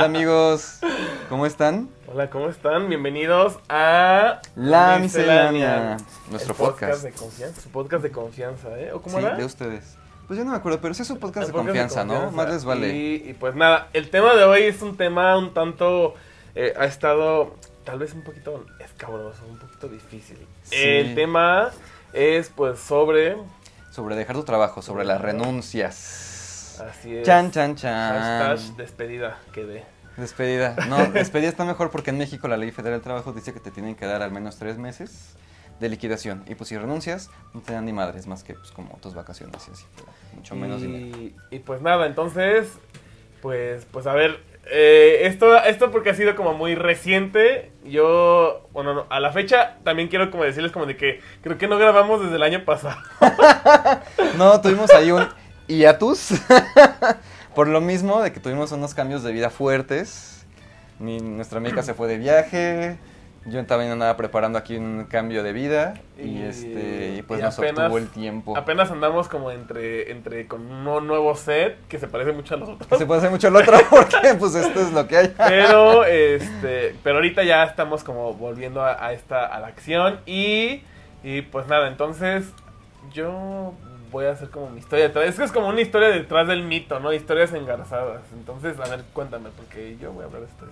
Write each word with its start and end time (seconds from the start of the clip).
Hola 0.00 0.06
amigos, 0.16 0.78
¿cómo 1.28 1.44
están? 1.44 1.90
Hola, 2.06 2.30
¿cómo 2.30 2.48
están? 2.48 2.88
Bienvenidos 2.88 3.58
a 3.68 4.40
La 4.54 4.98
Miscelánea, 4.98 5.98
nuestro 6.30 6.54
el 6.54 6.58
podcast. 6.58 7.02
de 7.02 7.12
confianza, 7.12 7.60
su 7.60 7.68
podcast 7.68 8.02
de 8.02 8.10
confianza, 8.10 8.80
¿eh? 8.80 8.92
¿O 8.94 9.02
cómo 9.02 9.18
Sí, 9.18 9.26
era? 9.26 9.36
de 9.36 9.44
ustedes. 9.44 9.98
Pues 10.26 10.38
yo 10.38 10.44
no 10.46 10.52
me 10.52 10.56
acuerdo, 10.56 10.80
pero 10.80 10.94
sí 10.94 11.02
es 11.02 11.10
un 11.10 11.18
podcast 11.18 11.48
de 11.48 11.52
confianza, 11.52 12.02
¿no? 12.06 12.14
confianza. 12.14 12.34
Más 12.36 12.48
les 12.48 12.64
vale. 12.64 12.96
Y, 12.96 13.28
y 13.28 13.34
pues 13.34 13.54
nada, 13.54 13.88
el 13.92 14.08
tema 14.08 14.34
de 14.36 14.44
hoy 14.44 14.62
es 14.62 14.80
un 14.80 14.96
tema 14.96 15.36
un 15.36 15.52
tanto, 15.52 16.14
eh, 16.54 16.72
ha 16.78 16.86
estado 16.86 17.56
tal 17.84 17.98
vez 17.98 18.14
un 18.14 18.22
poquito 18.24 18.64
escabroso, 18.82 19.42
un 19.50 19.58
poquito 19.58 19.86
difícil. 19.88 20.38
Sí. 20.62 20.76
El 20.78 21.14
tema 21.14 21.72
es 22.14 22.48
pues 22.48 22.80
sobre, 22.80 23.36
Sobre 23.90 24.16
dejar 24.16 24.34
tu 24.34 24.44
trabajo, 24.44 24.80
sobre 24.80 25.04
las 25.04 25.20
renuncias. 25.20 26.28
Así 26.80 27.16
es, 27.16 27.26
Chan, 27.26 27.50
chan, 27.50 27.76
chan. 27.76 28.18
hashtag 28.18 28.76
despedida 28.76 29.38
quedé. 29.52 29.84
Despedida. 30.16 30.76
No, 30.88 31.06
despedida 31.12 31.48
está 31.48 31.64
mejor 31.64 31.90
porque 31.90 32.10
en 32.10 32.18
México 32.18 32.48
la 32.48 32.56
Ley 32.56 32.70
Federal 32.70 32.94
del 32.98 33.02
Trabajo 33.02 33.32
dice 33.32 33.52
que 33.52 33.60
te 33.60 33.70
tienen 33.70 33.94
que 33.94 34.06
dar 34.06 34.22
al 34.22 34.30
menos 34.30 34.58
tres 34.58 34.78
meses 34.78 35.34
de 35.78 35.88
liquidación. 35.88 36.44
Y 36.46 36.54
pues 36.54 36.68
si 36.68 36.76
renuncias, 36.76 37.30
no 37.54 37.60
te 37.60 37.72
dan 37.72 37.86
ni 37.86 37.92
madres 37.92 38.26
más 38.26 38.44
que 38.44 38.54
pues 38.54 38.70
como 38.70 38.98
tus 39.00 39.14
vacaciones 39.14 39.66
y 39.68 39.70
así. 39.72 39.84
mucho 40.34 40.54
menos 40.56 40.82
dinero. 40.82 41.16
y, 41.16 41.34
y 41.50 41.58
pues 41.60 41.80
nada, 41.80 42.06
entonces, 42.06 42.68
pues, 43.40 43.86
pues 43.90 44.06
a 44.06 44.12
ver, 44.12 44.40
eh, 44.66 45.22
esto, 45.26 45.56
esto 45.64 45.90
porque 45.90 46.10
ha 46.10 46.14
sido 46.14 46.36
como 46.36 46.52
muy 46.54 46.74
reciente. 46.74 47.72
Yo, 47.84 48.68
bueno, 48.72 48.94
no, 48.94 49.06
a 49.08 49.20
la 49.20 49.32
fecha 49.32 49.78
también 49.84 50.08
quiero 50.08 50.30
como 50.30 50.44
decirles 50.44 50.70
como 50.70 50.86
de 50.86 50.96
que 50.96 51.20
creo 51.42 51.56
que 51.58 51.66
no 51.66 51.78
grabamos 51.78 52.22
desde 52.22 52.36
el 52.36 52.42
año 52.42 52.64
pasado. 52.64 53.00
No, 54.36 54.60
tuvimos 54.60 54.90
ahí 54.92 55.10
un 55.10 55.26
hiatus. 55.76 56.32
Por 57.54 57.68
lo 57.68 57.80
mismo 57.80 58.22
de 58.22 58.32
que 58.32 58.40
tuvimos 58.40 58.72
unos 58.72 58.94
cambios 58.94 59.22
de 59.22 59.32
vida 59.32 59.50
fuertes. 59.50 60.46
Mi, 60.98 61.18
nuestra 61.18 61.58
amiga 61.58 61.82
se 61.82 61.94
fue 61.94 62.08
de 62.08 62.18
viaje. 62.18 62.98
Yo 63.46 63.64
también 63.64 63.90
andaba 63.90 64.18
preparando 64.18 64.58
aquí 64.58 64.76
un 64.76 65.06
cambio 65.06 65.42
de 65.42 65.52
vida. 65.54 65.94
Y, 66.18 66.28
Y- 66.28 66.42
este 66.42 67.14
y 67.18 67.22
pues 67.22 67.40
y 67.40 67.42
nos 67.42 67.58
apenas- 67.58 67.78
obtuvo 67.86 67.98
el 67.98 68.08
tiempo. 68.08 68.56
Apenas 68.56 68.90
andamos 68.90 69.28
como 69.28 69.50
entre, 69.50 70.12
entre 70.12 70.46
con 70.46 70.60
un 70.70 71.06
nuevo 71.06 71.34
set 71.34 71.78
que 71.88 71.98
se 71.98 72.06
parece 72.06 72.32
mucho 72.32 72.54
a 72.54 72.58
los 72.58 72.78
Que 72.86 72.98
se 72.98 73.04
hacer 73.12 73.30
mucho 73.30 73.48
el 73.48 73.56
otro 73.56 73.78
porque 73.90 74.34
pues 74.38 74.54
esto 74.54 74.80
es 74.80 74.92
lo 74.92 75.08
que 75.08 75.16
hay. 75.16 75.34
Pero, 75.36 76.04
este, 76.06 76.94
pero 77.02 77.16
ahorita 77.16 77.42
ya 77.42 77.64
estamos 77.64 78.04
como 78.04 78.34
volviendo 78.34 78.82
a, 78.82 79.04
a 79.06 79.12
esta, 79.14 79.46
a 79.46 79.58
la 79.58 79.68
acción 79.68 80.20
y, 80.26 80.82
y 81.24 81.40
pues 81.50 81.66
nada, 81.66 81.88
entonces 81.88 82.44
yo 83.14 83.72
voy 84.10 84.26
a 84.26 84.32
hacer 84.32 84.50
como 84.50 84.70
mi 84.70 84.78
historia 84.80 85.06
detrás. 85.08 85.26
Es 85.28 85.36
que 85.36 85.44
es 85.44 85.52
como 85.52 85.68
una 85.68 85.80
historia 85.80 86.08
detrás 86.08 86.46
del 86.48 86.62
mito, 86.64 87.00
¿no? 87.00 87.12
Historias 87.12 87.52
engarzadas. 87.52 88.22
Entonces, 88.32 88.78
a 88.80 88.88
ver, 88.88 89.04
cuéntame, 89.12 89.50
porque 89.56 89.96
yo 90.00 90.12
voy 90.12 90.22
a 90.22 90.26
hablar 90.26 90.42
de 90.42 90.48
esto. 90.48 90.66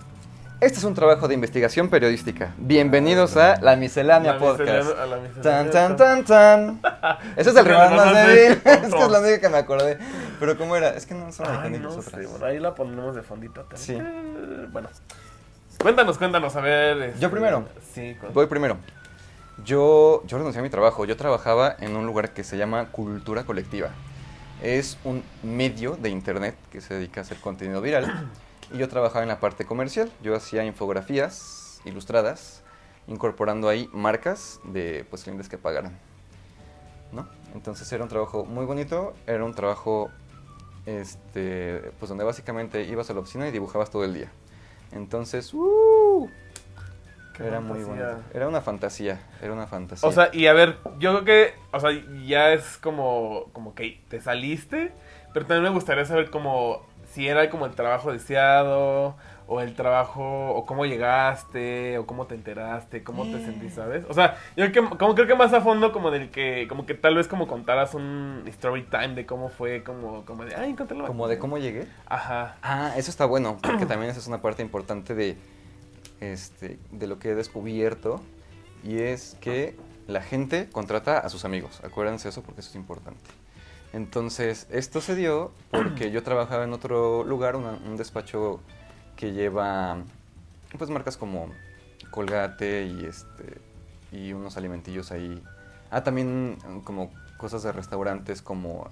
Este 0.61 0.77
es 0.77 0.83
un 0.83 0.93
trabajo 0.93 1.29
de 1.29 1.35
investigación 1.35 1.89
periodística. 1.89 2.53
Bienvenidos 2.57 3.37
a 3.37 3.61
La 3.61 3.77
Miscelánea 3.77 4.33
La 4.33 4.39
Podcast. 4.39 4.69
miscelánea- 4.69 5.03
a 5.03 5.05
la 5.05 5.17
miscelánea. 5.17 5.71
Tan, 5.71 5.95
tan, 5.95 6.25
tan, 6.25 6.81
tan. 6.81 7.17
Ese 7.37 7.51
es 7.51 7.55
el 7.55 7.63
rival 7.65 7.95
más 7.95 8.13
débil. 8.13 8.61
Es 8.65 8.79
que 8.93 9.03
es 9.03 9.09
lo 9.09 9.19
único 9.21 9.39
que 9.39 9.49
me 9.49 9.57
acordé. 9.57 9.97
Pero 10.37 10.57
¿cómo 10.57 10.75
era? 10.75 10.89
Es 10.89 11.05
que 11.05 11.13
no 11.13 11.31
son 11.31 11.49
mecánicos 11.49 11.95
no 11.95 12.01
sé, 12.01 12.25
bueno, 12.25 12.45
ahí 12.45 12.59
la 12.59 12.75
ponemos 12.75 13.15
de 13.15 13.23
fondito. 13.23 13.61
también. 13.61 13.77
Sí. 13.77 14.67
Bueno, 14.73 14.89
cuéntanos, 15.79 16.17
cuéntanos, 16.17 16.53
a 16.57 16.59
ver. 16.61 17.01
este, 17.03 17.19
¿Yo 17.21 17.31
primero? 17.31 17.63
Sí, 17.93 18.17
Voy 18.33 18.47
primero. 18.47 18.77
Yo, 19.65 20.23
yo 20.25 20.37
renuncié 20.37 20.59
a 20.59 20.63
mi 20.63 20.69
trabajo. 20.69 21.05
Yo 21.05 21.17
trabajaba 21.17 21.75
en 21.79 21.95
un 21.95 22.05
lugar 22.05 22.33
que 22.33 22.43
se 22.43 22.57
llama 22.57 22.91
Cultura 22.91 23.43
Colectiva. 23.43 23.89
Es 24.61 24.97
un 25.03 25.23
medio 25.43 25.95
de 25.95 26.09
internet 26.09 26.55
que 26.71 26.81
se 26.81 26.93
dedica 26.93 27.21
a 27.21 27.23
hacer 27.23 27.37
contenido 27.39 27.81
viral. 27.81 28.29
Y 28.71 28.77
yo 28.77 28.87
trabajaba 28.87 29.23
en 29.23 29.29
la 29.29 29.39
parte 29.39 29.65
comercial. 29.65 30.11
Yo 30.21 30.35
hacía 30.35 30.63
infografías 30.63 31.81
ilustradas, 31.85 32.61
incorporando 33.07 33.67
ahí 33.67 33.89
marcas 33.93 34.59
de 34.63 35.05
pues, 35.09 35.23
clientes 35.23 35.49
que 35.49 35.57
pagaran. 35.57 35.97
¿no? 37.11 37.27
Entonces 37.55 37.91
era 37.91 38.03
un 38.03 38.09
trabajo 38.09 38.45
muy 38.45 38.65
bonito. 38.65 39.13
Era 39.25 39.43
un 39.43 39.55
trabajo 39.55 40.11
este, 40.85 41.91
pues 41.97 42.09
donde 42.09 42.23
básicamente 42.23 42.83
ibas 42.83 43.09
a 43.09 43.13
la 43.13 43.21
oficina 43.21 43.47
y 43.47 43.51
dibujabas 43.51 43.89
todo 43.89 44.03
el 44.03 44.13
día. 44.13 44.31
Entonces, 44.91 45.53
¡uh! 45.53 45.98
Qué 47.39 47.47
Era 47.47 47.61
muy 47.61 47.81
bonito. 47.83 48.19
Era 48.33 48.47
una 48.49 48.59
fantasía, 48.59 49.21
era 49.41 49.53
una 49.53 49.65
fantasía. 49.65 50.07
O 50.07 50.11
sea, 50.11 50.29
y 50.33 50.47
a 50.47 50.53
ver, 50.53 50.75
yo 50.99 51.13
creo 51.13 51.23
que, 51.23 51.53
o 51.71 51.79
sea, 51.79 51.91
ya 52.25 52.51
es 52.51 52.77
como, 52.77 53.45
como 53.53 53.73
que 53.75 54.01
te 54.09 54.19
saliste, 54.19 54.91
pero 55.33 55.45
también 55.45 55.63
me 55.63 55.69
gustaría 55.69 56.03
saber 56.03 56.29
como 56.31 56.85
si 57.13 57.29
era 57.29 57.49
como 57.49 57.65
el 57.65 57.75
trabajo 57.75 58.11
deseado, 58.11 59.15
o 59.47 59.61
el 59.61 59.73
trabajo, 59.73 60.51
o 60.51 60.65
cómo 60.65 60.85
llegaste, 60.85 61.97
o 61.97 62.05
cómo 62.05 62.27
te 62.27 62.35
enteraste, 62.35 63.03
cómo 63.03 63.23
te 63.23 63.39
sentís, 63.39 63.73
¿sabes? 63.73 64.05
O 64.07 64.13
sea, 64.13 64.37
yo 64.55 64.69
creo 64.69 64.89
que, 64.89 64.97
como 64.97 65.15
creo 65.15 65.25
que 65.25 65.33
más 65.33 65.51
a 65.53 65.61
fondo 65.61 65.91
como 65.91 66.11
del 66.11 66.29
que, 66.29 66.67
como 66.69 66.85
que 66.85 66.93
tal 66.93 67.15
vez 67.15 67.27
como 67.27 67.47
contaras 67.47 67.95
un 67.95 68.43
story 68.47 68.83
time 68.83 69.15
de 69.15 69.25
cómo 69.25 69.49
fue, 69.49 69.83
como, 69.83 70.23
como 70.25 70.45
de, 70.45 70.55
ay, 70.55 70.71
encontré 70.71 70.95
la 70.95 71.07
como 71.07 71.27
de 71.27 71.39
cómo 71.39 71.57
llegué. 71.57 71.87
Ajá. 72.05 72.57
Ah, 72.61 72.93
eso 72.95 73.09
está 73.09 73.25
bueno, 73.25 73.57
porque 73.63 73.87
también 73.87 74.11
esa 74.11 74.19
es 74.19 74.27
una 74.27 74.41
parte 74.41 74.61
importante 74.61 75.15
de, 75.15 75.35
este, 76.21 76.79
de 76.91 77.07
lo 77.07 77.19
que 77.19 77.29
he 77.31 77.35
descubierto, 77.35 78.21
y 78.83 78.99
es 78.99 79.35
que 79.41 79.75
la 80.07 80.21
gente 80.21 80.69
contrata 80.71 81.19
a 81.19 81.29
sus 81.29 81.45
amigos. 81.45 81.81
Acuérdense 81.83 82.29
eso 82.29 82.41
porque 82.43 82.61
eso 82.61 82.69
es 82.69 82.75
importante. 82.75 83.29
Entonces, 83.93 84.67
esto 84.69 85.01
se 85.01 85.15
dio 85.15 85.51
porque 85.71 86.11
yo 86.11 86.21
trabajaba 86.23 86.63
en 86.63 86.73
otro 86.73 87.23
lugar, 87.23 87.55
una- 87.55 87.71
un 87.85 87.97
despacho 87.97 88.59
que 89.15 89.33
lleva 89.33 89.97
pues 90.77 90.89
marcas 90.91 91.17
como 91.17 91.49
Colgate 92.11 92.85
y 92.85 93.05
este 93.05 93.59
y 94.11 94.33
unos 94.33 94.55
alimentillos 94.57 95.11
ahí. 95.11 95.41
Ah, 95.91 96.03
también 96.03 96.57
como 96.83 97.11
cosas 97.37 97.63
de 97.63 97.71
restaurantes 97.71 98.41
como 98.41 98.87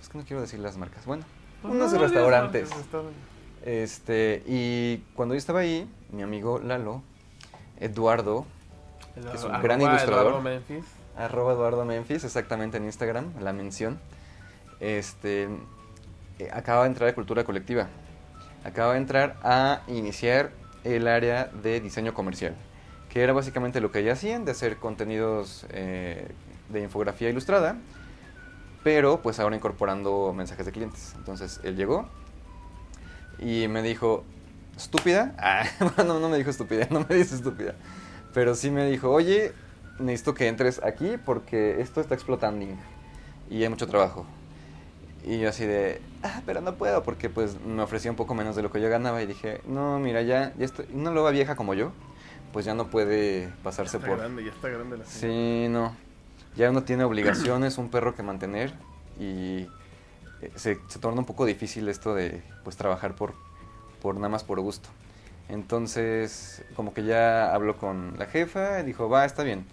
es 0.00 0.08
que 0.08 0.18
no 0.18 0.24
quiero 0.24 0.42
decir 0.42 0.60
las 0.60 0.76
marcas. 0.76 1.04
Bueno, 1.06 1.24
Pues 1.62 1.72
unos 1.74 1.92
no, 1.92 1.98
restaurantes. 1.98 2.70
restaurantes. 2.76 3.22
Este, 3.64 4.42
y 4.46 4.98
cuando 5.14 5.34
yo 5.34 5.38
estaba 5.38 5.60
ahí, 5.60 5.88
mi 6.12 6.22
amigo 6.22 6.58
Lalo, 6.60 7.02
Eduardo, 7.80 8.46
Que 9.14 9.20
es 9.20 9.44
un 9.44 9.50
Arroba 9.50 9.62
gran 9.62 9.80
ilustrador. 9.82 10.26
Eduardo 10.26 10.42
Memphis. 10.42 10.84
arroba 11.16 11.52
Eduardo 11.52 11.84
Memphis, 11.84 12.24
exactamente 12.24 12.76
en 12.76 12.84
Instagram, 12.84 13.32
la 13.40 13.52
mención, 13.52 13.98
este, 14.80 15.48
eh, 16.38 16.50
acaba 16.52 16.82
de 16.82 16.88
entrar 16.88 17.08
a 17.08 17.14
Cultura 17.14 17.44
Colectiva. 17.44 17.88
Acaba 18.64 18.92
de 18.92 18.98
entrar 18.98 19.36
a 19.42 19.82
iniciar 19.88 20.50
el 20.84 21.08
área 21.08 21.46
de 21.46 21.80
diseño 21.80 22.14
comercial, 22.14 22.54
que 23.08 23.22
era 23.22 23.32
básicamente 23.32 23.80
lo 23.80 23.90
que 23.90 24.04
ya 24.04 24.12
hacían, 24.12 24.44
de 24.44 24.52
hacer 24.52 24.76
contenidos 24.76 25.66
eh, 25.70 26.28
de 26.68 26.80
infografía 26.82 27.30
ilustrada, 27.30 27.76
pero 28.84 29.20
pues 29.22 29.40
ahora 29.40 29.56
incorporando 29.56 30.32
mensajes 30.32 30.66
de 30.66 30.72
clientes. 30.72 31.14
Entonces 31.16 31.60
él 31.64 31.76
llegó 31.76 32.08
y 33.38 33.68
me 33.68 33.82
dijo, 33.82 34.24
¿estúpida? 34.76 35.34
Ah, 35.38 35.64
bueno, 35.96 36.20
no 36.20 36.28
me 36.28 36.38
dijo 36.38 36.50
estúpida, 36.50 36.86
no 36.90 37.06
me 37.08 37.16
dice 37.16 37.34
estúpida. 37.34 37.74
Pero 38.34 38.54
sí 38.54 38.70
me 38.70 38.88
dijo, 38.88 39.10
oye, 39.10 39.52
necesito 39.98 40.34
que 40.34 40.48
entres 40.48 40.82
aquí 40.82 41.16
porque 41.24 41.80
esto 41.80 42.00
está 42.00 42.14
explotando 42.14 42.66
y 43.50 43.62
hay 43.62 43.68
mucho 43.68 43.86
trabajo. 43.86 44.26
Y 45.24 45.40
yo 45.40 45.48
así 45.48 45.66
de, 45.66 46.00
ah, 46.22 46.40
pero 46.46 46.60
no 46.60 46.76
puedo 46.76 47.02
porque 47.02 47.28
pues 47.28 47.60
me 47.60 47.82
ofrecía 47.82 48.10
un 48.10 48.16
poco 48.16 48.34
menos 48.34 48.54
de 48.54 48.62
lo 48.62 48.70
que 48.70 48.80
yo 48.80 48.88
ganaba 48.88 49.20
y 49.22 49.26
dije, 49.26 49.60
no, 49.66 49.98
mira, 49.98 50.22
ya, 50.22 50.52
ya 50.56 50.64
estoy, 50.64 50.86
una 50.92 51.10
loba 51.10 51.32
vieja 51.32 51.56
como 51.56 51.74
yo, 51.74 51.90
pues 52.52 52.64
ya 52.64 52.74
no 52.74 52.86
puede 52.88 53.48
pasarse 53.64 53.96
Está 53.96 54.08
por... 54.08 54.18
grande, 54.18 54.44
ya 54.44 54.50
está 54.50 54.68
grande 54.68 54.98
la 54.98 55.04
señora. 55.04 55.34
Sí, 55.34 55.68
no. 55.68 55.96
Ya 56.56 56.70
uno 56.70 56.84
tiene 56.84 57.02
obligaciones, 57.02 57.76
un 57.76 57.90
perro 57.90 58.14
que 58.14 58.22
mantener 58.22 58.72
y 59.18 59.66
se, 60.54 60.78
se 60.88 60.98
torna 60.98 61.20
un 61.20 61.26
poco 61.26 61.44
difícil 61.44 61.88
esto 61.88 62.14
de 62.14 62.42
pues 62.64 62.76
trabajar 62.76 63.14
por, 63.14 63.34
por 64.02 64.14
nada 64.16 64.28
más 64.28 64.44
por 64.44 64.60
gusto. 64.60 64.88
Entonces, 65.48 66.62
como 66.74 66.92
que 66.92 67.04
ya 67.04 67.54
habló 67.54 67.76
con 67.76 68.18
la 68.18 68.26
jefa, 68.26 68.80
y 68.80 68.82
dijo, 68.84 69.08
va, 69.08 69.24
está 69.24 69.42
bien. 69.44 69.64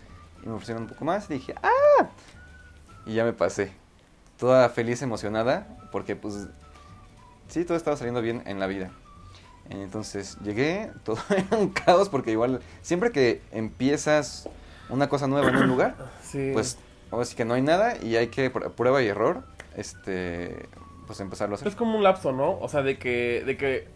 Y 0.43 0.47
me 0.47 0.53
ofrecieron 0.53 0.83
un 0.83 0.89
poco 0.89 1.03
más 1.05 1.29
y 1.29 1.33
dije, 1.35 1.55
¡ah! 1.63 2.07
Y 3.05 3.15
ya 3.15 3.23
me 3.23 3.33
pasé. 3.33 3.71
Toda 4.37 4.69
feliz, 4.69 5.01
emocionada, 5.01 5.67
porque 5.91 6.15
pues 6.15 6.47
sí, 7.47 7.65
todo 7.65 7.75
estaba 7.77 7.97
saliendo 7.97 8.21
bien 8.21 8.43
en 8.45 8.59
la 8.59 8.67
vida. 8.67 8.91
Entonces 9.69 10.37
llegué, 10.43 10.91
todo 11.03 11.17
era 11.29 11.57
un 11.57 11.69
caos 11.69 12.09
porque 12.09 12.31
igual 12.31 12.61
siempre 12.81 13.11
que 13.11 13.41
empiezas 13.51 14.47
una 14.89 15.09
cosa 15.09 15.27
nueva 15.27 15.49
en 15.49 15.55
un 15.57 15.67
lugar, 15.67 15.95
Sí. 16.21 16.51
pues 16.53 16.77
ahora 17.11 17.25
sí 17.25 17.35
que 17.35 17.45
no 17.45 17.53
hay 17.53 17.61
nada 17.61 17.97
y 18.01 18.15
hay 18.15 18.27
que 18.27 18.53
pr- 18.53 18.71
prueba 18.71 19.01
y 19.01 19.07
error, 19.07 19.43
este, 19.77 20.67
pues 21.07 21.19
empezarlo 21.19 21.55
a 21.55 21.57
hacer. 21.57 21.67
Es 21.67 21.75
como 21.75 21.97
un 21.97 22.03
lapso, 22.03 22.31
¿no? 22.31 22.57
O 22.59 22.67
sea, 22.69 22.81
de 22.81 22.97
que, 22.97 23.43
de 23.45 23.57
que 23.57 23.87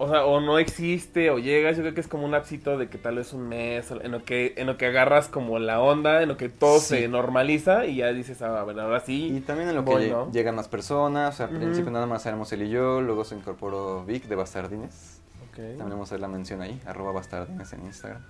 o 0.00 0.08
sea, 0.08 0.24
o 0.26 0.40
no 0.40 0.60
existe, 0.60 1.28
o 1.30 1.40
llegas, 1.40 1.76
yo 1.76 1.82
creo 1.82 1.92
que 1.92 2.00
es 2.00 2.06
como 2.06 2.24
un 2.24 2.30
lapsito 2.30 2.78
de 2.78 2.88
que 2.88 2.98
tal 2.98 3.16
vez 3.16 3.32
un 3.32 3.48
mes, 3.48 3.90
en 3.90 4.12
lo 4.12 4.22
que, 4.24 4.54
en 4.56 4.68
lo 4.68 4.76
que 4.78 4.86
agarras 4.86 5.26
como 5.26 5.58
la 5.58 5.80
onda, 5.80 6.22
en 6.22 6.28
lo 6.28 6.36
que 6.36 6.48
todo 6.48 6.78
Sí. 6.78 6.86
se 6.98 7.08
normaliza 7.08 7.84
y 7.84 7.96
ya 7.96 8.12
dices, 8.12 8.40
ah, 8.42 8.62
bueno, 8.62 8.82
ahora 8.82 9.00
sí. 9.00 9.26
Y 9.36 9.40
también 9.40 9.68
en 9.70 9.74
lo 9.74 9.84
que 9.84 9.90
voy, 9.90 10.04
lle- 10.04 10.10
¿no? 10.12 10.30
llegan 10.30 10.54
más 10.54 10.68
personas, 10.68 11.34
o 11.34 11.36
sea, 11.38 11.46
al 11.46 11.56
principio 11.56 11.90
nada 11.90 12.06
más 12.06 12.24
éramos 12.26 12.52
él 12.52 12.62
y 12.62 12.70
yo, 12.70 13.00
luego 13.00 13.24
se 13.24 13.34
incorporó 13.34 14.04
Vic 14.04 14.26
de 14.26 14.36
Bastardines. 14.36 15.20
También 15.56 15.88
vamos 15.88 16.02
a 16.02 16.14
hacer 16.14 16.20
la 16.20 16.28
mención 16.28 16.62
ahí, 16.62 16.80
arroba 16.86 17.10
bastardines 17.10 17.72
en 17.72 17.84
Instagram. 17.86 18.22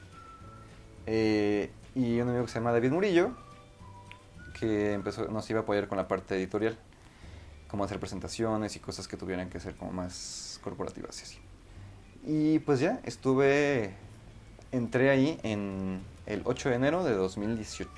Eh, 1.06 1.70
y 1.94 2.18
un 2.20 2.28
amigo 2.30 2.44
que 2.46 2.50
se 2.50 2.58
llama 2.60 2.72
David 2.72 2.92
Murillo, 2.92 3.32
que 4.58 4.92
empezó, 4.92 5.28
nos 5.28 5.48
iba 5.50 5.60
a 5.60 5.62
apoyar 5.62 5.88
con 5.88 5.98
la 5.98 6.08
parte 6.08 6.36
editorial, 6.36 6.76
como 7.68 7.84
hacer 7.84 8.00
presentaciones 8.00 8.76
y 8.76 8.80
cosas 8.80 9.08
que 9.08 9.16
tuvieran 9.16 9.50
que 9.50 9.60
ser 9.60 9.76
como 9.76 9.92
más 9.92 10.60
corporativas 10.62 11.20
y 11.20 11.22
así. 11.22 11.38
Y 12.24 12.58
pues 12.60 12.80
ya, 12.80 13.00
estuve, 13.04 13.94
entré 14.72 15.10
ahí 15.10 15.38
en 15.42 16.02
el 16.26 16.42
8 16.44 16.70
de 16.70 16.74
enero 16.74 17.04
de 17.04 17.14
2018. 17.14 17.88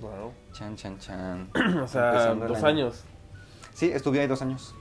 Wow. 0.00 0.32
Chan, 0.52 0.76
chan, 0.76 0.98
chan. 0.98 1.50
O 1.82 1.88
sea, 1.88 2.34
dos 2.34 2.58
año. 2.58 2.66
años. 2.66 3.04
Sí, 3.74 3.90
estuve 3.92 4.20
ahí 4.20 4.26
dos 4.26 4.42
años. 4.42 4.74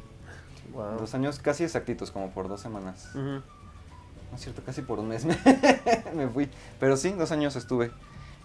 Wow. 0.74 0.98
Dos 1.00 1.14
años 1.16 1.40
casi 1.40 1.64
exactitos, 1.64 2.12
como 2.12 2.32
por 2.32 2.48
dos 2.48 2.62
semanas. 2.62 3.10
Ujú. 3.12 3.22
No 3.22 4.36
es 4.36 4.42
cierto, 4.42 4.62
casi 4.66 4.82
por 4.82 5.00
un 5.00 5.08
mes 5.08 5.24
me, 5.24 5.38
me 6.16 6.28
fui. 6.28 6.50
Pero 6.80 6.98
sí, 6.98 7.12
dos 7.12 7.32
años 7.32 7.56
estuve 7.56 7.92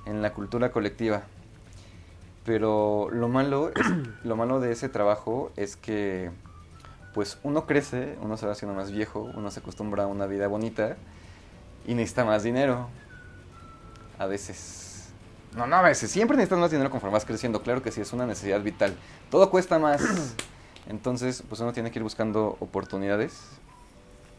en 0.06 0.22
la 0.22 0.32
cultura 0.32 0.70
colectiva. 0.70 1.22
Pero 2.50 3.10
lo 3.12 3.28
malo, 3.28 3.70
es- 3.76 3.86
lo 4.24 4.34
malo 4.34 4.58
de 4.58 4.72
ese 4.72 4.88
trabajo 4.88 5.52
es 5.54 5.76
que 5.76 6.32
pues 7.14 7.38
uno 7.44 7.64
crece, 7.64 8.18
uno 8.22 8.36
se 8.36 8.44
va 8.44 8.50
haciendo 8.52 8.74
más 8.74 8.90
viejo, 8.90 9.30
uno 9.36 9.52
se 9.52 9.60
acostumbra 9.60 10.02
a 10.02 10.06
una 10.08 10.26
vida 10.26 10.48
bonita 10.48 10.96
y 11.86 11.94
necesita 11.94 12.24
más 12.24 12.42
dinero. 12.42 12.88
A 14.18 14.26
veces. 14.26 15.12
No, 15.54 15.68
no 15.68 15.76
a 15.76 15.82
veces. 15.82 16.10
Siempre 16.10 16.36
necesitas 16.36 16.58
más 16.58 16.72
dinero 16.72 16.90
conforme 16.90 17.12
vas 17.12 17.24
creciendo. 17.24 17.62
Claro 17.62 17.82
que 17.82 17.92
sí, 17.92 18.00
es 18.00 18.12
una 18.12 18.26
necesidad 18.26 18.60
vital. 18.62 18.96
Todo 19.30 19.48
cuesta 19.48 19.78
más. 19.78 20.02
Entonces, 20.88 21.44
pues 21.48 21.60
uno 21.60 21.72
tiene 21.72 21.92
que 21.92 22.00
ir 22.00 22.02
buscando 22.02 22.56
oportunidades. 22.58 23.44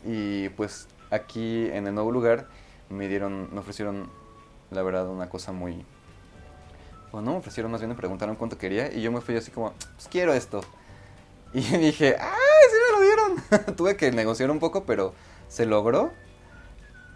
Y 0.06 0.50
pues 0.50 0.90
aquí 1.12 1.70
en 1.72 1.88
el 1.88 1.96
nuevo 1.96 2.12
lugar 2.12 2.50
me 2.90 3.08
dieron, 3.08 3.48
me 3.54 3.60
ofrecieron, 3.62 4.10
la 4.70 4.82
verdad, 4.84 5.08
una 5.08 5.30
cosa 5.30 5.54
muy... 5.54 5.86
Bueno, 7.12 7.26
no 7.26 7.32
me 7.34 7.38
ofrecieron, 7.40 7.72
más 7.72 7.82
bien 7.82 7.90
me 7.90 7.96
preguntaron 7.96 8.36
cuánto 8.36 8.58
quería 8.58 8.92
y 8.92 9.02
yo 9.02 9.12
me 9.12 9.20
fui 9.20 9.36
así 9.36 9.52
como, 9.52 9.74
pues 9.96 10.08
quiero 10.10 10.34
esto. 10.34 10.62
Y 11.54 11.60
dije, 11.60 12.16
¡ay, 12.18 12.30
sí 12.70 12.78
me 12.88 12.98
lo 12.98 13.04
dieron! 13.04 13.76
Tuve 13.76 13.98
que 13.98 14.10
negociar 14.14 14.50
un 14.52 14.60
poco, 14.60 14.86
pero 14.86 15.14
se 15.50 15.66
logró. 15.66 16.12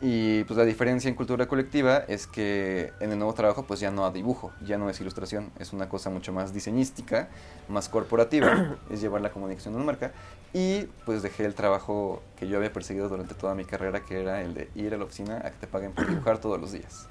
Y 0.02 0.44
pues 0.44 0.58
la 0.58 0.66
diferencia 0.66 1.08
en 1.08 1.16
cultura 1.16 1.48
colectiva 1.48 2.04
es 2.10 2.28
que 2.28 2.92
en 3.00 3.14
el 3.14 3.18
nuevo 3.18 3.34
trabajo 3.34 3.64
pues 3.64 3.80
ya 3.80 3.92
no 3.92 4.06
hay 4.06 4.12
dibujo, 4.12 4.52
ya 4.66 4.78
no 4.78 4.90
es 4.90 5.00
ilustración, 5.00 5.52
es 5.58 5.72
una 5.72 5.88
cosa 5.88 6.10
mucho 6.10 6.34
más 6.34 6.54
diseñística, 6.54 7.30
más 7.70 7.88
corporativa, 7.88 8.76
es 8.90 9.00
llevar 9.00 9.22
la 9.22 9.32
comunicación 9.32 9.74
de 9.74 9.78
una 9.78 9.86
marca. 9.86 10.12
Y 10.52 10.84
pues 11.06 11.22
dejé 11.22 11.46
el 11.46 11.56
trabajo 11.56 12.22
que 12.38 12.50
yo 12.50 12.58
había 12.58 12.74
perseguido 12.74 13.08
durante 13.08 13.36
toda 13.36 13.56
mi 13.56 13.64
carrera, 13.64 14.02
que 14.02 14.20
era 14.20 14.42
el 14.42 14.54
de 14.54 14.70
ir 14.76 14.94
a 14.94 14.98
la 14.98 15.06
oficina 15.06 15.38
a 15.38 15.52
que 15.52 15.58
te 15.62 15.68
paguen 15.68 15.94
por 15.94 16.06
dibujar 16.08 16.40
todos 16.40 16.60
los 16.60 16.74
días, 16.74 17.08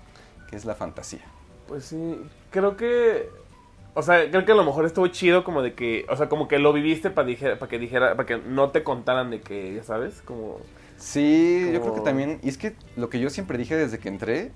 que 0.51 0.57
es 0.57 0.67
la 0.67 0.75
fantasía. 0.75 1.25
Pues 1.67 1.85
sí, 1.85 2.21
creo 2.51 2.77
que. 2.77 3.29
O 3.95 4.03
sea, 4.03 4.29
creo 4.29 4.45
que 4.45 4.53
a 4.53 4.57
lo 4.57 4.65
mejor 4.65 4.87
estuvo 4.87 5.07
chido 5.09 5.45
como 5.45 5.63
de 5.63 5.75
que. 5.75 6.07
O 6.09 6.17
sea, 6.17 6.29
como 6.29 6.49
que 6.49 6.59
lo 6.59 6.73
viviste 6.73 7.11
para 7.11 7.27
que 7.27 7.79
dijera. 7.79 8.17
Para 8.17 8.27
que 8.27 8.39
no 8.39 8.71
te 8.71 8.83
contaran 8.83 9.31
de 9.31 9.41
que, 9.41 9.75
ya 9.75 9.83
sabes, 9.83 10.23
como. 10.23 10.59
Sí, 10.97 11.71
yo 11.73 11.81
creo 11.81 11.95
que 11.95 12.01
también, 12.01 12.39
y 12.43 12.49
es 12.49 12.57
que 12.57 12.77
lo 12.97 13.11
que 13.11 13.19
yo 13.19 13.29
siempre 13.29 13.59
dije 13.59 13.77
desde 13.77 13.99
que 13.99 14.09
entré, 14.09 14.53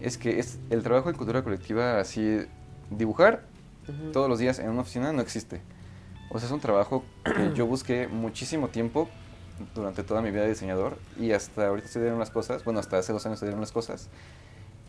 es 0.00 0.18
que 0.18 0.38
es 0.38 0.58
el 0.70 0.82
trabajo 0.82 1.08
en 1.08 1.16
cultura 1.16 1.42
colectiva 1.42 1.98
así, 1.98 2.40
dibujar 2.90 3.44
Ujú. 3.88 4.12
todos 4.12 4.28
los 4.28 4.38
días 4.38 4.58
en 4.58 4.68
una 4.68 4.82
oficina 4.82 5.12
no 5.12 5.22
existe. 5.22 5.62
O 6.30 6.38
sea, 6.38 6.46
es 6.46 6.52
un 6.52 6.60
trabajo 6.60 7.04
que 7.24 7.52
yo 7.54 7.66
busqué 7.66 8.06
muchísimo 8.06 8.68
tiempo 8.68 9.08
durante 9.74 10.02
toda 10.02 10.22
mi 10.22 10.30
vida 10.30 10.42
de 10.42 10.50
diseñador 10.50 10.98
y 11.18 11.32
hasta 11.32 11.68
ahorita 11.68 11.88
se 11.88 12.00
dieron 12.00 12.18
las 12.18 12.30
cosas, 12.30 12.64
bueno, 12.64 12.80
hasta 12.80 12.98
hace 12.98 13.12
dos 13.12 13.24
años 13.26 13.38
se 13.38 13.46
dieron 13.46 13.60
las 13.60 13.72
cosas 13.72 14.08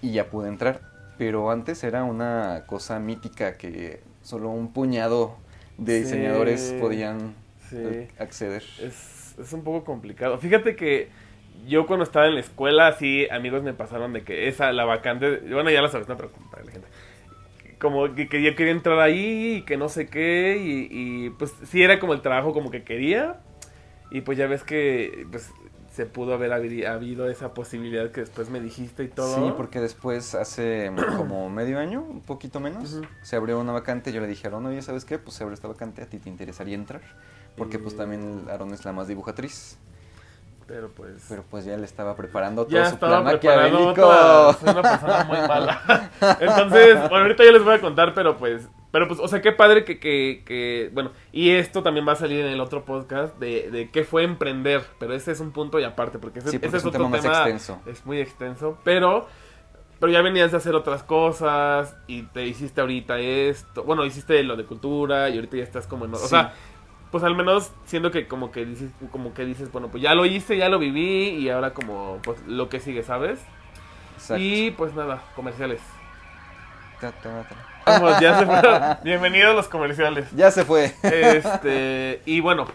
y 0.02 0.12
ya 0.12 0.30
pude 0.30 0.48
entrar. 0.50 0.82
Pero 1.18 1.51
antes 1.51 1.83
era 1.83 2.04
una 2.04 2.63
cosa 2.65 3.00
mítica 3.00 3.57
que 3.57 4.01
solo 4.21 4.50
un 4.50 4.74
puñado 4.74 5.38
de 5.77 5.98
Sí. 5.98 6.04
diseñadores 6.04 6.75
podían 6.80 7.36
Sí. 7.69 7.77
eh, 7.80 8.07
acceder. 8.19 8.63
Es, 8.81 9.36
es 9.39 9.54
un 9.54 9.63
poco 9.63 9.83
complicado. 9.83 10.38
Fíjate 10.38 10.75
que 10.75 11.10
yo 11.68 11.86
cuando 11.86 12.04
estaba 12.04 12.27
en 12.27 12.33
la 12.36 12.39
escuela, 12.42 12.88
así 12.88 13.27
amigos 13.30 13.63
me 13.63 13.74
pasaron 13.74 14.13
de 14.13 14.24
que 14.24 14.48
esa, 14.48 14.71
la 14.71 14.86
vacante, 14.86 15.38
bueno, 15.51 15.69
ya 15.69 15.81
la 15.81 15.88
sabes, 15.89 16.07
no, 16.07 16.18
pero 16.18 16.30
para 16.51 16.63
la 16.65 16.71
gente. 16.71 16.88
Como 17.80 18.13
que, 18.15 18.27
que 18.30 18.42
yo 18.42 18.56
quería 18.56 18.71
entrar 18.71 19.00
ahí 19.00 19.56
y 19.57 19.62
que 19.63 19.77
no 19.77 19.89
sé 19.89 20.07
qué, 20.07 20.57
y, 20.57 20.88
y, 20.89 21.30
pues 21.31 21.54
sí 21.65 21.83
era 21.83 22.00
como 22.00 22.13
el 22.13 22.21
trabajo 22.21 22.54
como 22.54 22.71
que 22.71 22.83
quería, 22.83 23.42
y 24.12 24.21
pues 24.21 24.38
ya 24.38 24.48
ves 24.48 24.63
que 24.63 25.25
pues 25.31 25.51
se 25.94 26.07
pudo 26.07 26.34
haber 26.34 26.51
habi- 26.51 26.86
habido 26.88 27.30
esa 27.30 27.54
posibilidad 27.54 28.10
que 28.10 28.22
después 28.22 28.50
me 28.50 28.60
dijiste 28.60 29.04
y 29.04 29.07
todo. 29.10 29.36
Sí, 29.36 29.54
porque 29.56 29.80
después 29.80 30.34
hace 30.34 30.92
como 31.18 31.50
medio 31.51 31.78
año, 31.78 32.01
un 32.01 32.22
poquito 32.22 32.60
menos, 32.60 33.00
se 33.22 33.36
abrió 33.36 33.60
una 33.60 33.74
vacante. 33.74 34.12
Yo 34.12 34.19
le 34.19 34.25
dije 34.28 34.48
a 34.48 34.50
Aaron, 34.50 34.66
oye, 34.66 34.81
¿sabes 34.81 35.06
qué? 35.06 35.19
Pues 35.19 35.36
se 35.36 35.44
abre 35.44 35.54
esta 35.54 35.68
vacante, 35.68 36.01
¿a 36.01 36.07
ti 36.07 36.18
te 36.18 36.30
interesaría 36.30 36.74
entrar? 36.75 37.01
Porque 37.56 37.78
pues 37.78 37.95
también 37.95 38.45
Aaron 38.51 38.74
es 38.74 38.84
la 38.86 38.92
más 38.92 39.07
dibujatriz. 39.07 39.78
Pero 40.66 40.90
pues... 40.90 41.25
Pero 41.30 41.44
pues 41.51 41.66
ya 41.66 41.78
le 41.78 41.86
estaba 41.86 42.16
preparando 42.16 42.63
todo 42.66 42.74
ya 42.75 42.86
su 42.88 42.96
estaba 42.96 43.22
plan 43.22 43.34
maquiavélico. 43.36 43.94
toda- 43.94 44.54
soy 44.54 44.69
una 44.69 44.81
persona 44.81 45.24
muy 45.25 45.38
mala 45.48 46.10
entonces 46.39 46.96
bueno 47.10 47.18
ahorita 47.18 47.44
yo 47.44 47.51
les 47.51 47.63
voy 47.63 47.74
a 47.75 47.81
contar 47.81 48.13
pero 48.13 48.38
pues 48.38 48.68
pero 48.94 49.07
pues 49.07 49.19
o 49.19 49.28
sea 49.28 49.42
qué 49.42 49.51
padre 49.51 49.84
que, 49.84 50.00
que, 50.00 50.44
que 50.45 50.92
bueno 50.94 51.12
y 51.31 51.50
esto 51.50 51.81
también 51.81 52.07
va 52.07 52.12
a 52.12 52.16
salir 52.16 52.42
en 52.42 52.51
el 52.51 52.62
otro 52.62 52.86
podcast 52.86 53.38
de, 53.40 53.72
de 53.72 53.90
qué 53.90 54.04
fue 54.04 54.24
emprender 54.24 54.84
pero 55.00 55.16
ese 55.16 55.31
es 55.31 55.40
un 55.40 55.51
punto 55.51 55.80
y 55.80 55.84
aparte 55.84 56.19
porque 56.19 56.40
ese, 56.40 56.51
Sí, 56.51 56.60
porque 56.60 56.68
ese 56.68 56.78
es 56.78 56.86
un 56.86 56.92
tema 56.92 57.10
más 57.10 57.25
extenso. 57.25 57.81
es 57.88 58.06
muy 58.06 58.19
extenso 58.19 58.78
pero 58.84 59.28
pero 60.00 60.12
ya 60.13 60.22
venías 60.22 60.51
de 60.51 60.57
hacer 60.57 60.75
otras 60.75 61.01
cosas 61.01 61.95
y 62.06 62.22
te 62.24 62.45
hiciste 62.45 62.81
ahorita 62.81 63.18
esto 63.19 63.84
bueno 63.84 64.06
hiciste 64.06 64.42
lo 64.44 64.56
de 64.56 64.66
cultura 64.66 65.28
y 65.30 65.36
ahorita 65.38 65.57
ya 65.57 65.63
estás 65.63 65.88
como 65.88 66.06
en 66.06 66.13
o 66.13 66.18
sea 66.18 66.54
pues 67.12 67.24
al 67.24 67.36
menos 67.36 67.72
siendo 67.86 68.12
que 68.12 68.28
como 68.28 68.51
que 68.51 68.63
dices 68.63 68.92
como 69.12 69.34
que 69.34 69.44
dices 69.44 69.72
bueno 69.72 69.88
pues 69.89 70.04
ya 70.04 70.13
lo 70.13 70.25
hice 70.28 70.56
ya 70.56 70.69
lo 70.69 70.78
viví 70.78 71.30
y 71.30 71.50
ahora 71.50 71.74
como 71.74 72.19
pues 72.24 72.39
lo 72.46 72.69
que 72.69 72.80
sigue 72.80 73.01
sabes 73.01 73.39
Exacto. 74.18 74.44
y 74.44 74.69
pues 74.69 74.94
nada 74.94 75.24
comerciales 75.36 75.81
Ta, 77.01 77.12
ta, 77.12 77.44
ta. 77.50 77.73
Vamos, 77.86 78.20
ya 78.20 78.40
se 78.40 78.46
fueron. 78.46 78.82
bienvenidos 79.04 79.52
a 79.52 79.54
los 79.54 79.68
comerciales 79.68 80.25
Ya 80.36 80.52
se 80.52 80.63
fue. 80.66 80.94
este 81.04 82.22
y 82.25 82.40
bueno 82.40 82.66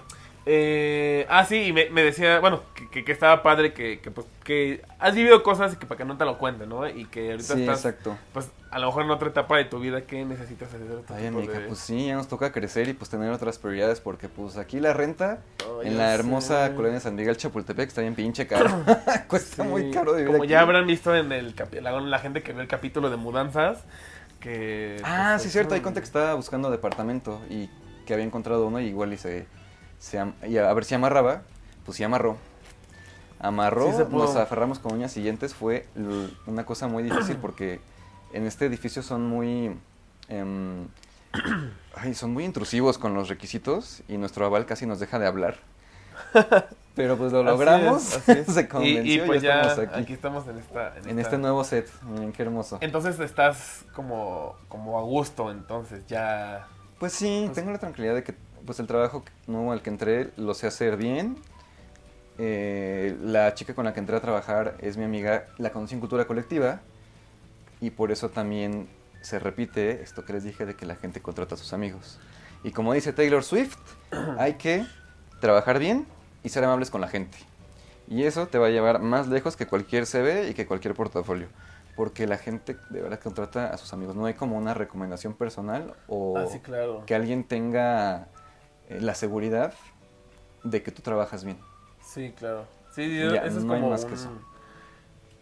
eh, 0.51 1.27
ah 1.29 1.45
sí 1.45 1.57
y 1.65 1.73
me, 1.75 1.91
me 1.91 2.03
decía 2.03 2.41
bueno 2.41 2.63
que, 2.75 2.89
que- 2.89 3.05
que 3.05 3.13
estaba 3.13 3.43
padre 3.43 3.75
que, 3.75 4.01
que 4.01 4.11
pues 4.11 4.27
que 4.45 4.81
has 4.99 5.15
vivido 5.15 5.43
cosas 5.43 5.75
y 5.75 5.77
que 5.77 5.85
para 5.85 5.99
que 5.99 6.05
no 6.07 6.17
te 6.17 6.25
lo 6.25 6.39
cuente 6.39 6.67
no 6.67 6.89
y 6.89 7.05
que 7.05 7.33
ahorita 7.33 7.55
Sí, 7.55 7.61
estás 7.61 7.85
exacto. 7.85 8.17
pues 8.33 8.49
a 8.71 8.79
lo 8.79 8.87
mejor 8.87 9.03
en 9.05 9.11
otra 9.11 9.29
etapa 9.29 9.59
de 9.59 9.67
tu 9.67 9.79
vida 9.79 10.03
que 10.03 10.25
necesitas 10.25 10.69
hacer 10.73 10.91
otro 10.91 11.15
Ay, 11.15 11.25
tipo 11.27 11.39
amiga, 11.39 11.53
de- 11.59 11.67
pues 11.67 11.79
sí, 11.81 12.07
ya 12.07 12.15
nos 12.15 12.29
toca 12.29 12.51
crecer 12.51 12.89
y 12.89 12.95
pues 12.95 13.11
tener 13.11 13.31
otras 13.31 13.59
prioridades 13.59 14.01
porque 14.01 14.29
pues 14.31 14.57
aquí 14.57 14.81
la 14.81 14.93
renta 14.95 15.41
Oh, 15.69 15.83
en 15.83 15.99
la 15.99 16.15
hermosa 16.15 16.69
sé. 16.69 16.75
colonia 16.75 16.99
San 17.01 17.15
Miguel 17.15 17.37
Chapultepec 17.37 17.89
está 17.89 18.01
bien 18.01 18.15
pinche 18.15 18.47
caro. 18.47 18.71
Cuesta 19.29 19.65
Sí, 19.65 19.69
muy 19.69 19.91
caro 19.91 20.13
vivir 20.15 20.29
Como 20.29 20.45
aquí. 20.45 20.49
ya 20.51 20.61
habrán 20.61 20.87
visto 20.87 21.15
en 21.15 21.31
el 21.33 21.55
la, 21.83 22.01
la 22.01 22.19
gente 22.21 22.43
que 22.43 22.55
ve 22.55 22.63
el 22.63 22.69
capítulo 22.69 23.11
de 23.11 23.17
mudanzas, 23.19 23.85
que... 24.41 25.01
Ah, 25.05 25.33
pues, 25.35 25.43
sí, 25.43 25.47
es 25.49 25.53
cierto. 25.53 25.75
Hay 25.75 25.81
un- 25.81 25.85
conte 25.85 26.01
que 26.01 26.07
estaba 26.07 26.35
buscando 26.35 26.71
departamento 26.71 27.41
y 27.51 27.69
que 28.07 28.15
había 28.15 28.25
encontrado 28.25 28.67
uno 28.67 28.81
y 28.81 28.87
igual 28.87 29.13
y 29.13 29.19
se, 29.19 29.47
se 29.99 30.19
am- 30.19 30.35
y 30.47 30.57
a, 30.59 30.73
ver 30.73 30.85
si 30.85 30.95
amarraba, 30.95 31.43
pues 31.85 31.97
sí 31.97 32.05
amarró. 32.05 32.37
Amarró, 33.41 33.93
Sí 33.93 34.05
nos 34.17 34.35
aferramos 34.37 34.79
con 34.81 34.95
uñas 34.95 35.13
siguientes, 35.13 35.55
fue 35.55 35.87
una 36.47 36.67
cosa 36.67 36.89
muy 36.89 37.05
difícil 37.05 37.37
porque 37.37 37.81
en 38.33 38.47
este 38.47 38.67
edificio 38.67 39.03
son 39.03 39.27
muy... 39.29 39.77
em, 40.29 40.89
ay, 41.95 42.15
son 42.15 42.33
muy 42.33 42.45
intrusivos 42.45 42.99
con 42.99 43.15
los 43.15 43.29
requisitos 43.29 44.03
y 44.09 44.17
nuestro 44.19 44.45
aval 44.45 44.67
casi 44.67 44.87
nos 44.87 44.99
deja 44.99 45.19
de 45.21 45.27
hablar. 45.27 45.59
Pero 46.95 47.17
pues 47.17 47.31
lo 47.33 47.39
Así 47.41 47.47
logramos, 47.49 48.03
es, 48.03 48.17
así 48.29 48.33
es. 48.41 48.47
se 48.55 48.69
convenció 48.69 49.25
y, 49.25 49.27
pues 49.27 49.41
ya 49.41 49.63
ya, 49.63 49.69
estamos 49.71 49.89
aquí. 49.93 50.03
aquí. 50.03 50.13
estamos 50.15 50.49
en 50.49 50.59
esta... 50.59 50.89
En, 50.97 51.03
En 51.05 51.09
esta- 51.11 51.21
este 51.23 51.39
nuevo 51.39 51.63
set, 51.63 51.89
miren 52.03 52.33
qué 52.33 52.43
hermoso. 52.43 52.79
Entonces 52.81 53.21
estás 53.21 53.85
como, 53.95 54.57
como 54.69 54.99
a 54.99 55.03
gusto, 55.03 55.51
entonces 55.53 56.05
ya... 56.09 56.67
Pues 56.99 57.13
sí, 57.13 57.43
Pues- 57.47 57.55
tengo 57.55 57.71
la 57.71 57.79
tranquilidad 57.79 58.15
de 58.15 58.25
que 58.25 58.35
pues 58.67 58.81
el 58.81 58.89
trabajo 58.89 59.23
nuevo 59.47 59.71
al 59.73 59.81
que 59.81 59.91
entré 59.91 60.31
lo 60.37 60.55
sé 60.55 60.67
hacer 60.67 60.97
bien. 60.97 61.37
Eh, 62.39 63.17
la 63.23 63.55
chica 63.55 63.75
con 63.75 63.85
la 63.85 63.93
que 63.93 64.01
entré 64.01 64.17
a 64.17 64.21
trabajar 64.21 64.75
es 64.81 64.97
mi 64.97 65.05
amiga, 65.05 65.47
la 65.59 65.71
conocí 65.71 65.95
en 65.95 66.01
cultura 66.01 66.27
colectiva 66.27 66.81
y 67.81 67.91
por 67.91 68.13
eso 68.13 68.29
también 68.31 68.89
se 69.23 69.39
repite 69.39 70.03
esto 70.03 70.25
que 70.25 70.33
les 70.33 70.45
dije 70.45 70.65
de 70.67 70.75
que 70.75 70.87
la 70.87 70.95
gente 70.97 71.21
contrata 71.21 71.55
a 71.55 71.59
sus 71.59 71.73
amigos. 71.73 72.19
Y 72.63 72.71
como 72.73 72.93
dice 72.93 73.13
Taylor 73.13 73.43
Swift, 73.43 73.77
hay 74.39 74.55
que 74.55 74.85
trabajar 75.41 75.79
bien 75.79 76.07
y 76.43 76.49
ser 76.49 76.65
amables 76.65 76.91
con 76.91 77.01
la 77.01 77.09
gente. 77.09 77.37
Y 78.09 78.25
eso 78.25 78.47
te 78.47 78.59
va 78.59 78.67
a 78.69 78.71
llevar 78.71 79.01
más 79.01 79.29
lejos 79.29 79.57
que 79.57 79.67
cualquier 79.67 80.07
CV 80.07 80.49
y 80.51 80.55
que 80.55 80.67
cualquier 80.67 80.95
portafolio. 80.95 81.49
Porque 81.97 82.27
la 82.27 82.39
gente 82.39 82.77
de 82.91 83.03
verdad 83.03 83.19
contrata 83.21 83.69
a 83.73 83.77
sus 83.77 83.93
amigos. 83.93 84.15
No 84.17 84.25
hay 84.27 84.35
como 84.35 84.57
una 84.57 84.73
recomendación 84.73 85.35
personal 85.35 85.95
o 86.07 86.39
Ah, 86.39 86.47
sí, 86.51 86.61
claro. 86.61 87.03
que 87.07 87.15
alguien 87.15 87.45
tenga 87.45 88.29
eh, 88.89 88.99
la 89.01 89.15
seguridad 89.15 89.75
de 90.65 90.83
que 90.83 90.91
tú 90.93 91.03
trabajas 91.03 91.45
bien. 91.45 91.59
Sí, 92.03 92.33
claro. 92.37 92.65
Sí, 92.95 93.05
sí, 93.05 93.19
Ya, 93.19 93.45
eso 93.45 93.59
es 93.59 93.65
no 93.65 93.75
hay 93.75 93.81
como 93.81 93.91
más 93.91 94.05
que 94.05 94.13
un- 94.13 94.19
eso. 94.19 94.31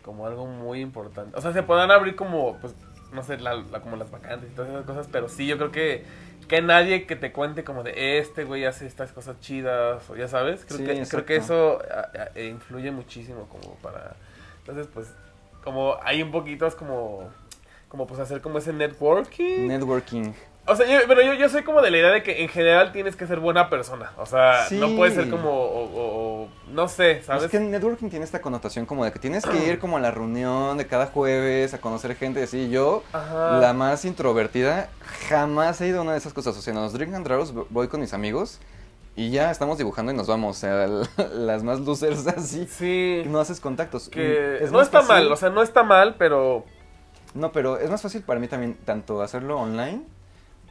como 0.02 0.26
algo 0.26 0.46
muy 0.46 0.80
importante. 0.80 1.36
O 1.36 1.40
sea, 1.40 1.52
se 1.52 1.62
podrán 1.62 1.90
abrir 1.90 2.16
como, 2.16 2.56
pues, 2.58 2.74
no 3.12 3.22
sé, 3.22 3.38
la, 3.38 3.54
la- 3.54 3.80
como 3.80 3.96
las 3.96 4.10
vacantes 4.10 4.50
y 4.50 4.54
todas 4.54 4.70
esas 4.70 4.84
cosas, 4.84 5.08
pero 5.10 5.28
sí, 5.28 5.46
yo 5.46 5.56
creo 5.58 5.70
que 5.70 6.04
que 6.48 6.62
nadie 6.62 7.06
que 7.06 7.16
te 7.16 7.32
cuente 7.32 7.64
como 7.64 7.82
de 7.82 8.18
este 8.18 8.44
güey 8.44 8.64
hace 8.64 8.86
estas 8.86 9.12
cosas 9.12 9.40
chidas, 9.40 10.08
o 10.10 10.16
ya 10.16 10.28
sabes, 10.28 10.64
creo, 10.64 10.78
Sí, 10.78 10.84
que, 10.84 11.06
creo 11.08 11.24
que 11.26 11.36
eso 11.36 11.80
a- 11.90 12.22
a- 12.22 12.30
e 12.34 12.46
influye 12.46 12.90
muchísimo 12.90 13.48
como 13.48 13.74
para... 13.76 14.14
Entonces, 14.60 14.88
pues, 14.92 15.08
como 15.64 15.96
hay 16.02 16.22
un 16.22 16.30
poquito 16.30 16.66
es 16.66 16.74
como, 16.74 17.28
como 17.88 18.06
pues 18.06 18.20
hacer 18.20 18.40
como 18.40 18.58
ese 18.58 18.72
networking. 18.72 19.66
Networking. 19.68 20.32
O 20.68 20.74
sea, 20.74 20.84
yo, 20.86 20.98
pero 21.06 21.22
yo, 21.22 21.34
yo 21.34 21.48
soy 21.48 21.62
como 21.62 21.80
de 21.80 21.90
la 21.92 21.98
idea 21.98 22.10
de 22.10 22.22
que 22.24 22.42
en 22.42 22.48
general 22.48 22.90
tienes 22.90 23.14
que 23.14 23.26
ser 23.26 23.38
buena 23.38 23.70
persona. 23.70 24.10
O 24.18 24.26
sea, 24.26 24.64
Sí. 24.68 24.76
no 24.78 24.96
puedes 24.96 25.14
ser 25.14 25.30
como, 25.30 25.50
o, 25.50 25.84
o- 25.84 26.42
o- 26.42 26.48
no 26.72 26.88
sé, 26.88 27.22
¿sabes? 27.22 27.44
Es 27.44 27.50
que 27.52 27.58
el 27.58 27.70
networking 27.70 28.08
tiene 28.08 28.24
esta 28.24 28.40
connotación 28.40 28.84
como 28.84 29.04
de 29.04 29.12
que 29.12 29.18
tienes 29.20 29.46
que 29.46 29.56
ir 29.66 29.78
como 29.78 29.96
a 29.96 30.00
la 30.00 30.10
reunión 30.10 30.76
de 30.76 30.86
cada 30.88 31.06
jueves 31.06 31.72
a 31.72 31.78
conocer 31.80 32.16
gente. 32.16 32.42
Así, 32.42 32.68
yo, 32.68 33.04
Ajá. 33.12 33.58
la 33.60 33.72
más 33.74 34.04
introvertida, 34.04 34.88
jamás 35.28 35.80
he 35.80 35.86
ido 35.86 36.00
a 36.00 36.02
una 36.02 36.12
de 36.12 36.18
esas 36.18 36.32
cosas. 36.32 36.56
O 36.56 36.60
sea, 36.62 36.74
en 36.74 36.80
los 36.80 36.92
Drink 36.92 37.14
and 37.14 37.24
Draws 37.26 37.54
voy 37.70 37.86
con 37.88 38.00
mis 38.00 38.12
amigos 38.12 38.58
y 39.14 39.30
ya 39.30 39.52
estamos 39.52 39.78
dibujando 39.78 40.10
y 40.10 40.16
nos 40.16 40.26
vamos. 40.26 40.56
O 40.56 40.60
sea, 40.60 40.88
las 41.32 41.62
más 41.62 41.78
losers 41.78 42.26
así. 42.26 42.66
Sí. 42.66 43.22
No 43.26 43.38
haces 43.38 43.60
contactos. 43.60 44.08
Que 44.08 44.64
Es 44.64 44.72
no 44.72 44.80
está 44.80 44.98
fácil- 45.02 45.08
mal, 45.26 45.32
o 45.32 45.36
sea, 45.36 45.50
no 45.50 45.62
está 45.62 45.84
mal, 45.84 46.16
pero 46.18 46.64
No, 47.34 47.52
pero 47.52 47.78
es 47.78 47.88
más 47.88 48.02
fácil 48.02 48.22
para 48.22 48.40
mí 48.40 48.48
también 48.48 48.74
tanto 48.84 49.22
hacerlo 49.22 49.60
online 49.60 50.02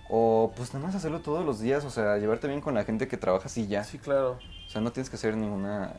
o 0.09 0.51
pues 0.55 0.73
nada 0.73 0.85
más 0.85 0.95
hacerlo 0.95 1.19
todos 1.19 1.45
los 1.45 1.59
días. 1.59 1.83
O 1.85 1.89
sea, 1.89 2.17
llevarte 2.17 2.47
bien 2.47 2.61
con 2.61 2.73
la 2.73 2.83
gente 2.83 3.07
que 3.07 3.17
trabajas 3.17 3.57
y 3.57 3.67
ya. 3.67 3.83
sí, 3.83 3.97
claro. 3.99 4.37
O 4.67 4.69
sea, 4.69 4.81
no 4.81 4.91
tienes 4.91 5.09
que 5.09 5.15
hacer 5.15 5.35
ninguna... 5.37 5.93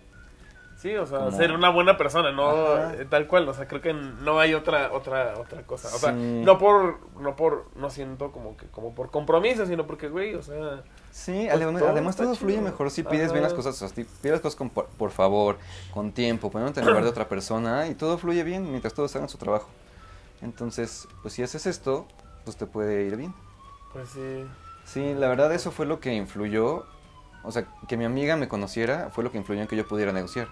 Sí, 0.79 0.95
o 0.95 1.07
sea, 1.07 1.21
Como- 1.21 1.31
ser 1.37 1.53
una 1.53 1.71
buena 1.71 1.97
persona, 1.97 2.33
no 2.33 2.51
Ajá. 2.51 2.95
eh, 2.95 3.07
tal 3.09 3.27
cual, 3.27 3.49
o 3.49 3.55
sea, 3.55 3.67
creo 3.67 3.81
que 3.81 3.95
no 3.95 4.39
hay 4.39 4.53
otra 4.53 4.93
otra 4.93 5.33
otra 5.39 5.63
cosa, 5.63 5.89
o 5.89 5.99
sea, 5.99 6.13
Sí. 6.13 6.43
no 6.45 6.59
por 6.59 6.99
no 7.19 7.35
por 7.35 7.65
no 7.77 7.89
siento 7.89 8.31
como 8.31 8.59
que 8.59 8.67
como 8.67 8.95
por 8.95 9.11
compromiso, 9.11 9.65
sino 9.65 9.87
porque 9.87 10.09
güey, 10.11 10.35
o 10.35 10.43
sea, 10.43 10.83
Sí, 11.11 11.33
Pues 11.49 11.55
además, 11.55 11.81
todo 11.81 11.91
además 11.91 12.17
todo 12.17 12.35
fluye 12.35 12.61
mejor 12.61 12.91
si 12.91 13.03
pides 13.03 13.33
bien 13.33 13.43
las 13.43 13.55
cosas, 13.55 13.75
o 13.75 13.79
sea, 13.79 13.89
si 13.89 14.05
pides 14.05 14.33
las 14.33 14.41
cosas 14.43 14.57
con 14.57 14.69
por, 14.69 14.85
por 14.89 15.11
favor, 15.13 15.57
con 15.95 16.13
tiempo, 16.13 16.51
poniéndote 16.51 16.81
en 16.81 16.87
lugar 16.89 17.05
de 17.05 17.09
otra 17.11 17.27
persona 17.27 17.89
y 17.89 17.95
todo 17.95 18.19
fluye 18.19 18.45
bien 18.45 18.69
mientras 18.69 18.93
todos 18.93 19.17
hagan 19.17 19.31
su 19.31 19.39
trabajo. 19.39 19.69
Entonces, 20.43 21.09
pues 21.23 21.33
si 21.33 21.43
haces 21.43 21.65
esto, 21.65 22.07
pues 22.45 22.59
te 22.59 22.67
puede 22.67 23.05
ir 23.07 23.17
bien. 23.17 23.33
Pues 23.93 24.09
sí. 24.11 24.47
Sí, 24.85 25.15
la 25.15 25.29
verdad 25.29 25.53
eso 25.53 25.71
fue 25.73 25.87
lo 25.87 26.01
que 26.01 26.15
influyó, 26.15 26.87
o 27.43 27.51
sea, 27.51 27.67
que 27.89 27.97
mi 27.97 28.05
amiga 28.05 28.37
me 28.37 28.49
conociera 28.49 29.11
fue 29.11 29.25
lo 29.25 29.33
que 29.33 29.39
influyó 29.39 29.61
en 29.61 29.69
que 29.69 29.77
yo 29.77 29.87
pudiera 29.87 30.13
negociar. 30.13 30.49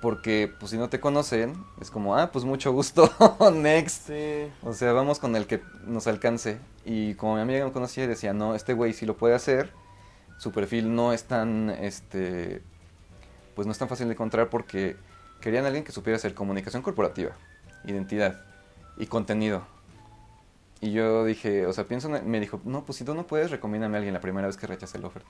Porque, 0.00 0.50
pues 0.58 0.70
si 0.70 0.78
no 0.78 0.88
te 0.88 0.98
conocen, 0.98 1.62
es 1.78 1.90
como, 1.90 2.16
ah, 2.16 2.32
pues 2.32 2.46
mucho 2.46 2.72
gusto, 2.72 3.10
next. 3.54 4.06
Sí. 4.06 4.50
O 4.62 4.72
sea, 4.72 4.92
vamos 4.92 5.18
con 5.18 5.36
el 5.36 5.46
que 5.46 5.62
nos 5.84 6.06
alcance. 6.06 6.58
Y 6.86 7.14
como 7.14 7.34
mi 7.34 7.42
amiga 7.42 7.66
me 7.66 7.72
conocía, 7.72 8.06
decía, 8.06 8.32
no, 8.32 8.54
este 8.54 8.72
güey 8.72 8.94
sí 8.94 9.04
lo 9.04 9.18
puede 9.18 9.34
hacer. 9.34 9.72
Su 10.38 10.52
perfil 10.52 10.94
no 10.94 11.12
es 11.12 11.24
tan, 11.24 11.68
este, 11.68 12.62
pues 13.54 13.66
no 13.66 13.72
es 13.72 13.78
tan 13.78 13.88
fácil 13.88 14.06
de 14.06 14.14
encontrar 14.14 14.48
porque 14.48 14.96
querían 15.42 15.64
a 15.64 15.66
alguien 15.66 15.84
que 15.84 15.92
supiera 15.92 16.16
hacer 16.16 16.32
comunicación 16.32 16.82
corporativa, 16.82 17.32
identidad 17.84 18.40
y 18.96 19.06
contenido. 19.06 19.66
Y 20.80 20.92
yo 20.92 21.24
dije, 21.24 21.66
o 21.66 21.72
sea, 21.72 21.84
pienso, 21.84 22.14
en- 22.14 22.30
me 22.30 22.40
dijo, 22.40 22.60
no, 22.64 22.84
pues 22.84 22.98
si 22.98 23.04
tú 23.04 23.14
no 23.14 23.26
puedes, 23.26 23.50
recomiéndame 23.50 23.96
a 23.96 23.98
alguien 23.98 24.14
la 24.14 24.20
primera 24.20 24.46
vez 24.46 24.56
que 24.56 24.66
rechace 24.66 24.96
el 24.98 25.04
offer. 25.04 25.22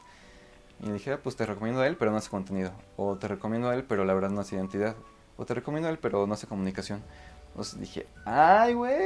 Y 0.82 0.90
dije, 0.90 1.12
ah, 1.12 1.20
pues 1.22 1.36
te 1.36 1.44
recomiendo 1.44 1.80
a 1.82 1.86
él, 1.86 1.96
pero 1.96 2.10
no 2.10 2.16
hace 2.16 2.30
contenido. 2.30 2.72
O 2.96 3.16
te 3.16 3.28
recomiendo 3.28 3.68
a 3.68 3.74
él, 3.74 3.84
pero 3.84 4.04
la 4.04 4.14
verdad 4.14 4.30
no 4.30 4.40
hace 4.40 4.56
identidad. 4.56 4.94
O 5.36 5.44
te 5.44 5.54
recomiendo 5.54 5.88
a 5.88 5.90
él, 5.92 5.98
pero 5.98 6.26
no 6.26 6.34
hace 6.34 6.46
comunicación. 6.46 7.02
Entonces 7.50 7.80
dije, 7.80 8.06
ay, 8.24 8.74
güey, 8.74 9.00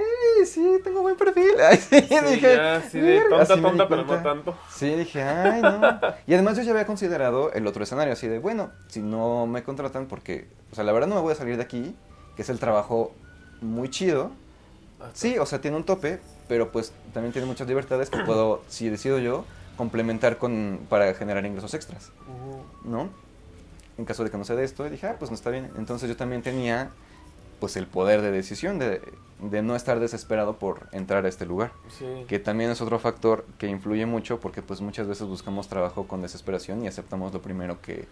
sí, 0.45 0.79
tengo 0.85 1.01
buen 1.01 1.17
perfil. 1.17 1.49
Ay, 1.67 1.79
sí, 1.79 2.03
Sí, 2.03 2.17
dije, 2.27 2.57
ya, 2.57 2.83
sí, 2.83 3.01
de 3.01 3.21
tonta, 3.31 3.61
tonta, 3.61 3.89
pero 3.89 4.05
no 4.05 4.23
tanto. 4.23 4.55
Sí, 4.71 4.91
dije, 4.95 5.23
ay, 5.23 5.63
no. 5.63 5.81
Y 6.27 6.35
además 6.35 6.59
yo 6.59 6.63
ya 6.63 6.73
había 6.73 6.85
considerado 6.85 7.51
el 7.53 7.67
otro 7.67 7.83
escenario, 7.83 8.13
así 8.13 8.29
de, 8.29 8.39
bueno, 8.39 8.71
si 8.89 9.01
no 9.01 9.47
me 9.47 9.63
contratan, 9.63 10.07
porque, 10.07 10.47
o 10.71 10.75
sea, 10.75 10.85
la 10.85 10.93
verdad 10.93 11.09
no 11.09 11.15
me 11.15 11.23
voy 11.23 11.33
a 11.33 11.37
salir 11.37 11.57
de 11.57 11.63
aquí, 11.63 11.97
que 12.37 12.43
es 12.43 12.51
el 12.51 12.59
trabajo 12.61 13.13
muy 13.63 13.89
chido. 13.89 14.31
Sí, 15.15 15.39
o 15.39 15.47
sea, 15.47 15.61
tiene 15.63 15.79
un 15.79 15.85
tope, 15.85 16.21
pero 16.49 16.71
pues 16.73 16.93
también 17.13 17.33
tiene 17.33 17.47
muchas 17.47 17.67
libertades 17.69 18.11
que 18.11 18.19
puedo, 18.21 18.63
si 18.69 18.89
decido 18.89 19.19
yo, 19.19 19.45
complementar 19.77 20.39
con 20.39 20.81
para 20.89 21.13
generar 21.15 21.45
ingresos 21.47 21.75
extras. 21.75 22.11
¿no? 22.85 23.09
En 23.97 24.05
caso 24.05 24.25
de 24.25 24.31
que 24.31 24.37
no 24.39 24.45
se 24.45 24.55
dé 24.57 24.65
esto, 24.65 24.89
dije, 24.89 25.07
ah, 25.07 25.17
pues 25.19 25.31
no 25.31 25.35
está 25.37 25.51
bien. 25.51 25.71
Entonces 25.79 26.09
yo 26.09 26.17
también 26.17 26.43
tenía, 26.43 26.91
pues, 27.61 27.77
el 27.77 27.87
poder 27.87 28.23
de 28.23 28.31
decisión, 28.33 28.79
de, 28.79 29.01
de 29.41 29.63
no 29.63 29.75
estar 29.77 30.01
desesperado 30.01 30.59
por 30.59 30.89
entrar 30.93 31.25
a 31.25 31.29
este 31.29 31.47
lugar 31.47 31.73
Sí. 31.99 32.07
que 32.29 32.39
también 32.39 32.71
es 32.71 32.81
otro 32.81 32.99
factor 32.99 33.45
que 33.59 33.67
influye 33.69 34.05
mucho 34.07 34.39
porque 34.41 34.63
pues 34.63 34.81
muchas 34.81 35.07
veces 35.07 35.27
buscamos 35.27 35.69
trabajo 35.69 36.07
con 36.07 36.23
desesperación 36.23 36.85
y 36.85 36.89
aceptamos 36.89 37.33
lo 37.33 37.41
primero 37.43 37.81
que, 37.83 38.07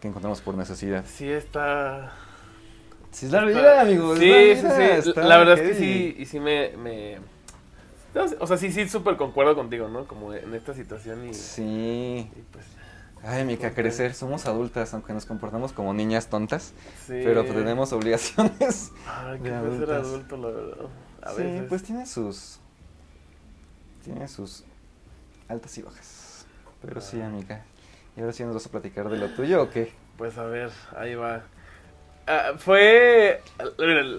que 0.00 0.08
encontramos 0.08 0.40
por 0.40 0.54
necesidad. 0.56 1.04
Sí 1.06 1.28
está 1.28 2.12
Sí, 3.10 3.26
es 3.26 3.32
la 3.32 3.44
vida, 3.44 3.80
amigos. 3.80 4.18
Sí, 4.18 4.56
sí, 4.56 4.62
la 4.62 4.76
sí. 5.02 5.08
está 5.08 5.22
La 5.24 5.38
verdad 5.38 5.58
es 5.58 5.68
que 5.68 5.74
sí 5.74 6.16
y 6.18 6.26
sí 6.26 6.38
me 6.40 7.18
o 8.40 8.46
sea, 8.46 8.56
sí, 8.56 8.72
sí, 8.72 8.88
súper 8.88 9.16
concuerdo 9.16 9.54
contigo, 9.54 9.88
¿no? 9.88 10.06
Como 10.06 10.32
en 10.34 10.54
esta 10.54 10.74
situación 10.74 11.28
y, 11.28 11.34
Sí. 11.34 12.30
y 12.34 12.42
pues, 12.52 12.64
Ay, 13.24 13.44
Mica, 13.44 13.74
crecer. 13.74 14.14
Somos 14.14 14.46
adultas, 14.46 14.94
aunque 14.94 15.12
nos 15.12 15.26
comportamos 15.26 15.72
como 15.72 15.92
niñas 15.92 16.28
tontas, 16.28 16.72
sí. 17.04 17.20
pero 17.24 17.44
tenemos 17.44 17.92
obligaciones. 17.92 18.92
Ay, 19.06 19.40
que 19.40 19.50
de 19.50 19.78
ser 19.78 19.90
adulto, 19.92 20.36
la 20.36 20.48
verdad. 20.48 20.86
A 21.22 21.32
sí, 21.32 21.42
veces. 21.42 21.66
pues 21.68 21.82
tiene 21.82 22.06
sus... 22.06 22.60
Tiene 24.04 24.28
sus 24.28 24.64
altas 25.48 25.76
y 25.78 25.82
bajas. 25.82 26.46
Pero 26.80 27.00
sí, 27.00 27.20
Ah. 27.20 27.26
amiga. 27.26 27.64
¿Y 28.16 28.20
ahora 28.20 28.32
sí 28.32 28.44
nos 28.44 28.54
vas 28.54 28.66
a 28.66 28.70
platicar 28.70 29.08
de 29.10 29.18
lo 29.18 29.28
tuyo 29.30 29.62
o 29.64 29.68
qué? 29.70 29.92
Pues 30.16 30.38
a 30.38 30.44
ver, 30.44 30.70
ahí 30.96 31.14
va. 31.16 31.42
Ah, 32.26 32.52
fue. 32.56 33.42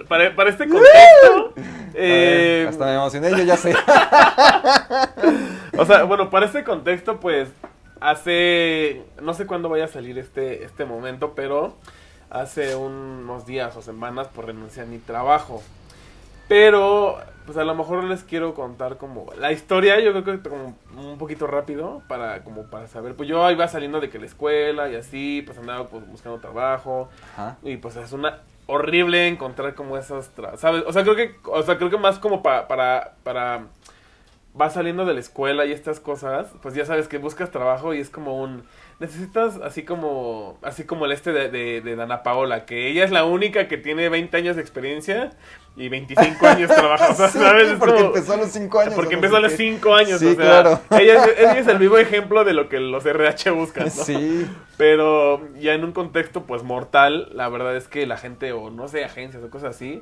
Para, 0.08 0.36
para 0.36 0.50
este 0.50 0.67
contexto. 0.69 1.53
Eh, 2.01 2.60
ver, 2.60 2.68
hasta 2.70 2.86
me 2.86 2.96
emocioné, 2.96 3.32
yo 3.32 3.44
ya 3.44 3.58
sé. 3.58 3.74
o 5.77 5.86
sea, 5.86 6.03
bueno, 6.03 6.29
para 6.29 6.46
este 6.46 6.63
contexto, 6.63 7.20
pues. 7.20 7.50
Hace. 8.00 9.03
No 9.22 9.34
sé 9.34 9.46
cuándo 9.46 9.68
vaya 9.68 9.86
a 9.86 9.89
salir 9.89 10.18
este, 10.18 10.63
este 10.63 10.86
momento, 10.86 11.34
pero. 11.36 11.75
Hace 12.29 12.75
unos 12.75 13.48
días 13.48 13.75
o 13.75 13.82
semanas, 13.82 14.27
por 14.27 14.46
renunciar 14.46 14.86
a 14.86 14.89
mi 14.89 15.00
trabajo. 15.00 15.62
Pero. 16.48 17.18
Pues 17.46 17.58
a 17.58 17.63
lo 17.63 17.74
mejor 17.74 18.03
les 18.03 18.24
quiero 18.24 18.53
contar 18.53 18.98
como. 18.98 19.25
La 19.38 19.51
historia, 19.51 20.00
yo 20.00 20.12
creo 20.12 20.24
que 20.24 20.50
como 20.50 20.75
un 20.96 21.18
poquito 21.18 21.48
rápido. 21.48 22.01
Para, 22.08 22.44
como 22.44 22.68
para 22.68 22.88
saber. 22.88 23.15
Pues 23.15 23.27
yo 23.27 23.50
iba 23.51 23.68
saliendo 23.68 24.00
de 24.00 24.10
que 24.10 24.20
la 24.20 24.27
escuela 24.27 24.89
y 24.89 24.96
así. 24.96 25.44
Pues 25.46 25.58
andaba 25.58 25.88
pues, 25.88 26.08
buscando 26.08 26.39
trabajo. 26.39 27.10
Ajá. 27.34 27.58
Y 27.63 27.77
pues 27.77 27.98
es 27.98 28.13
una 28.13 28.39
horrible 28.70 29.28
encontrar 29.28 29.76
como 29.76 29.98
esas, 29.98 30.32
¿sabes? 30.58 30.84
O 30.88 30.94
sea, 30.94 31.04
creo 31.04 31.16
que 31.16 31.36
o 31.46 31.62
sea, 31.64 31.78
creo 31.78 31.90
que 31.90 31.98
más 31.98 32.20
como 32.20 32.44
pa- 32.44 32.68
para 32.68 33.16
para 33.24 33.66
vas 34.54 34.74
saliendo 34.74 35.06
de 35.06 35.14
la 35.14 35.20
escuela 35.20 35.66
y 35.66 35.72
estas 35.72 36.00
cosas, 36.00 36.48
pues 36.62 36.76
ya 36.76 36.86
sabes 36.86 37.08
que 37.08 37.18
buscas 37.18 37.52
trabajo 37.52 37.94
y 37.94 38.00
es 38.00 38.10
como 38.10 38.42
un 38.42 38.64
necesitas 39.00 39.56
así 39.63 39.84
como 39.84 40.58
así 40.62 40.84
como 40.84 41.06
el 41.06 41.12
este 41.13 41.32
de, 41.32 41.50
de, 41.50 41.82
de 41.82 41.96
Dana 41.96 42.22
Paola, 42.24 42.65
que 42.65 42.88
ella 42.89 43.03
es 43.06 43.12
la 43.12 43.24
única 43.25 43.68
que 43.68 43.77
tiene 43.77 44.10
20 44.10 44.36
años 44.38 44.56
de 44.56 44.62
experiencia 44.62 45.32
y 45.77 45.88
25 45.88 46.46
años 46.46 46.70
trabajando, 46.70 47.13
o 47.13 47.15
sea, 47.15 47.27
Sí, 47.29 47.38
¿sabes? 47.39 47.70
Es 47.70 47.77
porque 47.79 47.94
como- 47.96 48.08
empezó 48.08 48.34
a 48.34 48.38
los 48.38 48.50
5 48.50 48.79
años. 48.82 48.94
porque 48.96 49.15
empezó 49.15 49.38
a 49.38 49.39
los 49.39 49.51
qué. 49.51 49.58
5 49.58 49.94
años, 49.96 50.20
Sí, 50.20 50.25
o 50.27 50.36
sea, 50.36 50.44
claro. 50.63 50.82
ella, 51.00 51.24
es- 51.25 51.39
ella 51.39 51.60
es 51.60 51.68
el 51.68 51.77
vivo 51.77 51.98
ejemplo 51.98 52.44
de 52.44 52.53
lo 52.53 52.68
que 52.68 52.79
los 52.79 53.06
RH 53.06 53.51
buscan, 53.51 53.86
¿no? 53.86 53.89
Sí. 53.91 54.46
Pero 54.75 55.41
ya 55.60 55.74
en 55.74 55.84
un 55.86 55.91
contexto 55.94 56.44
pues 56.44 56.63
mortal, 56.63 57.29
la 57.34 57.48
verdad 57.50 57.75
es 57.77 57.88
que 57.88 58.06
la 58.06 58.18
gente 58.18 58.51
o 58.51 58.70
no 58.70 58.88
sé, 58.89 59.06
agencias 59.06 59.41
o 59.44 59.50
cosas 59.50 59.75
así, 59.75 60.01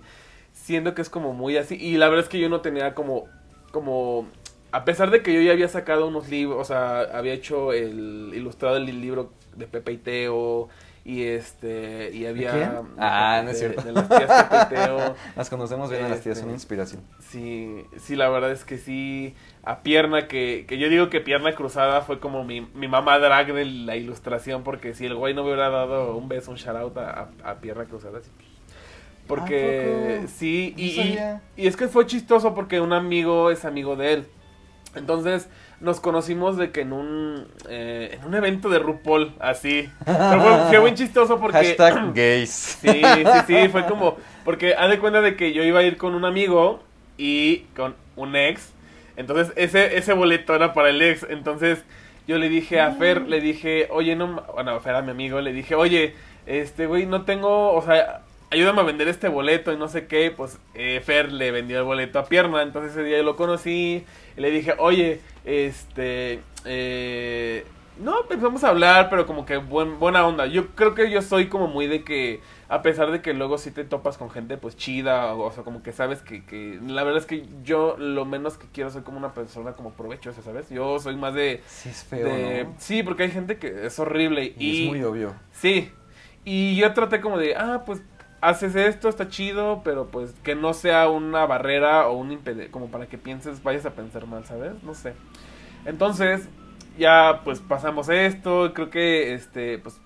siendo 0.54 0.96
que 0.96 1.04
es 1.04 1.10
como 1.10 1.34
muy 1.34 1.56
así 1.58 1.76
y 1.76 1.98
la 1.98 2.10
verdad 2.10 2.24
es 2.26 2.30
que 2.30 2.40
yo 2.40 2.50
no 2.50 2.62
tenía 2.62 2.96
como 2.96 3.26
como 3.72 4.28
a 4.72 4.86
pesar 4.86 5.12
de 5.12 5.22
que 5.24 5.34
yo 5.34 5.42
ya 5.42 5.52
había 5.54 5.68
sacado 5.68 6.08
unos 6.08 6.30
libros, 6.30 6.60
o 6.60 6.66
sea, 6.66 7.02
había 7.14 7.34
hecho 7.34 7.74
el 7.74 8.32
ilustrado 8.34 8.78
el 8.78 8.86
libro 8.86 9.32
de 9.56 9.66
Pepe 9.68 9.94
y 9.94 9.98
Teo 9.98 10.70
y 11.06 11.24
este 11.24 12.12
y 12.14 12.26
había 12.26 12.52
quién? 12.52 12.70
Ah, 12.98 13.42
no 13.44 13.50
es 13.52 13.60
de- 13.62 13.68
cierto. 13.70 13.82
de 13.82 13.92
las 13.94 14.10
tías 14.10 14.44
Pepe 14.44 14.64
y 14.64 14.76
Teo. 14.76 15.16
Las 15.38 15.50
conocemos 15.50 15.90
bien 15.90 16.04
a 16.04 16.10
las 16.10 16.20
tías, 16.22 16.38
Este, 16.38 16.42
son 16.48 16.52
inspiración. 16.54 17.02
Sí, 17.30 17.86
sí, 17.98 18.16
la 18.18 18.28
verdad 18.30 18.52
es 18.52 18.66
que 18.66 18.78
sí. 18.78 19.34
A 19.64 19.80
Pierna, 19.84 20.28
que, 20.28 20.66
que 20.68 20.78
yo 20.78 20.90
digo 20.90 21.10
que 21.10 21.22
Pierna 21.22 21.54
Cruzada 21.56 22.02
fue 22.02 22.20
como 22.20 22.44
mi, 22.44 22.62
mi 22.74 22.88
mamá 22.90 23.20
drag 23.20 23.54
de 23.54 23.64
la 23.66 23.96
ilustración, 23.96 24.64
porque 24.64 24.94
si 24.94 25.06
el 25.06 25.16
güey 25.16 25.34
no 25.34 25.44
me 25.44 25.50
hubiera 25.50 25.70
dado 25.70 26.16
un 26.18 26.28
beso, 26.28 26.52
un 26.52 26.58
shout 26.58 26.76
out 26.78 26.98
a, 26.98 27.30
a, 27.44 27.52
a 27.52 27.56
Pierna 27.62 27.86
Cruzada, 27.86 28.20
sí. 28.22 28.30
Porque 29.28 30.24
sí, 30.28 30.74
No 30.78 30.82
y, 30.82 31.64
y 31.64 31.68
es 31.68 31.76
que 31.76 31.88
fue 31.88 32.06
chistoso 32.06 32.54
porque 32.56 32.80
un 32.80 32.94
amigo 32.94 33.52
es 33.52 33.66
amigo 33.66 33.96
de 33.96 34.14
él. 34.14 34.28
Entonces 34.98 35.50
nos 35.80 36.00
conocimos 36.00 36.58
de 36.58 36.72
que 36.72 36.82
en 36.82 36.94
un, 36.94 37.48
eh, 37.70 38.18
en 38.20 38.26
un 38.28 38.34
evento 38.34 38.70
de 38.70 38.80
RuPaul, 38.80 39.34
así. 39.40 39.90
Pero 40.06 40.82
fue, 40.82 40.94
chistoso 40.94 41.40
porque... 41.40 41.58
Hashtag 41.78 42.14
gays. 42.14 42.78
Sí, 42.82 42.90
sí, 42.90 43.26
sí, 43.46 43.68
fue 43.70 43.86
como, 43.86 44.18
porque 44.44 44.74
haz 44.74 44.90
de 44.90 45.00
cuenta 45.00 45.22
de 45.22 45.36
que 45.36 45.54
yo 45.54 45.64
iba 45.64 45.80
a 45.80 45.84
ir 45.84 45.98
con 45.98 46.16
un 46.16 46.26
amigo 46.26 46.82
y 47.18 47.60
con 47.76 47.96
un 48.16 48.36
ex, 48.36 48.72
entonces 49.16 49.54
ese, 49.56 49.98
ese 49.98 50.14
boleto 50.14 50.56
era 50.56 50.74
para 50.74 50.90
el 50.90 51.02
ex, 51.02 51.26
entonces 51.30 51.84
yo 52.28 52.38
le 52.38 52.50
dije 52.50 52.80
a 52.80 52.92
Fer, 52.92 53.22
le 53.22 53.40
dije, 53.40 53.88
oye, 53.90 54.16
no, 54.16 54.44
bueno, 54.54 54.80
Fer 54.80 54.96
a 54.96 55.02
mi 55.02 55.12
amigo, 55.12 55.42
le 55.42 55.54
dije, 55.54 55.76
oye, 55.76 56.14
este, 56.46 56.86
güey, 56.86 57.06
no 57.06 57.24
tengo, 57.24 57.74
o 57.74 57.82
sea, 57.82 58.22
ayúdame 58.50 58.82
a 58.82 58.84
vender 58.84 59.08
este 59.08 59.28
boleto 59.28 59.72
y 59.74 59.78
no 59.78 59.88
sé 59.88 60.08
qué, 60.08 60.32
pues 60.36 60.60
eh, 60.74 61.02
Fer 61.04 61.32
le 61.32 61.52
vendió 61.52 61.78
el 61.80 61.84
boleto 61.84 62.20
a 62.20 62.26
Pierna, 62.26 62.62
entonces 62.62 62.92
ese 62.92 63.04
día 63.04 63.18
yo 63.18 63.24
lo 63.24 63.36
conocí, 63.36 64.06
y 64.36 64.42
le 64.42 64.52
dije, 64.52 64.74
oye, 64.78 65.22
este, 65.46 66.42
eh, 66.66 67.66
no, 68.00 68.22
empezamos 68.22 68.64
a 68.64 68.70
hablar, 68.70 69.10
pero 69.10 69.26
como 69.26 69.46
que 69.46 69.58
buen, 69.58 70.00
buena 70.00 70.26
onda. 70.26 70.46
Yo 70.46 70.68
creo 70.76 70.94
que 70.94 71.10
yo 71.10 71.22
soy 71.22 71.48
como 71.48 71.68
muy 71.68 71.88
de 71.88 72.04
que, 72.04 72.42
a 72.70 72.82
pesar 72.84 73.12
de 73.12 73.22
que 73.22 73.34
luego 73.34 73.58
sí 73.58 73.72
te 73.72 73.84
topas 73.84 74.18
con 74.18 74.30
gente 74.30 74.58
pues 74.58 74.78
chida, 74.78 75.34
o, 75.34 75.46
o 75.48 75.52
sea, 75.52 75.64
como 75.64 75.82
que 75.82 75.92
sabes 75.92 76.22
que, 76.22 76.46
que, 76.46 76.80
la 76.86 77.04
verdad 77.04 77.20
es 77.22 77.26
que 77.26 77.46
yo 77.64 77.96
lo 77.98 78.26
menos 78.26 78.58
que 78.58 78.68
quiero 78.72 78.92
soy 78.92 79.02
como 79.02 79.18
una 79.18 79.34
persona 79.34 79.74
como 79.74 79.94
provechosa, 79.94 80.42
¿sabes? 80.44 80.70
Yo 80.70 81.00
soy 81.00 81.16
más 81.16 81.34
de... 81.34 81.62
Sí, 81.68 81.90
es 81.90 82.04
feo, 82.04 82.28
de- 82.28 82.66
¿no? 82.66 82.76
Sí, 82.78 83.02
porque 83.04 83.24
hay 83.24 83.32
gente 83.32 83.58
que 83.58 83.88
es 83.88 83.98
horrible. 84.00 84.54
Y, 84.58 84.70
Y, 84.70 84.84
es 84.84 84.90
muy 84.90 85.04
obvio. 85.04 85.34
Sí. 85.52 85.92
Y 86.46 86.76
yo 86.76 86.94
traté 86.94 87.20
como 87.20 87.38
de, 87.40 87.56
ah, 87.56 87.84
pues 87.86 88.02
haces 88.42 88.76
esto, 88.76 89.10
está 89.10 89.30
chido, 89.30 89.82
pero 89.84 90.08
pues 90.08 90.34
que 90.44 90.56
no 90.56 90.74
sea 90.74 91.10
una 91.10 91.46
barrera 91.46 92.08
o 92.08 92.18
un 92.18 92.32
impedimento, 92.32 92.72
como 92.72 92.88
para 92.88 93.08
que 93.08 93.18
pienses, 93.18 93.64
vayas 93.64 93.86
a 93.86 93.92
pensar 93.92 94.28
mal, 94.28 94.46
¿sabes? 94.46 94.82
No 94.84 94.94
sé. 94.94 95.14
Entonces, 95.86 96.48
ya 96.98 97.42
pues 97.44 97.60
pasamos 97.60 98.10
esto, 98.10 98.74
creo 98.74 98.90
que 98.90 99.34
este, 99.34 99.78
pues 99.80 100.00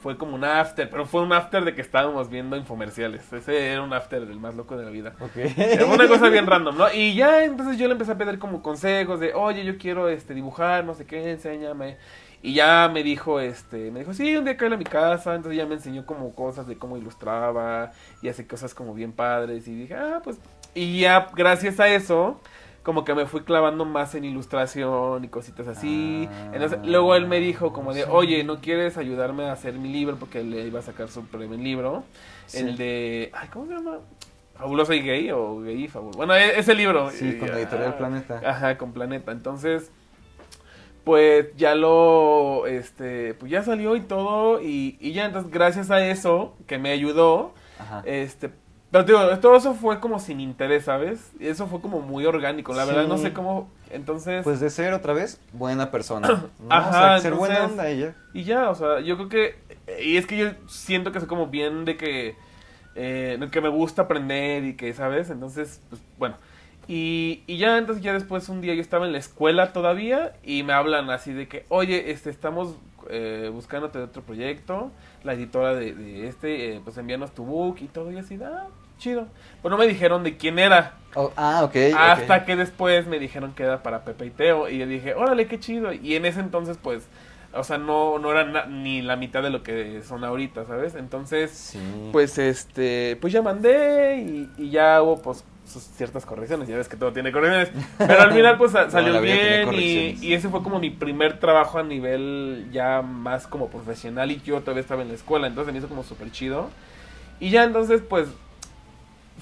fue 0.00 0.16
como 0.16 0.36
un 0.36 0.44
after, 0.44 0.88
pero 0.88 1.06
fue 1.06 1.22
un 1.22 1.32
after 1.32 1.64
de 1.64 1.74
que 1.74 1.80
estábamos 1.80 2.30
viendo 2.30 2.56
infomerciales. 2.56 3.32
Ese 3.32 3.72
era 3.72 3.82
un 3.82 3.92
after 3.92 4.26
del 4.26 4.38
más 4.38 4.54
loco 4.54 4.76
de 4.76 4.84
la 4.84 4.90
vida. 4.90 5.14
Ok. 5.18 5.36
Era 5.56 5.86
una 5.86 6.06
cosa 6.06 6.28
bien 6.28 6.46
random, 6.46 6.76
¿no? 6.76 6.92
Y 6.92 7.14
ya 7.14 7.44
entonces 7.44 7.78
yo 7.78 7.86
le 7.88 7.92
empecé 7.92 8.12
a 8.12 8.18
pedir 8.18 8.38
como 8.38 8.62
consejos 8.62 9.18
de, 9.18 9.34
oye, 9.34 9.64
yo 9.64 9.76
quiero 9.76 10.08
este 10.08 10.34
dibujar, 10.34 10.84
no 10.84 10.94
sé 10.94 11.04
qué, 11.04 11.32
enséñame. 11.32 11.96
Y 12.42 12.54
ya 12.54 12.88
me 12.92 13.02
dijo, 13.02 13.40
este, 13.40 13.90
me 13.90 14.00
dijo, 14.00 14.14
sí, 14.14 14.36
un 14.36 14.44
día 14.44 14.56
cae 14.56 14.72
a 14.72 14.76
mi 14.76 14.84
casa, 14.84 15.34
entonces 15.34 15.58
ya 15.58 15.66
me 15.66 15.74
enseñó 15.74 16.06
como 16.06 16.34
cosas 16.34 16.66
de 16.68 16.76
cómo 16.76 16.96
ilustraba 16.96 17.90
y 18.22 18.28
hace 18.28 18.46
cosas 18.46 18.74
como 18.74 18.94
bien 18.94 19.12
padres 19.12 19.66
y 19.66 19.74
dije, 19.74 19.94
ah, 19.94 20.20
pues, 20.22 20.38
y 20.74 21.00
ya 21.00 21.28
gracias 21.34 21.80
a 21.80 21.88
eso, 21.88 22.40
como 22.84 23.04
que 23.04 23.14
me 23.14 23.26
fui 23.26 23.42
clavando 23.42 23.84
más 23.84 24.14
en 24.14 24.24
ilustración 24.24 25.24
y 25.24 25.28
cositas 25.28 25.66
así. 25.66 26.28
Ah, 26.30 26.50
Entonces, 26.52 26.78
luego 26.84 27.14
él 27.16 27.26
me 27.26 27.40
dijo 27.40 27.72
como 27.72 27.92
de, 27.92 28.04
sí. 28.04 28.08
oye, 28.10 28.44
¿no 28.44 28.60
quieres 28.60 28.96
ayudarme 28.96 29.44
a 29.46 29.52
hacer 29.52 29.74
mi 29.74 29.92
libro? 29.92 30.16
Porque 30.16 30.42
le 30.44 30.66
iba 30.66 30.78
a 30.78 30.82
sacar 30.82 31.08
su 31.08 31.26
primer 31.26 31.58
libro. 31.58 32.04
Sí. 32.46 32.60
El 32.60 32.76
de, 32.76 33.30
ay, 33.34 33.48
¿cómo 33.52 33.66
se 33.66 33.74
llama? 33.74 33.98
Fabuloso 34.56 34.94
y 34.94 35.02
gay 35.02 35.30
o 35.32 35.60
gay 35.60 35.86
fabuloso. 35.88 36.16
Bueno, 36.16 36.34
e- 36.34 36.58
ese 36.58 36.74
libro. 36.74 37.10
Sí, 37.10 37.36
con 37.38 37.50
la 37.50 37.58
editorial 37.58 37.90
ah, 37.90 37.98
Planeta. 37.98 38.40
Ajá, 38.44 38.78
con 38.78 38.92
Planeta. 38.92 39.32
Entonces, 39.32 39.90
pues 41.08 41.46
ya 41.56 41.74
lo, 41.74 42.66
este, 42.66 43.32
pues 43.32 43.50
ya 43.50 43.62
salió 43.62 43.96
y 43.96 44.02
todo. 44.02 44.60
Y, 44.60 44.98
y 45.00 45.12
ya, 45.12 45.24
entonces, 45.24 45.50
gracias 45.50 45.90
a 45.90 46.06
eso, 46.06 46.54
que 46.66 46.76
me 46.76 46.90
ayudó, 46.90 47.54
Ajá. 47.78 48.02
este, 48.04 48.50
pero 48.90 49.04
digo, 49.04 49.38
todo 49.38 49.56
eso 49.56 49.72
fue 49.72 50.00
como 50.00 50.18
sin 50.18 50.38
interés, 50.38 50.84
¿sabes? 50.84 51.32
Y 51.40 51.46
eso 51.46 51.66
fue 51.66 51.80
como 51.80 52.02
muy 52.02 52.26
orgánico. 52.26 52.74
La 52.74 52.84
verdad, 52.84 53.06
no 53.06 53.16
sé 53.16 53.32
cómo, 53.32 53.70
entonces... 53.90 54.44
Pues 54.44 54.60
de 54.60 54.68
ser 54.68 54.92
otra 54.92 55.14
vez 55.14 55.40
buena 55.54 55.90
persona. 55.90 56.28
¿no? 56.28 56.50
Ajá, 56.68 56.88
o 56.90 56.92
sea, 56.92 57.18
ser 57.20 57.32
buena 57.32 57.64
onda 57.64 57.88
ella. 57.88 58.14
Y 58.34 58.44
ya, 58.44 58.68
o 58.68 58.74
sea, 58.74 59.00
yo 59.00 59.16
creo 59.16 59.30
que. 59.30 59.78
Y 60.04 60.18
es 60.18 60.26
que 60.26 60.36
yo 60.36 60.50
siento 60.66 61.10
que 61.10 61.20
soy 61.20 61.28
como 61.28 61.46
bien 61.46 61.86
de 61.86 61.96
que. 61.96 62.36
eh, 62.96 63.40
que 63.50 63.62
me 63.62 63.70
gusta 63.70 64.02
aprender 64.02 64.62
y 64.64 64.76
que, 64.76 64.92
¿sabes? 64.92 65.30
Entonces, 65.30 65.80
pues 65.88 66.02
bueno. 66.18 66.36
Y, 66.88 67.42
y 67.46 67.58
ya, 67.58 67.76
entonces, 67.76 68.02
ya 68.02 68.14
después 68.14 68.48
un 68.48 68.62
día 68.62 68.74
yo 68.74 68.80
estaba 68.80 69.06
en 69.06 69.12
la 69.12 69.18
escuela 69.18 69.74
todavía 69.74 70.32
y 70.42 70.62
me 70.62 70.72
hablan 70.72 71.10
así 71.10 71.34
de 71.34 71.46
que, 71.46 71.66
oye, 71.68 72.10
este, 72.10 72.30
estamos 72.30 72.76
eh, 73.10 73.50
buscándote 73.52 73.98
de 73.98 74.04
otro 74.04 74.22
proyecto. 74.22 74.90
La 75.22 75.34
editora 75.34 75.74
de, 75.74 75.94
de 75.94 76.28
este, 76.28 76.76
eh, 76.76 76.80
pues 76.82 76.96
envíanos 76.96 77.34
tu 77.34 77.44
book 77.44 77.76
y 77.80 77.88
todo. 77.88 78.10
Y 78.10 78.16
así, 78.16 78.38
ah, 78.42 78.68
chido. 78.96 79.26
Pues 79.60 79.70
no 79.70 79.76
me 79.76 79.86
dijeron 79.86 80.24
de 80.24 80.38
quién 80.38 80.58
era. 80.58 80.94
Oh, 81.14 81.30
ah, 81.36 81.62
ok. 81.62 81.76
Hasta 81.94 82.46
que 82.46 82.56
después 82.56 83.06
me 83.06 83.18
dijeron 83.18 83.52
que 83.52 83.64
era 83.64 83.82
para 83.82 84.04
Pepe 84.04 84.26
y 84.26 84.30
Teo. 84.30 84.68
Y 84.70 84.78
yo 84.78 84.86
dije, 84.86 85.14
órale, 85.14 85.46
qué 85.46 85.60
chido. 85.60 85.92
Y 85.92 86.16
en 86.16 86.24
ese 86.24 86.40
entonces, 86.40 86.78
pues, 86.82 87.06
o 87.54 87.64
sea, 87.64 87.78
no, 87.78 88.18
no 88.18 88.30
era 88.30 88.44
na- 88.44 88.66
ni 88.66 89.02
la 89.02 89.16
mitad 89.16 89.42
de 89.42 89.50
lo 89.50 89.62
que 89.62 90.02
son 90.02 90.22
ahorita, 90.24 90.64
¿sabes? 90.66 90.94
Entonces, 90.94 91.50
Sí. 91.50 91.78
pues, 92.12 92.38
este, 92.38 93.16
pues 93.20 93.32
ya 93.32 93.42
mandé 93.42 94.18
y, 94.18 94.50
y 94.58 94.70
ya 94.70 95.02
hubo, 95.02 95.20
pues, 95.22 95.44
sus 95.66 95.82
ciertas 95.82 96.24
correcciones. 96.24 96.66
Ya 96.68 96.76
ves 96.76 96.88
que 96.88 96.96
todo 96.96 97.12
tiene 97.12 97.30
correcciones. 97.30 97.70
Pero 97.98 98.20
al 98.22 98.32
final, 98.32 98.56
pues, 98.56 98.72
sa- 98.72 98.90
salió 98.90 99.20
tiene 99.20 99.64
bien. 99.66 99.74
Y, 99.74 100.26
y 100.26 100.32
ese 100.34 100.48
fue 100.48 100.62
como 100.62 100.78
mi 100.78 100.88
primer 100.90 101.38
trabajo 101.40 101.78
a 101.78 101.82
nivel 101.82 102.68
ya 102.72 103.02
más 103.02 103.46
como 103.46 103.68
profesional. 103.68 104.30
Y 104.30 104.40
yo 104.40 104.60
todavía 104.60 104.80
estaba 104.80 105.02
en 105.02 105.08
la 105.08 105.14
escuela. 105.14 105.46
Entonces 105.46 105.72
me 105.72 105.78
hizo 105.78 105.88
como 105.88 106.04
súper 106.04 106.30
chido. 106.32 106.70
Y 107.40 107.50
ya 107.50 107.64
entonces, 107.64 108.00
pues, 108.08 108.28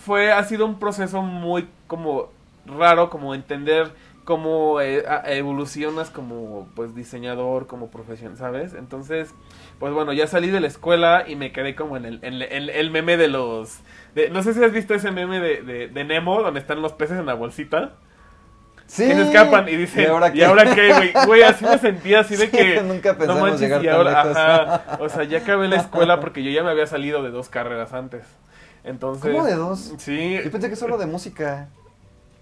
fue, 0.05 0.33
ha 0.33 0.43
sido 0.45 0.67
un 0.67 0.79
proceso 0.79 1.23
muy 1.23 1.69
como 1.87 2.31
raro, 2.67 3.09
como 3.11 3.35
entender 3.35 3.93
cómo 4.27 4.81
eh, 4.83 5.03
evolucionas 5.27 6.11
como 6.11 6.69
pues 6.75 6.95
diseñador, 6.95 7.67
como 7.67 7.91
profesión, 7.91 8.37
¿sabes? 8.37 8.75
Entonces, 8.75 9.31
pues 9.79 9.95
bueno, 9.95 10.13
ya 10.13 10.27
salí 10.27 10.51
de 10.51 10.61
la 10.61 10.67
escuela 10.67 11.25
y 11.27 11.37
me 11.37 11.53
quedé 11.53 11.75
como 11.75 11.97
en 11.97 12.05
el, 12.05 12.19
en 12.23 12.35
el- 12.43 12.69
el 12.69 12.91
meme 12.91 13.17
de 13.17 13.29
los... 13.29 13.79
de- 14.15 14.29
no 14.29 14.43
sé 14.43 14.53
si 14.53 14.63
has 14.63 14.73
visto 14.73 14.93
ese 14.95 15.13
meme 15.13 15.41
de, 15.41 15.63
de, 15.63 15.89
de 15.89 16.05
Nemo, 16.05 16.43
donde 16.43 16.61
están 16.61 16.83
los 16.83 16.93
peces 16.93 17.19
en 17.19 17.25
la 17.27 17.35
bolsita, 17.35 17.93
Sí. 18.89 19.07
que 19.09 19.15
se 19.15 19.23
escapan 19.23 19.69
y 19.69 19.77
dicen, 19.77 20.05
¿Y 20.35 20.43
ahora 20.43 20.75
qué? 20.75 20.93
güey? 20.93 21.13
Güey, 21.27 21.43
así 21.43 21.65
me 21.65 21.79
sentía, 21.79 22.21
así 22.21 22.37
de 22.37 22.47
Sí, 22.51 22.57
que... 22.57 22.83
nunca 22.85 23.13
No 23.13 23.19
pensamos 23.19 23.43
manches, 23.43 23.61
llegar 23.61 23.83
y 23.83 23.87
tan 23.87 23.95
ahora, 23.97 24.23
lejos. 24.25 24.37
ajá, 24.37 24.99
o 25.01 25.09
sea, 25.09 25.25
ya 25.25 25.39
acabé 25.39 25.69
la 25.69 25.77
escuela 25.87 26.21
porque 26.21 26.43
yo 26.43 26.51
ya 26.51 26.63
me 26.65 26.71
había 26.71 26.87
salido 26.87 27.23
de 27.23 27.31
dos 27.31 27.49
carreras 27.49 27.93
antes. 27.93 28.25
Entonces... 28.85 29.33
¿Cómo 29.33 29.45
de 29.45 29.55
dos? 29.55 29.95
Sí. 29.99 30.39
Yo 30.45 30.51
pensé 30.51 30.69
que 30.69 30.77
solo 30.77 30.99
de 30.99 31.07
música. 31.07 31.69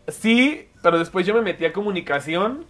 Sí, 0.08 0.68
pero 0.84 0.98
después 0.98 1.26
yo 1.26 1.34
me 1.34 1.40
metí 1.40 1.64
a 1.64 1.72
comunicación 1.72 2.64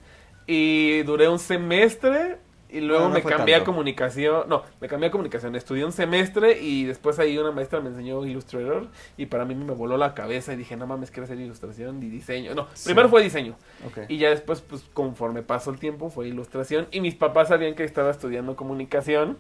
y 0.46 1.02
duré 1.02 1.28
un 1.28 1.38
semestre 1.40 2.36
y 2.70 2.80
luego 2.80 3.04
No, 3.04 3.08
no 3.10 3.14
me 3.16 3.22
cambié 3.22 3.54
a 3.56 3.64
comunicación. 3.64 4.48
No, 4.48 4.62
me 4.80 4.88
cambié 4.88 5.08
a 5.08 5.10
comunicación. 5.10 5.54
Estudié 5.56 5.84
un 5.84 5.92
semestre 5.92 6.60
y 6.60 6.84
después 6.84 7.18
ahí 7.18 7.36
una 7.38 7.50
maestra 7.50 7.80
me 7.80 7.88
enseñó 7.88 8.24
Illustrator 8.24 8.86
y 9.16 9.26
para 9.26 9.44
mí 9.44 9.54
me 9.54 9.72
voló 9.74 9.96
la 9.96 10.14
cabeza 10.14 10.52
y 10.52 10.56
dije, 10.56 10.76
no 10.76 10.86
mames, 10.86 11.10
quiero 11.10 11.24
hacer 11.24 11.38
ilustración 11.40 12.02
y 12.02 12.08
diseño. 12.08 12.54
No, 12.54 12.66
Sí. 12.74 12.86
primero 12.86 13.08
fue 13.08 13.22
diseño 13.22 13.54
Ok. 13.86 13.98
y 14.08 14.18
ya 14.18 14.30
después, 14.30 14.60
pues 14.60 14.82
conforme 14.92 15.42
pasó 15.42 15.70
el 15.70 15.78
tiempo, 15.78 16.08
fue 16.10 16.28
ilustración 16.28 16.86
y 16.92 17.00
mis 17.00 17.14
papás 17.16 17.48
sabían 17.48 17.74
que 17.74 17.84
estaba 17.84 18.10
estudiando 18.10 18.54
comunicación. 18.56 19.38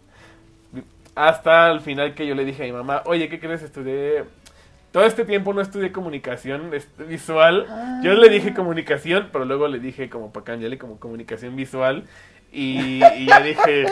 Hasta 1.16 1.70
el 1.70 1.80
final 1.80 2.14
que 2.14 2.26
yo 2.26 2.34
le 2.34 2.44
dije 2.44 2.64
a 2.64 2.66
mi 2.66 2.72
mamá, 2.72 3.02
oye, 3.06 3.28
¿qué 3.28 3.38
crees? 3.38 3.62
Estudié... 3.62 4.24
Todo 4.94 5.06
este 5.06 5.24
tiempo 5.24 5.52
no 5.52 5.60
estudié 5.60 5.90
comunicación 5.90 6.72
este, 6.72 7.02
visual. 7.02 7.66
Yo 8.04 8.12
le 8.12 8.28
dije 8.28 8.54
comunicación, 8.54 9.28
pero 9.32 9.44
luego 9.44 9.66
le 9.66 9.80
dije 9.80 10.08
como 10.08 10.32
para 10.32 10.44
cambiarle 10.44 10.78
como 10.78 11.00
comunicación 11.00 11.56
visual. 11.56 12.04
Y, 12.52 13.02
y 13.16 13.26
ya 13.26 13.40
dije... 13.42 13.86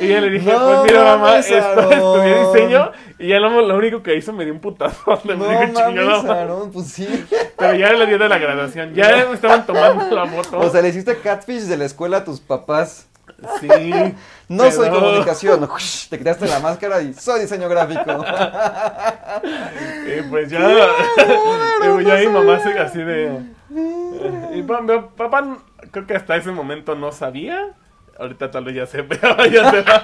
Y 0.00 0.08
ya 0.08 0.20
le 0.20 0.30
dije, 0.30 0.50
No 0.50 0.58
pues 0.58 0.90
mira 0.90 1.04
mamá, 1.04 1.38
esto, 1.38 1.88
estudié 1.88 2.46
diseño. 2.46 2.90
Y 3.20 3.28
ya 3.28 3.38
lo, 3.38 3.60
lo 3.62 3.76
único 3.76 4.02
que 4.02 4.16
hizo 4.16 4.32
me 4.32 4.44
dio 4.44 4.52
un 4.54 4.58
putazo. 4.58 5.20
Le 5.22 5.36
No 5.36 5.48
dije, 5.48 5.66
"Chingada 5.72 5.92
mames, 5.92 6.24
madre". 6.24 6.40
Aarón, 6.40 6.72
pues 6.72 6.88
sí. 6.88 7.26
Pero 7.56 7.74
ya 7.76 7.92
le 7.92 8.04
dio 8.06 8.18
de 8.18 8.28
la 8.28 8.38
graduación. 8.38 8.92
Ya 8.92 9.26
me 9.28 9.34
estaban 9.34 9.64
tomando 9.64 10.16
la 10.16 10.26
foto. 10.26 10.58
O 10.58 10.68
sea, 10.68 10.82
le 10.82 10.88
hiciste 10.88 11.16
catfish 11.18 11.62
de 11.66 11.76
la 11.76 11.84
escuela 11.84 12.16
a 12.16 12.24
tus 12.24 12.40
papás. 12.40 13.08
Sí. 13.60 13.68
No 14.46 14.70
soy 14.70 14.90
comunicación. 14.90 15.66
Te 16.10 16.18
quitaste 16.18 16.46
la 16.46 16.60
máscara 16.60 17.00
y 17.00 17.14
soy 17.14 17.40
diseño 17.40 17.66
gráfico. 17.66 18.24
Y 20.06 20.22
pues 20.30 20.50
ya. 20.50 20.60
y 20.60 21.88
pues 21.88 22.06
ya 22.06 22.14
mi 22.16 22.26
mamá 22.26 22.60
se 22.60 22.78
así 22.78 22.98
de. 22.98 23.40
Y 24.52 24.62
pa- 24.62 24.82
mi 24.82 24.98
papá, 25.16 25.56
creo 25.90 26.06
que 26.06 26.14
hasta 26.14 26.36
ese 26.36 26.52
momento 26.52 26.94
no 26.94 27.10
sabía. 27.10 27.70
Ahorita 28.18 28.50
tal 28.50 28.64
vez 28.64 28.74
ya 28.76 28.86
sepa. 28.86 29.16
ya 29.50 29.70
sepa. 29.70 30.02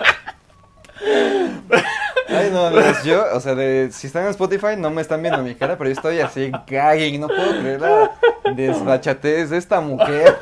Ay, 2.28 2.50
no, 2.50 2.66
amigos, 2.66 3.02
yo, 3.04 3.24
o 3.34 3.40
sea, 3.40 3.54
de, 3.54 3.90
si 3.92 4.06
están 4.06 4.24
en 4.24 4.30
Spotify 4.30 4.76
no 4.78 4.90
me 4.90 5.02
están 5.02 5.20
viendo 5.20 5.42
mi 5.42 5.54
cara, 5.54 5.76
pero 5.76 5.90
yo 5.90 5.94
estoy 5.94 6.20
así 6.20 6.50
gagging, 6.66 7.20
no 7.20 7.26
puedo 7.28 7.50
creer 7.60 7.80
la 7.80 8.10
desfachatez 8.54 9.50
de 9.50 9.58
esta 9.58 9.80
mujer 9.80 10.36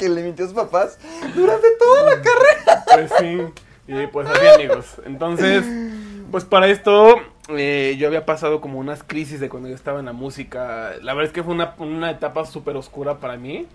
que 0.00 0.08
le 0.08 0.22
mintió 0.22 0.46
a 0.46 0.48
sus 0.48 0.56
papás 0.56 0.98
durante 1.34 1.68
toda 1.78 2.02
la 2.04 2.22
carrera. 2.22 2.84
Pues 2.94 3.12
sí, 3.20 3.38
y 3.86 4.06
pues 4.06 4.26
así 4.28 4.46
amigos. 4.46 4.96
Entonces, 5.04 5.62
pues 6.30 6.44
para 6.46 6.68
esto 6.68 7.16
eh, 7.50 7.96
yo 7.98 8.06
había 8.06 8.24
pasado 8.24 8.62
como 8.62 8.78
unas 8.78 9.02
crisis 9.02 9.40
de 9.40 9.50
cuando 9.50 9.68
yo 9.68 9.74
estaba 9.74 10.00
en 10.00 10.06
la 10.06 10.14
música. 10.14 10.92
La 11.02 11.12
verdad 11.12 11.28
es 11.28 11.32
que 11.34 11.42
fue 11.42 11.52
una, 11.52 11.74
una 11.78 12.10
etapa 12.10 12.46
súper 12.46 12.76
oscura 12.76 13.18
para 13.18 13.36
mí. 13.36 13.66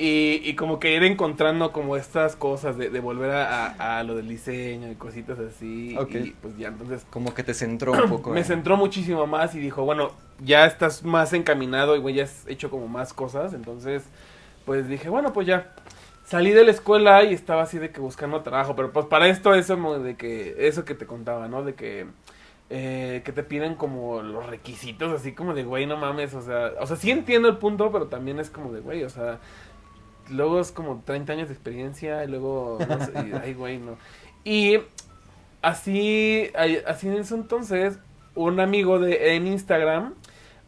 Y, 0.00 0.40
y, 0.44 0.54
como 0.54 0.78
que 0.78 0.94
ir 0.94 1.02
encontrando 1.02 1.72
como 1.72 1.96
estas 1.96 2.36
cosas 2.36 2.78
de, 2.78 2.88
de 2.88 3.00
volver 3.00 3.32
a, 3.32 3.98
a, 3.98 4.04
lo 4.04 4.14
del 4.14 4.28
diseño 4.28 4.88
y 4.92 4.94
cositas 4.94 5.40
así. 5.40 5.96
Okay. 5.98 6.22
Y 6.22 6.30
pues 6.40 6.56
ya 6.56 6.68
entonces... 6.68 7.04
Como 7.10 7.34
que 7.34 7.42
te 7.42 7.52
centró 7.52 7.90
un 7.92 8.08
poco. 8.08 8.30
Me 8.32 8.42
eh. 8.42 8.44
centró 8.44 8.76
muchísimo 8.76 9.26
más 9.26 9.56
y 9.56 9.58
dijo, 9.58 9.82
bueno, 9.82 10.12
ya 10.40 10.66
estás 10.66 11.02
más 11.02 11.32
encaminado 11.32 11.96
y 11.96 11.98
güey, 11.98 12.14
ya 12.14 12.24
has 12.24 12.46
hecho 12.46 12.70
como 12.70 12.86
más 12.86 13.12
cosas. 13.12 13.54
Entonces, 13.54 14.04
pues 14.68 14.86
dije, 14.86 15.08
bueno, 15.08 15.32
pues 15.32 15.46
ya. 15.46 15.72
Salí 16.26 16.50
de 16.50 16.62
la 16.62 16.72
escuela 16.72 17.24
y 17.24 17.32
estaba 17.32 17.62
así 17.62 17.78
de 17.78 17.90
que 17.90 18.00
buscando 18.00 18.42
trabajo. 18.42 18.76
Pero 18.76 18.92
pues 18.92 19.06
para 19.06 19.28
esto 19.28 19.54
eso 19.54 19.98
de 19.98 20.14
que, 20.14 20.56
eso 20.68 20.84
que 20.84 20.94
te 20.94 21.06
contaba, 21.06 21.48
¿no? 21.48 21.64
De 21.64 21.74
que... 21.74 22.06
Eh, 22.70 23.22
que 23.24 23.32
te 23.32 23.42
piden 23.42 23.76
como 23.76 24.20
los 24.20 24.44
requisitos, 24.44 25.10
así 25.10 25.32
como 25.32 25.54
de, 25.54 25.64
güey, 25.64 25.86
no 25.86 25.96
mames, 25.96 26.34
o 26.34 26.42
sea, 26.42 26.72
o 26.78 26.86
sea, 26.86 26.96
sí 26.96 27.10
entiendo 27.10 27.48
el 27.48 27.56
punto, 27.56 27.90
pero 27.90 28.08
también 28.08 28.38
es 28.40 28.50
como 28.50 28.70
de, 28.74 28.80
güey, 28.80 29.04
o 29.04 29.08
sea, 29.08 29.38
luego 30.28 30.60
es 30.60 30.70
como 30.70 31.02
30 31.02 31.32
años 31.32 31.48
de 31.48 31.54
experiencia 31.54 32.22
y 32.24 32.28
luego, 32.28 32.76
no 32.86 33.06
sé, 33.06 33.12
y, 33.26 33.32
ay, 33.42 33.54
güey, 33.54 33.78
no. 33.78 33.96
Y 34.44 34.80
así, 35.62 36.50
así 36.86 37.08
en 37.08 37.14
ese 37.14 37.36
entonces, 37.36 38.00
un 38.34 38.60
amigo 38.60 38.98
de, 38.98 39.34
en 39.34 39.46
Instagram 39.46 40.12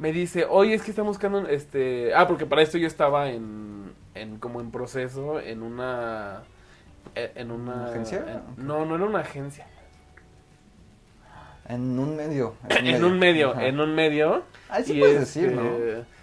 me 0.01 0.13
dice, 0.13 0.47
oye, 0.49 0.75
es 0.75 0.83
que 0.83 0.91
están 0.91 1.05
buscando, 1.05 1.47
este, 1.47 2.15
ah, 2.15 2.27
porque 2.27 2.47
para 2.47 2.63
esto 2.63 2.79
yo 2.79 2.87
estaba 2.87 3.29
en, 3.29 3.93
en 4.15 4.39
como 4.39 4.63
en 4.63 4.71
proceso, 4.71 5.39
en 5.39 5.63
una, 5.63 6.43
en 7.15 7.51
una... 7.51 7.75
¿Una 7.75 7.87
agencia? 7.91 8.43
En, 8.57 8.67
no, 8.67 8.87
no 8.87 8.95
era 8.95 9.05
una 9.05 9.21
agencia. 9.21 9.67
En 11.69 11.99
un 11.99 12.17
medio. 12.17 12.55
En, 12.71 12.87
en 12.95 13.05
un 13.05 13.19
medio, 13.19 13.51
Ajá. 13.51 13.67
en 13.67 13.79
un 13.79 13.95
medio. 13.95 14.43
Ahí 14.71 14.85
sí 14.85 14.99
puedes 14.99 15.21
este... 15.21 15.41
decir, 15.41 15.55
¿no? 15.55 15.69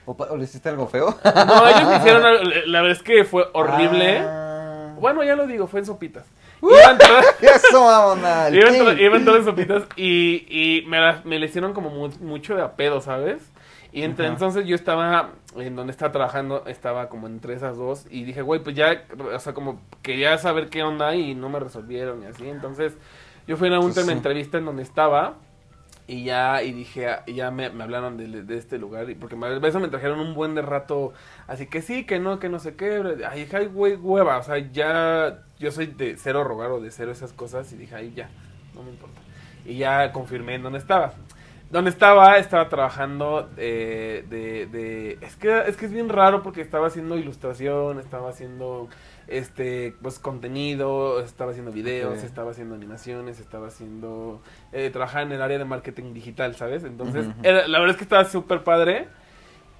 ¿O, 0.07 0.17
¿O, 0.23 0.37
le 0.37 0.45
hiciste 0.45 0.69
algo 0.69 0.87
feo? 0.87 1.15
No, 1.23 1.67
ellos 1.67 1.87
me 1.87 1.97
hicieron, 1.97 2.23
la 2.65 2.81
verdad 2.81 2.97
es 2.97 3.03
que 3.03 3.25
fue 3.25 3.45
horrible. 3.53 4.17
Ah. 4.17 4.95
Bueno, 4.99 5.23
ya 5.23 5.35
lo 5.35 5.45
digo, 5.45 5.67
fue 5.67 5.81
en 5.81 5.85
sopitas. 5.85 6.25
Uh, 6.61 6.71
iban 6.71 6.97
todas, 6.97 7.25
eso, 7.41 7.85
mamona. 7.85 8.49
Iban, 8.49 8.75
to, 8.75 8.93
iban 8.93 9.23
todas 9.23 9.41
en 9.41 9.45
sopitas 9.45 9.83
y, 9.95 10.47
y 10.49 10.83
me, 10.87 10.99
la, 10.99 11.21
me 11.23 11.37
le 11.37 11.45
hicieron 11.45 11.73
como 11.73 11.91
mu 11.91 12.09
mucho 12.21 12.55
de 12.55 12.63
a 12.63 12.71
pedo, 12.75 13.01
¿sabes? 13.01 13.51
Y 13.97 14.03
entre, 14.03 14.25
uh 14.25 14.29
-huh. 14.29 14.33
entonces 14.33 14.67
yo 14.67 14.75
estaba 14.75 15.31
en 15.55 15.75
donde 15.75 15.89
estaba 15.89 16.11
trabajando, 16.11 16.63
estaba 16.67 17.09
como 17.09 17.25
entre 17.25 17.55
esas 17.55 17.77
dos 17.77 18.05
y 18.11 18.25
dije, 18.25 18.43
güey, 18.43 18.61
pues 18.61 18.75
ya, 18.75 19.05
o 19.33 19.39
sea, 19.39 19.55
como 19.55 19.81
quería 20.03 20.37
saber 20.37 20.69
qué 20.69 20.83
onda 20.83 21.15
y 21.15 21.33
no 21.33 21.49
me 21.49 21.59
resolvieron 21.59 22.21
y 22.21 22.27
así. 22.27 22.47
Entonces 22.47 22.95
yo 23.47 23.57
fui 23.57 23.69
a 23.69 23.79
una 23.79 23.79
pues 23.79 23.95
sí. 23.95 24.11
entrevista 24.11 24.59
en 24.59 24.65
donde 24.65 24.83
estaba 24.83 25.37
y 26.05 26.25
ya, 26.25 26.61
y 26.61 26.73
dije, 26.73 27.07
ya 27.25 27.49
me, 27.49 27.71
me 27.71 27.85
hablaron 27.85 28.17
de, 28.17 28.43
de, 28.43 28.57
este 28.59 28.77
lugar, 28.77 29.07
porque 29.19 29.35
me, 29.35 29.67
eso 29.67 29.79
me 29.79 29.87
trajeron 29.87 30.19
un 30.19 30.35
buen 30.35 30.53
de 30.53 30.61
rato, 30.61 31.13
así 31.47 31.65
que 31.65 31.81
sí, 31.81 32.05
que 32.05 32.19
no, 32.19 32.37
que 32.37 32.49
no 32.49 32.59
sé 32.59 32.75
qué, 32.75 33.03
ay, 33.27 33.49
ay, 33.51 33.65
güey, 33.65 33.95
hueva, 33.95 34.37
o 34.37 34.43
sea, 34.43 34.59
ya, 34.59 35.43
yo 35.57 35.71
soy 35.71 35.87
de 35.87 36.17
cero 36.17 36.43
rogar 36.43 36.69
o 36.69 36.79
de 36.79 36.91
cero 36.91 37.11
esas 37.11 37.33
cosas, 37.33 37.73
y 37.73 37.77
dije, 37.77 37.95
ay, 37.95 38.13
ya, 38.15 38.29
no 38.75 38.83
me 38.83 38.91
importa. 38.91 39.19
Y 39.65 39.77
ya 39.77 40.13
confirmé 40.13 40.53
en 40.53 40.61
dónde 40.61 40.77
estaba. 40.77 41.13
Donde 41.69 41.89
estaba, 41.89 42.37
estaba 42.37 42.69
trabajando 42.69 43.49
eh, 43.57 44.23
de, 44.29 44.67
de, 44.67 45.17
es 45.19 45.35
que, 45.35 45.63
es 45.67 45.75
que 45.75 45.85
es 45.87 45.91
bien 45.91 46.07
raro 46.07 46.41
porque 46.41 46.61
estaba 46.61 46.87
haciendo 46.87 47.17
ilustración, 47.17 47.99
estaba 47.99 48.29
haciendo 48.29 48.87
este 49.27 49.93
pues 50.01 50.17
contenido, 50.17 51.19
estaba 51.19 51.51
haciendo 51.51 51.73
videos, 51.73 52.13
okay. 52.13 52.25
estaba 52.25 52.51
haciendo 52.51 52.73
animaciones, 52.75 53.41
estaba 53.41 53.67
haciendo 53.67 54.41
eh, 54.71 54.89
trabajaba 54.91 55.23
en 55.23 55.33
el 55.33 55.41
área 55.41 55.57
de 55.57 55.65
marketing 55.65 56.13
digital, 56.13 56.55
¿sabes? 56.55 56.85
Entonces, 56.85 57.27
uh 57.27 57.31
-huh. 57.31 57.45
era, 57.45 57.67
la 57.67 57.79
verdad 57.79 57.95
es 57.95 57.97
que 57.97 58.05
estaba 58.05 58.23
súper 58.23 58.63
padre, 58.63 59.07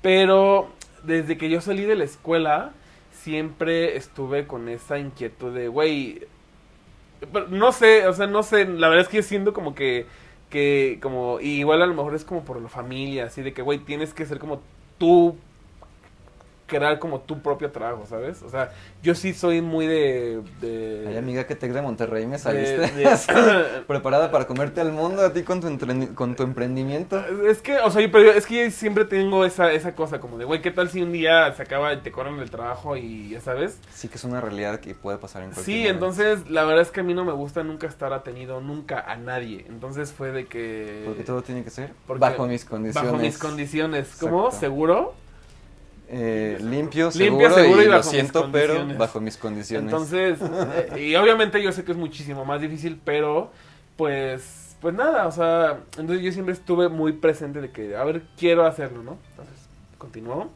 pero 0.01 0.67
desde 1.03 1.37
que 1.37 1.49
yo 1.49 1.61
salí 1.61 1.85
de 1.85 1.95
la 1.95 2.03
escuela 2.03 2.71
siempre 3.11 3.95
estuve 3.95 4.45
con 4.45 4.67
esa 4.67 4.99
inquietud 4.99 5.53
de, 5.53 5.69
güey, 5.69 6.27
no 7.49 7.71
sé, 7.71 8.07
o 8.07 8.13
sea, 8.13 8.27
no 8.27 8.43
sé, 8.43 8.65
la 8.65 8.89
verdad 8.89 9.05
es 9.05 9.09
que 9.09 9.17
yo 9.17 9.23
siento 9.23 9.53
como 9.53 9.73
que 9.73 10.05
que 10.49 10.99
como 11.01 11.39
igual 11.39 11.81
a 11.81 11.85
lo 11.85 11.93
mejor 11.93 12.15
es 12.15 12.25
como 12.25 12.43
por 12.43 12.61
la 12.61 12.69
familia, 12.69 13.25
así 13.25 13.41
de 13.41 13.53
que 13.53 13.61
güey, 13.61 13.79
tienes 13.79 14.13
que 14.13 14.25
ser 14.25 14.39
como 14.39 14.61
tú 14.97 15.37
crear 16.67 16.99
como 16.99 17.21
tu 17.21 17.41
propio 17.41 17.71
trabajo, 17.71 18.05
¿sabes? 18.07 18.43
O 18.43 18.49
sea, 18.49 18.71
yo 19.01 19.15
sí 19.15 19.33
soy 19.33 19.61
muy 19.61 19.87
de... 19.87 20.41
de 20.61 21.05
Ay, 21.07 21.17
amiga, 21.17 21.47
que 21.47 21.55
te 21.55 21.67
de 21.67 21.81
Monterrey 21.81 22.25
me 22.27 22.37
saliste 22.37 22.77
de, 22.77 22.87
de... 22.91 23.81
preparada 23.87 24.31
para 24.31 24.45
comerte 24.45 24.81
al 24.81 24.91
mundo 24.91 25.25
a 25.25 25.33
ti 25.33 25.43
con 25.43 25.61
tu, 25.61 26.15
con 26.15 26.35
tu 26.35 26.43
emprendimiento. 26.43 27.23
Es 27.47 27.61
que, 27.61 27.77
o 27.79 27.89
sea, 27.89 28.01
yo, 28.01 28.11
pero 28.11 28.31
es 28.31 28.45
que 28.45 28.65
yo 28.65 28.71
siempre 28.71 29.05
tengo 29.05 29.45
esa, 29.45 29.71
esa 29.71 29.95
cosa 29.95 30.19
como 30.19 30.37
de, 30.37 30.45
güey, 30.45 30.61
¿qué 30.61 30.71
tal 30.71 30.89
si 30.89 31.01
un 31.01 31.11
día 31.11 31.51
se 31.53 31.63
acaba 31.63 31.93
y 31.93 31.97
te 32.01 32.11
corren 32.11 32.39
el 32.39 32.49
trabajo 32.49 32.95
y 32.97 33.29
ya 33.29 33.41
sabes? 33.41 33.79
Sí, 33.93 34.07
que 34.07 34.15
es 34.15 34.23
una 34.23 34.41
realidad 34.41 34.79
que 34.79 34.93
puede 34.93 35.17
pasar 35.17 35.43
en 35.43 35.51
cualquier 35.51 35.65
Sí, 35.65 35.81
momento. 35.83 36.05
entonces 36.05 36.49
la 36.49 36.63
verdad 36.63 36.81
es 36.81 36.91
que 36.91 36.99
a 36.99 37.03
mí 37.03 37.13
no 37.13 37.25
me 37.25 37.33
gusta 37.33 37.63
nunca 37.63 37.87
estar 37.87 38.13
atenido 38.13 38.61
nunca 38.61 38.99
a 38.99 39.15
nadie. 39.15 39.65
Entonces 39.69 40.11
fue 40.11 40.31
de 40.31 40.45
que... 40.45 41.03
Porque 41.05 41.23
todo 41.23 41.41
tiene 41.41 41.63
que 41.63 41.69
ser 41.69 41.91
bajo 42.07 42.47
mis 42.47 42.65
condiciones. 42.65 43.11
Bajo 43.11 43.21
mis 43.21 43.37
condiciones. 43.37 44.17
¿Cómo? 44.19 44.51
¿Seguro? 44.51 45.13
Eh, 46.09 46.57
limpio, 46.61 47.11
seguro, 47.11 47.41
limpio, 47.41 47.55
seguro 47.55 47.81
y, 47.81 47.85
y 47.85 47.89
lo 47.89 48.03
siento, 48.03 48.49
pero 48.51 48.85
bajo 48.97 49.19
mis 49.19 49.35
condiciones. 49.35 49.91
Entonces, 49.91 50.39
eh, 50.41 51.01
y 51.01 51.15
obviamente 51.15 51.61
yo 51.61 51.71
sé 51.71 51.83
que 51.83 51.91
es 51.91 51.97
muchísimo 51.97 52.45
más 52.45 52.61
difícil, 52.61 52.99
pero 53.03 53.51
pues, 53.97 54.77
pues 54.79 54.95
nada, 54.95 55.27
o 55.27 55.31
sea, 55.31 55.79
entonces 55.97 56.23
yo 56.23 56.31
siempre 56.31 56.53
estuve 56.53 56.87
muy 56.87 57.11
presente 57.13 57.59
de 57.59 57.71
que, 57.71 57.97
a 57.97 58.03
ver, 58.05 58.21
quiero 58.37 58.65
hacerlo, 58.65 59.03
¿no? 59.03 59.17
Entonces, 59.31 59.67
continuó. 59.97 60.49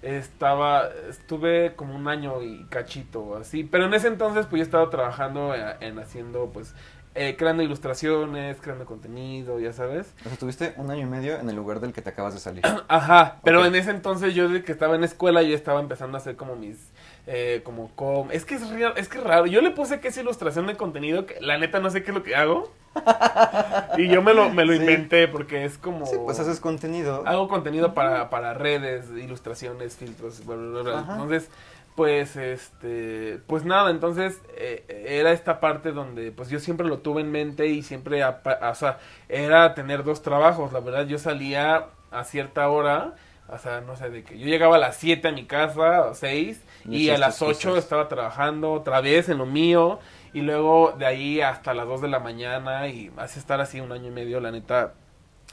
Estaba, 0.00 0.90
estuve 1.08 1.74
como 1.76 1.96
un 1.96 2.08
año 2.08 2.42
y 2.42 2.64
cachito, 2.68 3.36
así, 3.36 3.64
pero 3.64 3.86
en 3.86 3.94
ese 3.94 4.08
entonces 4.08 4.44
pues 4.44 4.60
yo 4.60 4.64
estaba 4.64 4.90
trabajando 4.90 5.54
en, 5.54 5.64
en 5.80 5.98
haciendo 5.98 6.50
pues 6.52 6.74
eh, 7.16 7.36
creando 7.36 7.62
ilustraciones, 7.62 8.56
creando 8.60 8.86
contenido, 8.86 9.60
ya 9.60 9.72
sabes. 9.72 10.14
O 10.20 10.22
sea, 10.24 10.32
estuviste 10.32 10.74
un 10.76 10.90
año 10.90 11.02
y 11.02 11.06
medio 11.06 11.38
en 11.38 11.48
el 11.48 11.54
lugar 11.54 11.78
del 11.78 11.92
que 11.92 12.02
te 12.02 12.10
acabas 12.10 12.34
de 12.34 12.40
salir. 12.40 12.64
Ajá, 12.88 13.38
pero 13.44 13.60
okay. 13.60 13.68
en 13.68 13.76
ese 13.76 13.90
entonces 13.90 14.34
yo 14.34 14.48
desde 14.48 14.64
que 14.64 14.72
estaba 14.72 14.96
en 14.96 15.04
escuela 15.04 15.42
yo 15.42 15.54
estaba 15.54 15.80
empezando 15.80 16.16
a 16.16 16.20
hacer 16.20 16.34
como 16.34 16.56
mis, 16.56 16.90
eh, 17.26 17.60
como 17.64 17.90
com... 17.94 18.30
Es 18.32 18.44
que 18.44 18.56
es, 18.56 18.68
real, 18.68 18.94
es 18.96 19.08
que 19.08 19.18
es 19.18 19.24
raro, 19.24 19.46
yo 19.46 19.60
le 19.60 19.70
puse 19.70 20.00
que 20.00 20.08
es 20.08 20.16
ilustración 20.16 20.66
de 20.66 20.76
contenido, 20.76 21.24
que 21.24 21.40
la 21.40 21.56
neta 21.56 21.78
no 21.78 21.90
sé 21.90 22.02
qué 22.02 22.10
es 22.10 22.16
lo 22.16 22.22
que 22.24 22.34
hago. 22.34 22.72
y 23.98 24.08
yo 24.08 24.20
me 24.22 24.34
lo, 24.34 24.50
me 24.50 24.64
lo 24.64 24.72
sí. 24.72 24.80
inventé 24.80 25.28
porque 25.28 25.64
es 25.64 25.78
como... 25.78 26.06
Sí, 26.06 26.16
pues 26.24 26.40
haces 26.40 26.58
contenido. 26.58 27.22
Hago 27.26 27.48
contenido 27.48 27.94
para, 27.94 28.28
para 28.28 28.54
redes, 28.54 29.06
ilustraciones, 29.10 29.96
filtros, 29.96 30.44
bla, 30.44 30.56
bla, 30.56 30.82
bla. 30.82 30.98
Entonces 31.12 31.48
pues 31.94 32.36
este 32.36 33.40
pues 33.46 33.64
nada 33.64 33.90
entonces 33.90 34.40
eh, 34.56 35.06
era 35.08 35.32
esta 35.32 35.60
parte 35.60 35.92
donde 35.92 36.32
pues 36.32 36.48
yo 36.50 36.58
siempre 36.58 36.88
lo 36.88 36.98
tuve 36.98 37.20
en 37.20 37.30
mente 37.30 37.66
y 37.66 37.82
siempre 37.82 38.24
o 38.24 38.74
sea 38.74 38.98
era 39.28 39.74
tener 39.74 40.04
dos 40.04 40.22
trabajos. 40.22 40.72
La 40.72 40.80
verdad 40.80 41.06
yo 41.06 41.18
salía 41.18 41.86
a 42.10 42.24
cierta 42.24 42.68
hora 42.68 43.14
o 43.48 43.58
sea 43.58 43.80
no 43.80 43.96
sé 43.96 44.10
de 44.10 44.24
que 44.24 44.38
yo 44.38 44.46
llegaba 44.46 44.76
a 44.76 44.78
las 44.78 44.96
7 44.96 45.28
a 45.28 45.32
mi 45.32 45.44
casa 45.44 46.06
o 46.06 46.14
6 46.14 46.60
y, 46.88 46.96
y 46.96 47.10
a 47.10 47.18
las 47.18 47.42
8 47.42 47.76
estaba 47.76 48.08
trabajando 48.08 48.72
otra 48.72 49.00
vez 49.00 49.28
en 49.28 49.38
lo 49.38 49.46
mío 49.46 50.00
y 50.32 50.40
luego 50.40 50.94
de 50.98 51.06
ahí 51.06 51.40
hasta 51.40 51.74
las 51.74 51.86
2 51.86 52.00
de 52.00 52.08
la 52.08 52.18
mañana 52.18 52.88
y 52.88 53.12
hace 53.16 53.38
estar 53.38 53.60
así 53.60 53.80
un 53.80 53.92
año 53.92 54.08
y 54.08 54.12
medio 54.12 54.40
la 54.40 54.50
neta 54.50 54.94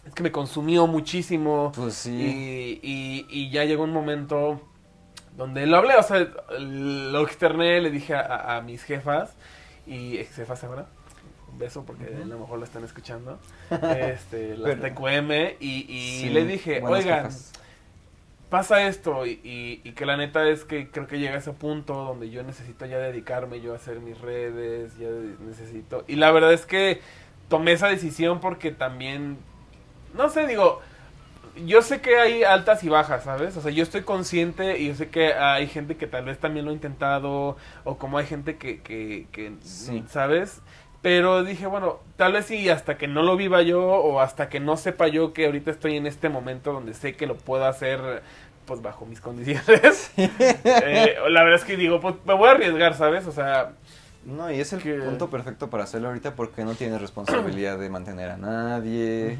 es 0.05 0.15
que 0.15 0.23
me 0.23 0.31
consumió 0.31 0.87
muchísimo. 0.87 1.71
Pues 1.75 1.93
sí. 1.93 2.79
Y, 2.81 2.87
y, 2.89 3.27
y 3.29 3.51
ya 3.51 3.65
llegó 3.65 3.83
un 3.83 3.93
momento 3.93 4.59
donde 5.37 5.65
lo 5.65 5.77
hablé, 5.77 5.95
o 5.95 6.03
sea, 6.03 6.27
lo 6.59 7.21
externé, 7.21 7.81
le 7.81 7.89
dije 7.91 8.13
a, 8.15 8.57
a 8.57 8.61
mis 8.61 8.83
jefas 8.83 9.33
y 9.87 10.17
ex 10.17 10.35
jefas 10.35 10.63
ahora, 10.63 10.87
un 11.51 11.59
beso 11.59 11.83
porque 11.85 12.05
uh 12.05 12.07
-huh. 12.07 12.23
a 12.23 12.25
lo 12.25 12.39
mejor 12.39 12.59
lo 12.59 12.65
están 12.65 12.83
escuchando, 12.83 13.39
este, 13.69 14.57
las 14.57 14.79
TQM 14.79 15.31
y, 15.59 15.85
y 15.89 16.21
sí, 16.21 16.29
le 16.29 16.45
dije, 16.45 16.81
oigan, 16.83 17.23
jefas. 17.25 17.51
pasa 18.49 18.85
esto 18.87 19.25
y, 19.25 19.39
y, 19.43 19.81
y, 19.83 19.93
que 19.93 20.05
la 20.05 20.17
neta 20.17 20.47
es 20.47 20.65
que 20.65 20.89
creo 20.91 21.07
que 21.07 21.19
llega 21.19 21.35
a 21.35 21.37
ese 21.39 21.53
punto 21.53 21.93
donde 21.93 22.29
yo 22.29 22.43
necesito 22.43 22.85
ya 22.85 22.97
dedicarme 22.99 23.61
yo 23.61 23.73
a 23.73 23.77
hacer 23.77 23.99
mis 24.01 24.19
redes, 24.19 24.97
ya 24.97 25.07
necesito, 25.39 26.03
y 26.07 26.15
la 26.15 26.31
verdad 26.31 26.53
es 26.53 26.65
que 26.65 27.01
tomé 27.47 27.73
esa 27.73 27.87
decisión 27.87 28.39
porque 28.39 28.71
también, 28.71 29.37
no 30.13 30.29
sé, 30.29 30.47
digo, 30.47 30.81
yo 31.65 31.81
sé 31.81 32.01
que 32.01 32.17
hay 32.17 32.43
altas 32.43 32.83
y 32.83 32.89
bajas, 32.89 33.23
¿sabes? 33.23 33.55
O 33.57 33.61
sea, 33.61 33.71
yo 33.71 33.83
estoy 33.83 34.01
consciente 34.01 34.79
y 34.79 34.87
yo 34.87 34.95
sé 34.95 35.09
que 35.09 35.33
hay 35.33 35.67
gente 35.67 35.97
que 35.97 36.07
tal 36.07 36.25
vez 36.25 36.39
también 36.39 36.65
lo 36.65 36.71
ha 36.71 36.73
intentado, 36.73 37.57
o 37.83 37.97
como 37.97 38.17
hay 38.17 38.25
gente 38.25 38.57
que, 38.57 38.81
que, 38.81 39.27
que 39.31 39.53
sí. 39.63 40.03
¿sabes? 40.09 40.61
Pero 41.01 41.43
dije, 41.43 41.65
bueno, 41.65 41.99
tal 42.15 42.33
vez 42.33 42.45
sí, 42.45 42.69
hasta 42.69 42.97
que 42.97 43.07
no 43.07 43.23
lo 43.23 43.35
viva 43.35 43.61
yo 43.63 43.81
o 43.83 44.19
hasta 44.19 44.49
que 44.49 44.59
no 44.59 44.77
sepa 44.77 45.07
yo 45.07 45.33
que 45.33 45.45
ahorita 45.47 45.71
estoy 45.71 45.97
en 45.97 46.05
este 46.05 46.29
momento 46.29 46.73
donde 46.73 46.93
sé 46.93 47.15
que 47.15 47.25
lo 47.25 47.35
puedo 47.35 47.65
hacer 47.65 48.21
pues 48.65 48.81
bajo 48.81 49.05
mis 49.05 49.21
condiciones. 49.21 50.11
Eh, 50.17 51.15
la 51.29 51.43
verdad 51.43 51.59
es 51.59 51.65
que 51.65 51.77
digo, 51.77 51.99
pues 51.99 52.15
me 52.25 52.33
voy 52.33 52.47
a 52.49 52.51
arriesgar, 52.51 52.93
¿sabes? 52.95 53.25
O 53.27 53.31
sea... 53.31 53.73
No, 54.25 54.51
y 54.51 54.59
es 54.59 54.71
el 54.73 54.83
que- 54.83 54.99
punto 54.99 55.29
perfecto 55.29 55.69
para 55.69 55.83
hacerlo 55.83 56.09
ahorita 56.09 56.35
porque 56.35 56.63
no 56.63 56.75
tienes 56.75 57.01
responsabilidad 57.01 57.79
de 57.79 57.89
mantener 57.89 58.29
a 58.29 58.37
nadie, 58.37 59.37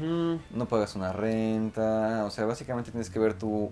no 0.50 0.66
pagas 0.66 0.96
una 0.96 1.12
renta, 1.12 2.24
o 2.24 2.30
sea, 2.30 2.46
básicamente 2.46 2.90
tienes 2.90 3.08
que 3.10 3.18
ver 3.20 3.34
tú 3.34 3.70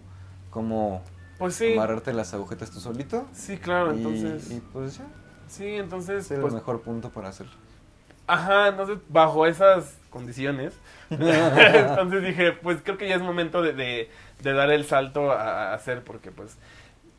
cómo 0.51 1.03
Pues 1.39 1.55
sí, 1.55 1.75
amarrarte 1.75 2.13
las 2.13 2.33
agujetas 2.35 2.71
tú 2.71 2.81
solito. 2.81 3.27
sí, 3.33 3.57
claro, 3.59 3.93
y, 3.93 3.97
entonces... 3.97 4.51
y 4.57 4.61
pues 4.73 4.99
ya, 4.99 5.05
Sí, 5.49 5.67
entonces... 5.67 6.27
es 6.27 6.39
Pues, 6.41 6.53
el 6.53 6.59
mejor 6.61 6.81
punto 6.83 7.11
para 7.11 7.29
hacerlo. 7.29 7.53
Ajá, 8.27 8.69
entonces 8.69 8.99
bajo 9.09 9.47
esas 9.47 9.97
condiciones, 10.11 10.75
entonces 11.11 12.23
dije, 12.23 12.53
pues 12.53 12.79
creo 12.85 12.97
que 12.97 13.09
ya 13.09 13.17
es 13.17 13.23
momento 13.23 13.63
de, 13.63 13.73
de, 13.73 14.09
de 14.43 14.53
dar 14.53 14.71
el 14.71 14.85
salto 14.85 15.33
a, 15.33 15.71
a 15.73 15.75
hacer, 15.75 16.05
porque 16.05 16.31
pues, 16.31 16.57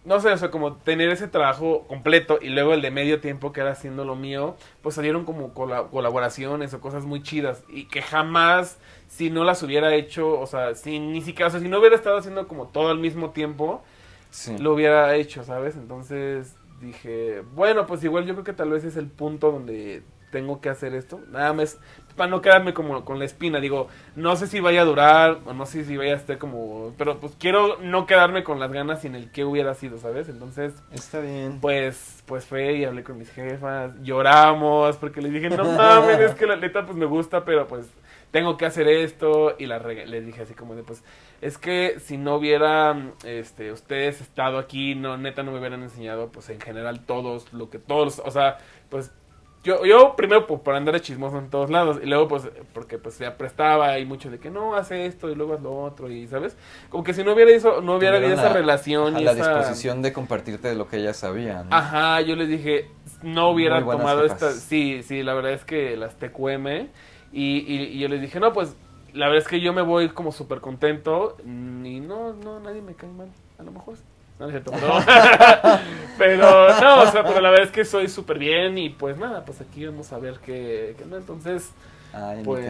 no 0.03 0.19
sé, 0.19 0.29
o 0.31 0.37
sea, 0.37 0.49
como 0.51 0.73
tener 0.77 1.09
ese 1.09 1.27
trabajo 1.27 1.85
completo 1.87 2.39
y 2.41 2.49
luego 2.49 2.73
el 2.73 2.81
de 2.81 2.89
medio 2.91 3.21
tiempo 3.21 3.51
que 3.51 3.61
era 3.61 3.71
haciendo 3.71 4.03
lo 4.03 4.15
mío, 4.15 4.55
pues 4.81 4.95
salieron 4.95 5.25
como 5.25 5.53
cola- 5.53 5.83
colaboraciones 5.91 6.73
o 6.73 6.81
cosas 6.81 7.05
muy 7.05 7.21
chidas 7.21 7.63
y 7.69 7.85
que 7.85 8.01
jamás, 8.01 8.79
si 9.07 9.29
no 9.29 9.43
las 9.43 9.61
hubiera 9.63 9.93
hecho, 9.93 10.39
o 10.39 10.47
sea, 10.47 10.73
si 10.75 10.99
ni 10.99 11.21
siquiera, 11.21 11.47
o 11.47 11.51
sea, 11.51 11.59
si 11.59 11.67
no 11.69 11.79
hubiera 11.79 11.95
estado 11.95 12.17
haciendo 12.17 12.47
como 12.47 12.67
todo 12.67 12.89
al 12.89 12.97
mismo 12.99 13.29
tiempo, 13.31 13.83
Sí. 14.31 14.57
lo 14.57 14.73
hubiera 14.73 15.13
hecho, 15.15 15.43
¿sabes? 15.43 15.75
Entonces 15.75 16.55
dije, 16.79 17.43
bueno, 17.53 17.85
pues 17.85 18.03
igual 18.03 18.25
yo 18.25 18.33
creo 18.33 18.45
que 18.45 18.53
tal 18.53 18.69
vez 18.69 18.83
es 18.85 18.95
el 18.95 19.07
punto 19.07 19.51
donde 19.51 20.03
tengo 20.31 20.61
que 20.61 20.69
hacer 20.69 20.93
esto. 20.95 21.19
Nada 21.29 21.53
más 21.53 21.79
para 22.15 22.29
no 22.29 22.41
quedarme 22.41 22.73
como 22.73 23.05
con 23.05 23.19
la 23.19 23.25
espina. 23.25 23.59
Digo, 23.59 23.87
no 24.15 24.35
sé 24.35 24.47
si 24.47 24.59
vaya 24.59 24.81
a 24.81 24.85
durar 24.85 25.39
o 25.45 25.53
no 25.53 25.65
sé 25.65 25.83
si 25.85 25.97
vaya 25.97 26.13
a 26.13 26.17
estar 26.17 26.37
como... 26.37 26.93
Pero 26.97 27.19
pues 27.19 27.35
quiero 27.39 27.77
no 27.77 28.05
quedarme 28.05 28.43
con 28.43 28.59
las 28.59 28.71
ganas 28.71 29.01
sin 29.01 29.15
el 29.15 29.31
que 29.31 29.45
hubiera 29.45 29.73
sido, 29.75 29.97
¿sabes? 29.97 30.29
Entonces, 30.29 30.73
Está 30.91 31.19
bien. 31.19 31.59
pues, 31.61 32.23
pues 32.25 32.45
fue 32.45 32.73
y 32.73 32.85
hablé 32.85 33.03
con 33.03 33.17
mis 33.17 33.31
jefas, 33.31 33.91
lloramos 34.01 34.97
porque 34.97 35.21
les 35.21 35.31
dije, 35.33 35.49
no 35.49 35.63
mames, 35.63 36.19
es 36.19 36.35
que 36.35 36.47
la 36.47 36.55
neta 36.55 36.85
pues 36.85 36.97
me 36.97 37.05
gusta, 37.05 37.45
pero 37.45 37.67
pues 37.67 37.87
tengo 38.31 38.57
que 38.57 38.65
hacer 38.65 38.87
esto 38.87 39.55
y 39.59 39.65
la 39.65 39.79
les 39.79 40.25
dije 40.25 40.41
así 40.41 40.53
como 40.53 40.73
de 40.75 40.83
pues 40.83 41.03
es 41.41 41.57
que 41.57 41.99
si 41.99 42.17
no 42.17 42.35
hubieran 42.35 43.13
este 43.25 43.73
ustedes 43.73 44.21
estado 44.21 44.57
aquí, 44.57 44.95
no 44.95 45.17
neta 45.17 45.43
no 45.43 45.51
me 45.51 45.59
hubieran 45.59 45.83
enseñado 45.83 46.29
pues 46.31 46.49
en 46.49 46.61
general 46.61 47.01
todos 47.05 47.51
lo 47.51 47.69
que 47.69 47.77
todos, 47.77 48.21
o 48.23 48.31
sea, 48.31 48.57
pues 48.89 49.11
yo, 49.63 49.85
yo 49.85 50.15
primero 50.15 50.47
pues, 50.47 50.59
por 50.61 50.73
andar 50.75 50.93
de 50.95 51.01
chismoso 51.01 51.37
en 51.37 51.49
todos 51.49 51.69
lados 51.69 51.99
y 52.01 52.07
luego 52.07 52.27
pues 52.27 52.49
porque 52.73 52.97
pues 52.97 53.15
se 53.15 53.29
prestaba 53.31 53.99
y 53.99 54.05
mucho 54.05 54.31
de 54.31 54.39
que 54.39 54.49
no 54.49 54.75
hace 54.75 55.05
esto 55.05 55.29
y 55.29 55.35
luego 55.35 55.53
haz 55.53 55.61
lo 55.61 55.77
otro 55.83 56.09
y 56.09 56.27
sabes 56.27 56.57
como 56.89 57.03
que 57.03 57.13
si 57.13 57.23
no 57.23 57.33
hubiera 57.33 57.51
eso 57.51 57.81
no 57.81 57.97
hubiera 57.97 58.17
habido 58.17 58.33
esa 58.33 58.49
relación 58.53 59.15
a 59.15 59.21
y 59.21 59.23
la 59.23 59.33
esa- 59.33 59.55
disposición 59.57 60.01
de 60.01 60.13
compartirte 60.13 60.67
de 60.67 60.75
lo 60.75 60.87
que 60.87 60.97
ella 60.97 61.13
sabía. 61.13 61.63
¿no? 61.63 61.75
Ajá, 61.75 62.21
yo 62.21 62.35
les 62.35 62.49
dije, 62.49 62.89
no 63.21 63.49
hubiera 63.51 63.79
tomado 63.79 64.23
jefas. 64.23 64.41
esta... 64.41 64.51
Sí, 64.53 65.03
sí, 65.03 65.21
la 65.21 65.33
verdad 65.35 65.53
es 65.53 65.63
que 65.63 65.95
las 65.95 66.15
TQM. 66.15 66.87
Y, 67.33 67.59
y, 67.59 67.83
y 67.93 67.99
yo 67.99 68.07
les 68.09 68.19
dije, 68.19 68.39
no, 68.39 68.51
pues 68.53 68.75
la 69.13 69.27
verdad 69.27 69.43
es 69.43 69.47
que 69.47 69.61
yo 69.61 69.73
me 69.73 69.81
voy 69.83 70.09
como 70.09 70.31
súper 70.31 70.59
contento. 70.59 71.37
Y 71.45 71.99
no, 71.99 72.33
no, 72.33 72.59
nadie 72.59 72.81
me 72.81 72.93
cae 72.95 73.09
mal. 73.09 73.29
A 73.59 73.63
lo 73.63 73.71
mejor. 73.71 73.95
No, 74.41 74.47
no 74.47 74.47
es 74.47 74.51
cierto, 74.63 74.71
pero, 74.71 74.93
pero 76.17 76.79
no, 76.81 77.01
o 77.03 77.11
sea, 77.11 77.23
pero 77.23 77.41
la 77.41 77.51
verdad 77.51 77.67
es 77.67 77.71
que 77.71 77.85
soy 77.85 78.07
súper 78.07 78.39
bien 78.39 78.75
y 78.77 78.89
pues 78.89 79.17
nada, 79.17 79.45
pues 79.45 79.61
aquí 79.61 79.85
vamos 79.85 80.11
a 80.13 80.17
ver 80.17 80.39
qué, 80.43 80.95
qué 80.97 81.05
no. 81.05 81.17
Entonces, 81.17 81.69
Ay, 82.11 82.41
pues, 82.43 82.65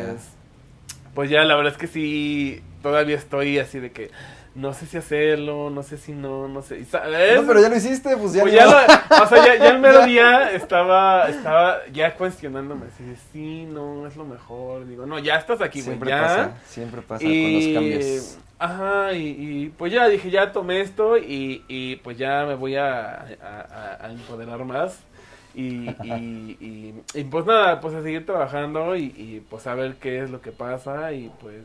pues 1.13 1.29
ya 1.29 1.43
la 1.43 1.55
verdad 1.55 1.71
es 1.71 1.77
que 1.77 1.87
sí, 1.87 2.61
todavía 2.81 3.15
estoy 3.15 3.57
así 3.59 3.79
de 3.79 3.91
que 3.91 4.11
no 4.53 4.73
sé 4.73 4.85
si 4.85 4.97
hacerlo, 4.97 5.69
no 5.69 5.81
sé 5.81 5.97
si 5.97 6.11
no, 6.11 6.49
no 6.49 6.61
sé. 6.61 6.81
No, 6.81 7.47
pero 7.47 7.61
ya 7.61 7.69
lo 7.69 7.77
hiciste, 7.77 8.17
pues 8.17 8.33
ya. 8.33 8.41
Pues 8.41 8.53
ya, 8.53 8.65
lo- 8.65 9.23
o 9.23 9.27
sea, 9.27 9.45
ya, 9.45 9.55
ya 9.55 9.69
el 9.69 9.79
mero 9.79 10.05
día 10.05 10.51
estaba, 10.51 11.29
estaba 11.29 11.79
ya 11.93 12.15
cuestionándome 12.15 12.87
así 12.93 13.03
de 13.05 13.15
sí, 13.31 13.63
no, 13.65 14.05
es 14.07 14.17
lo 14.17 14.25
mejor. 14.25 14.85
Digo, 14.87 15.05
no, 15.05 15.19
ya 15.19 15.35
estás 15.37 15.61
aquí, 15.61 15.79
güey, 15.79 15.91
Siempre 15.91 16.09
ya. 16.09 16.21
pasa, 16.21 16.51
siempre 16.67 17.01
pasa 17.01 17.23
con 17.23 17.53
los 17.53 17.67
cambios. 17.73 18.37
Ajá, 18.63 19.13
y, 19.13 19.25
y, 19.39 19.69
pues 19.75 19.91
ya 19.91 20.07
dije, 20.07 20.29
ya 20.29 20.51
tomé 20.51 20.81
esto 20.81 21.17
y, 21.17 21.65
y 21.67 21.95
pues 21.97 22.15
ya 22.19 22.45
me 22.45 22.53
voy 22.53 22.75
a, 22.75 23.15
a, 23.41 23.97
a- 23.99 24.05
a 24.05 24.11
empoderar 24.11 24.63
más. 24.65 24.99
Y, 25.55 25.89
y, 26.03 26.57
y, 26.61 26.93
y, 27.19 27.23
pues 27.23 27.45
nada, 27.47 27.81
pues 27.81 27.95
a 27.95 28.03
seguir 28.03 28.23
trabajando 28.25 28.95
y, 28.95 29.05
y 29.17 29.43
pues 29.49 29.65
a 29.65 29.73
ver 29.73 29.95
qué 29.95 30.21
es 30.23 30.29
lo 30.29 30.41
que 30.41 30.51
pasa 30.51 31.11
y 31.11 31.31
pues... 31.41 31.63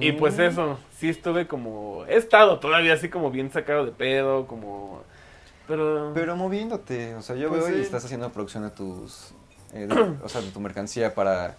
Y 0.00 0.12
pues 0.12 0.36
Mm. 0.36 0.40
eso, 0.42 0.78
sí 0.98 1.08
estuve 1.08 1.46
como... 1.46 2.04
He 2.06 2.16
estado 2.16 2.58
todavía 2.58 2.92
así 2.92 3.08
como 3.08 3.30
bien 3.30 3.50
sacado 3.50 3.86
de 3.86 3.92
pedo, 3.92 4.46
como... 4.46 5.02
Pero... 5.66 6.10
Pero 6.12 6.36
moviéndote, 6.36 7.14
o 7.14 7.22
sea, 7.22 7.34
yo 7.34 7.48
Pues 7.48 7.64
veo 7.64 7.72
sí. 7.74 7.78
y 7.78 7.82
estás 7.82 8.04
haciendo 8.04 8.30
producción 8.30 8.62
de 8.64 8.70
tus, 8.70 9.32
eh, 9.72 9.86
de- 9.86 10.16
o 10.22 10.28
sea, 10.28 10.42
de 10.42 10.50
tu 10.50 10.60
mercancía 10.60 11.14
para 11.14 11.56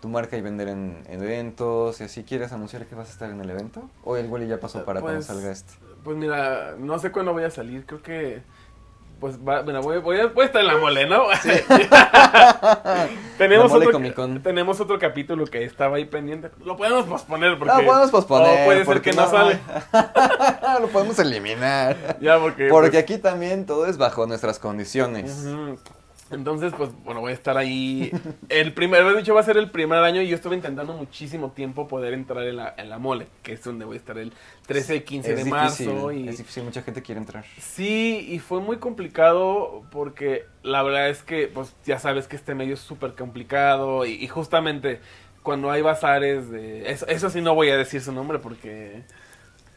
tu 0.00 0.08
marca 0.08 0.36
y 0.36 0.40
vender 0.40 0.68
en, 0.68 1.02
en 1.08 1.22
eventos 1.22 2.00
y 2.00 2.04
así. 2.04 2.24
¿Quieres 2.24 2.52
anunciar 2.52 2.86
que 2.86 2.94
vas 2.94 3.08
a 3.08 3.12
estar 3.12 3.30
en 3.30 3.40
el 3.40 3.50
evento? 3.50 3.82
¿O 4.04 4.16
el 4.16 4.28
güey 4.28 4.46
ya 4.48 4.58
pasó 4.58 4.84
para 4.84 5.00
cuando 5.00 5.18
Pues, 5.18 5.26
salga 5.26 5.50
este? 5.50 5.74
Pues 6.02 6.16
mira, 6.16 6.74
no 6.78 6.98
sé 6.98 7.12
cuándo 7.12 7.32
voy 7.32 7.44
a 7.44 7.50
salir, 7.50 7.84
creo 7.86 8.02
que... 8.02 8.42
Pues 9.20 9.36
va, 9.38 9.62
mira, 9.62 9.80
voy, 9.80 9.98
voy, 9.98 10.18
a, 10.18 10.28
voy 10.28 10.44
a 10.44 10.46
estar 10.46 10.62
en 10.62 10.68
la 10.68 10.78
mole, 10.78 11.06
¿no? 11.06 11.24
tenemos, 13.36 13.70
La 13.70 13.78
Mole 13.78 13.86
otro, 13.88 14.40
tenemos 14.42 14.80
otro 14.80 14.98
capítulo 14.98 15.44
que 15.44 15.62
estaba 15.62 15.98
ahí 15.98 16.06
pendiente. 16.06 16.50
Lo 16.64 16.78
podemos 16.78 17.04
posponer 17.04 17.58
porque... 17.58 17.74
No, 17.74 17.86
podemos 17.86 18.10
posponer. 18.10 18.62
o 18.62 18.64
puede 18.64 18.86
ser 18.86 19.02
que 19.02 19.12
no 19.12 19.28
sale. 19.28 19.58
Lo 20.80 20.88
podemos 20.88 21.18
eliminar. 21.18 22.16
Ya, 22.18 22.38
porque... 22.38 22.68
Porque 22.68 22.90
pues, 22.92 23.02
aquí 23.02 23.18
también 23.18 23.66
todo 23.66 23.84
es 23.84 23.98
bajo 23.98 24.26
nuestras 24.26 24.58
condiciones. 24.58 25.44
Ujú. 25.44 25.78
Entonces, 26.30 26.72
pues, 26.76 26.90
bueno, 27.04 27.20
voy 27.20 27.32
a 27.32 27.34
estar 27.34 27.56
ahí. 27.56 28.12
El 28.48 28.72
primer, 28.72 29.04
de 29.04 29.20
hecho, 29.20 29.34
va 29.34 29.40
a 29.40 29.44
ser 29.44 29.56
el 29.56 29.70
primer 29.70 29.98
año 29.98 30.22
y 30.22 30.28
yo 30.28 30.36
estuve 30.36 30.54
intentando 30.54 30.92
muchísimo 30.92 31.50
tiempo 31.50 31.88
poder 31.88 32.14
entrar 32.14 32.44
en 32.46 32.56
la, 32.56 32.74
en 32.76 32.88
la 32.88 32.98
mole, 32.98 33.26
que 33.42 33.54
es 33.54 33.64
donde 33.64 33.84
voy 33.84 33.96
a 33.96 33.98
estar 33.98 34.16
el 34.18 34.32
13 34.66 34.96
y 34.96 35.00
15 35.00 35.32
Es 35.32 35.44
de 35.44 35.50
marzo. 35.50 36.12
Y... 36.12 36.28
es 36.28 36.38
difícil, 36.38 36.62
mucha 36.62 36.82
gente 36.82 37.02
quiere 37.02 37.20
entrar. 37.20 37.44
Sí, 37.58 38.26
y 38.28 38.38
fue 38.38 38.60
muy 38.60 38.78
complicado 38.78 39.82
porque 39.90 40.44
la 40.62 40.82
verdad 40.82 41.08
es 41.08 41.22
que, 41.22 41.48
pues, 41.48 41.74
ya 41.84 41.98
sabes 41.98 42.28
que 42.28 42.36
este 42.36 42.54
medio 42.54 42.74
es 42.74 42.80
súper 42.80 43.14
complicado 43.14 44.06
y, 44.06 44.12
y 44.12 44.28
justamente 44.28 45.00
cuando 45.42 45.70
hay 45.70 45.82
bazares 45.82 46.50
de... 46.50 46.90
Eso, 46.90 47.06
eso 47.06 47.30
sí 47.30 47.40
no 47.40 47.54
voy 47.54 47.70
a 47.70 47.76
decir 47.76 48.00
su 48.00 48.12
nombre 48.12 48.38
porque... 48.38 49.02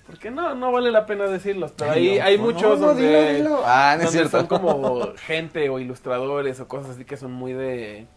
Porque 0.05 0.31
no, 0.31 0.53
no 0.55 0.71
vale 0.71 0.91
la 0.91 1.05
pena 1.05 1.25
decirlos, 1.27 1.71
pero 1.77 1.91
ahí 1.91 2.19
hay 2.19 2.37
muchos 2.37 2.79
no, 2.79 2.87
donde... 2.87 3.03
dilo, 3.03 3.23
dilo. 3.25 3.61
Ah, 3.65 3.95
no 3.97 4.03
es 4.03 4.11
cierto. 4.11 4.37
son 4.37 4.47
como 4.47 5.13
gente 5.15 5.69
o 5.69 5.79
ilustradores 5.79 6.59
o 6.59 6.67
cosas 6.67 6.91
así 6.91 7.05
que 7.05 7.15
son 7.15 7.31
muy 7.31 7.53
de, 7.53 8.07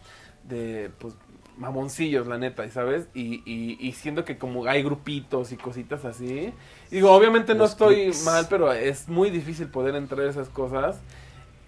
de 0.43 0.91
pues, 0.99 1.15
mamoncillos, 1.57 2.27
la 2.27 2.37
neta, 2.37 2.65
¿y 2.65 2.71
¿sabes? 2.71 3.07
Y, 3.13 3.41
y, 3.45 3.77
y 3.79 3.91
siendo 3.93 4.25
que 4.25 4.37
como 4.37 4.65
hay 4.65 4.83
grupitos 4.83 5.51
y 5.51 5.57
cositas 5.57 6.05
así. 6.05 6.53
Digo, 6.91 7.11
obviamente 7.11 7.55
no 7.55 7.65
estoy 7.65 7.95
clics. 7.95 8.25
mal, 8.25 8.47
pero 8.49 8.71
es 8.73 9.07
muy 9.07 9.29
difícil 9.29 9.67
poder 9.67 9.95
entrar 9.95 10.27
a 10.27 10.29
esas 10.29 10.49
cosas. 10.49 10.99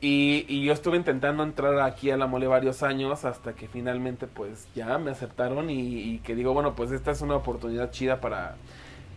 Y, 0.02 0.46
y 0.48 0.64
yo 0.64 0.72
estuve 0.72 0.96
intentando 0.96 1.44
entrar 1.44 1.80
aquí 1.82 2.10
a 2.10 2.16
la 2.18 2.26
mole 2.26 2.48
varios 2.48 2.84
años 2.84 3.26
hasta 3.26 3.54
que 3.54 3.68
finalmente 3.68 4.28
pues 4.28 4.68
ya 4.74 4.98
me 4.98 5.12
aceptaron 5.12 5.70
y, 5.70 6.00
y 6.00 6.20
que 6.20 6.36
digo, 6.36 6.54
bueno, 6.54 6.74
pues 6.74 6.92
esta 6.92 7.12
es 7.12 7.22
una 7.22 7.36
oportunidad 7.36 7.92
chida 7.92 8.22
para 8.22 8.56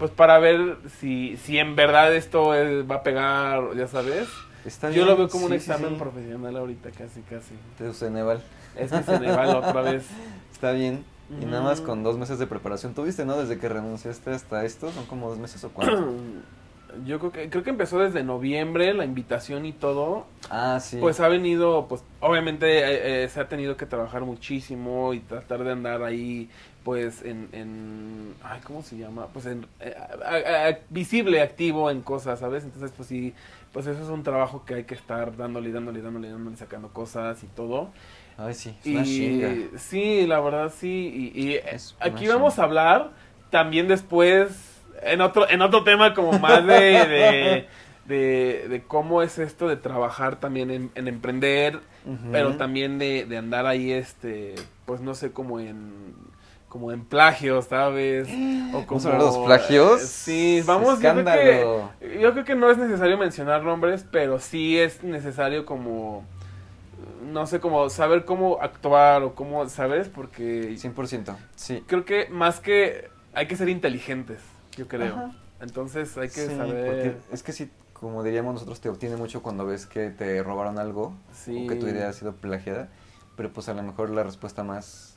pues 0.03 0.11
para 0.11 0.41
ver 0.41 0.79
si, 0.99 1.37
si 1.37 1.59
en 1.59 1.77
verdad 1.77 2.13
esto 2.13 2.57
es- 2.57 2.91
va 2.91 2.97
a 2.97 3.03
pegar, 3.05 3.77
ya 3.77 3.87
sabes. 3.87 4.29
Está 4.65 4.89
Yo 4.89 4.95
bien, 5.05 5.07
lo 5.07 5.17
veo 5.17 5.29
como 5.29 5.45
un 5.45 5.51
sí, 5.53 5.59
examen 5.59 5.91
sí. 5.91 5.95
profesional 5.97 6.57
ahorita, 6.57 6.91
casi, 6.91 7.21
casi. 7.21 7.55
De 7.79 7.93
Ceneval. 7.93 8.43
Es 8.77 8.91
que 8.91 9.01
va 9.31 9.59
otra 9.59 9.83
vez. 9.83 10.05
Está 10.53 10.73
bien. 10.73 11.05
Y 11.41 11.45
nada 11.45 11.63
más 11.63 11.81
con 11.81 12.03
dos 12.03 12.19
meses 12.19 12.41
de 12.41 12.49
preparación. 12.49 12.95
¿Tuviste, 12.95 13.25
no? 13.25 13.37
Desde 13.37 13.61
que 13.61 13.69
renunciaste 13.69 14.33
hasta 14.33 14.65
esto, 14.65 14.91
son 14.91 15.07
como 15.07 15.29
dos 15.29 15.39
meses 15.39 15.63
o 15.63 15.71
cuánto. 15.71 16.15
Yo 17.07 17.21
creo 17.21 17.31
que, 17.31 17.49
creo 17.49 17.63
que 17.63 17.71
empezó 17.71 18.01
desde 18.01 18.25
noviembre, 18.25 18.93
la 18.93 19.05
invitación 19.05 19.67
y 19.67 19.73
todo. 19.73 20.27
Ah, 20.51 20.79
sí. 20.81 20.99
Pues 21.01 21.21
ha 21.21 21.29
venido, 21.29 21.87
pues 21.89 22.03
obviamente 22.19 22.81
eh, 22.81 23.25
eh, 23.25 23.29
se 23.29 23.39
ha 23.41 23.49
tenido 23.49 23.77
que 23.77 23.87
trabajar 23.87 24.23
muchísimo 24.23 25.15
y 25.15 25.21
tratar 25.21 25.63
de 25.65 25.71
andar 25.73 26.03
ahí, 26.03 26.51
pues 26.85 27.23
en, 27.23 27.49
en 27.53 28.35
ay, 28.43 28.61
¿cómo 28.65 28.83
se 28.83 28.97
llama? 28.97 29.27
Pues 29.33 29.47
en, 29.47 29.67
eh, 29.81 29.95
a- 30.25 30.69
a- 30.69 30.79
visible, 30.91 31.41
activo 31.43 31.91
en 31.91 32.03
cosas, 32.03 32.41
¿sabes? 32.41 32.65
Entonces, 32.65 32.93
pues 32.97 33.09
sí, 33.09 33.35
pues 33.73 33.87
eso 33.87 34.03
es 34.03 34.09
un 34.09 34.23
trabajo 34.23 34.65
que 34.65 34.75
hay 34.75 34.85
que 34.85 34.95
estar 34.95 35.37
dándole, 35.37 35.73
dándole, 35.73 36.03
dándole, 36.03 36.31
dándole, 36.31 36.57
sacando 36.57 36.89
cosas 36.93 37.43
y 37.45 37.47
todo. 37.47 37.91
Ay, 38.37 38.55
sí. 38.55 38.75
Es 38.81 38.87
una 38.93 39.03
Y 39.03 39.05
chinga. 39.05 39.63
sí, 39.79 40.27
la 40.27 40.41
verdad 40.41 40.73
sí. 40.77 41.33
Y, 41.35 41.51
y, 41.53 41.61
aquí 42.01 42.27
vamos 42.27 42.59
a 42.59 42.65
hablar 42.65 43.11
también 43.51 43.89
después 43.89 44.81
en 45.03 45.21
otro 45.21 45.49
en 45.49 45.63
otro 45.63 45.85
tema 45.85 46.15
como 46.15 46.39
más 46.39 46.65
de, 46.67 46.75
de, 46.75 47.69
de, 48.07 48.67
de 48.69 48.83
cómo 48.87 49.23
es 49.23 49.39
esto 49.39 49.69
de 49.69 49.77
trabajar 49.77 50.41
también 50.41 50.71
en, 50.71 50.91
en 50.95 51.09
emprender, 51.09 51.81
pero 52.31 52.57
también 52.57 52.99
de, 52.99 53.27
de 53.27 53.37
andar 53.37 53.67
ahí, 53.67 53.93
este, 53.93 54.55
pues 54.87 55.01
no 55.01 55.15
sé, 55.15 55.33
como 55.33 55.61
en 55.61 56.15
como 56.73 56.91
en 56.91 57.05
plagios, 57.05 57.67
¿sabes? 57.67 58.27
O 58.73 58.87
como, 58.87 59.01
¿Vamos 59.03 59.05
a 59.05 59.09
hablar 59.11 59.21
de 59.21 59.27
los 59.27 59.39
plagios? 59.45 60.01
eh, 60.03 60.07
Sí, 60.07 60.63
vamos, 60.65 60.95
yo 60.95 60.99
creo, 61.01 61.11
Escándalo. 61.21 61.91
que, 62.01 62.19
yo 62.19 62.33
creo 62.33 62.45
que 62.47 62.55
no 62.55 62.71
es 62.71 62.79
necesario 62.79 63.19
mencionar 63.19 63.63
nombres, 63.63 64.07
pero 64.11 64.39
sí 64.41 64.79
es 64.79 65.03
necesario 65.05 65.67
como, 65.67 66.25
no 67.31 67.47
sé, 67.47 67.61
como 67.61 67.91
saber 67.91 68.25
cómo 68.25 68.57
actuar 68.63 69.23
o 69.23 69.35
cómo, 69.35 69.69
¿sabes? 69.69 70.09
Porque 70.09 70.75
100%. 70.79 71.37
Sí. 71.57 71.85
creo 71.87 72.07
que 72.07 72.29
más 72.31 72.59
que 72.61 73.11
hay 73.35 73.47
que 73.47 73.57
ser 73.57 73.69
inteligentes, 73.69 74.41
yo 74.79 74.89
creo. 74.89 75.13
Ajá. 75.15 75.31
Entonces 75.61 76.17
hay 76.17 76.29
que 76.31 76.47
Sí, 76.49 76.57
saber... 76.57 76.87
porque 76.87 77.17
es 77.33 77.43
que 77.43 77.53
sí, 77.53 77.71
como 77.93 78.23
diríamos 78.23 78.55
nosotros, 78.55 78.81
te 78.81 78.89
obtiene 78.89 79.17
mucho 79.17 79.43
cuando 79.43 79.67
ves 79.67 79.85
que 79.85 80.09
te 80.09 80.43
robaron 80.43 80.79
algo 80.79 81.15
Sí. 81.35 81.67
o 81.67 81.69
que 81.69 81.77
tu 81.77 81.87
idea 81.87 82.09
ha 82.09 82.13
sido 82.15 82.33
plagiada, 82.33 82.89
pero 83.37 83.53
pues 83.53 83.69
a 83.69 83.75
lo 83.75 83.83
mejor 83.83 84.09
la 84.09 84.23
respuesta 84.23 84.65
más 84.65 85.12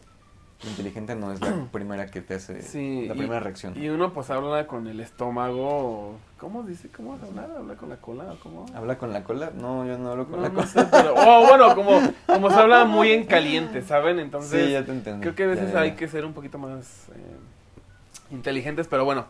inteligente 0.64 1.16
no 1.16 1.32
es 1.32 1.42
la 1.42 1.54
primera 1.72 2.08
que 2.08 2.22
te 2.22 2.36
hace, 2.36 2.62
Sí, 2.62 3.06
la 3.08 3.14
y- 3.14 3.18
primera 3.18 3.40
reacción. 3.40 3.74
Y 3.78 3.90
uno 3.90 4.14
pues 4.14 4.30
habla 4.30 4.66
con 4.68 4.88
el 4.88 5.00
estómago, 5.00 6.18
¿cómo 6.40 6.64
dice? 6.64 6.90
¿Cómo 6.90 7.14
hablar? 7.14 7.50
¿Habla 7.58 7.76
con 7.76 7.90
la 7.90 7.98
cola 7.98 8.36
cómo? 8.42 8.66
¿Habla 8.74 8.98
con 8.98 9.14
la 9.14 9.24
cola? 9.24 9.52
No, 9.54 9.86
yo 9.86 9.98
no 9.98 10.12
hablo 10.12 10.26
con 10.26 10.38
No, 10.38 10.44
la 10.44 10.50
no 10.50 10.56
cola. 10.56 10.68
sé, 10.68 10.86
pero, 10.92 11.14
oh, 11.16 11.46
bueno, 11.48 11.76
como, 11.76 12.02
como 12.26 12.50
se 12.50 12.60
habla 12.60 12.86
muy 12.86 13.12
en 13.12 13.26
caliente, 13.26 13.82
¿saben? 13.82 14.20
Entonces, 14.20 14.68
sí, 14.68 14.72
ya 14.74 14.86
te 14.86 14.92
entendí. 14.92 15.22
creo 15.22 15.36
que 15.36 15.44
a 15.44 15.48
veces 15.48 15.68
Ya, 15.68 15.74
ya, 15.74 15.80
hay 15.82 15.92
que 15.96 16.08
ser 16.08 16.26
un 16.26 16.34
poquito 16.34 16.58
más 16.58 17.10
eh, 17.16 18.34
inteligentes, 18.34 18.88
pero 18.88 19.06
bueno. 19.06 19.26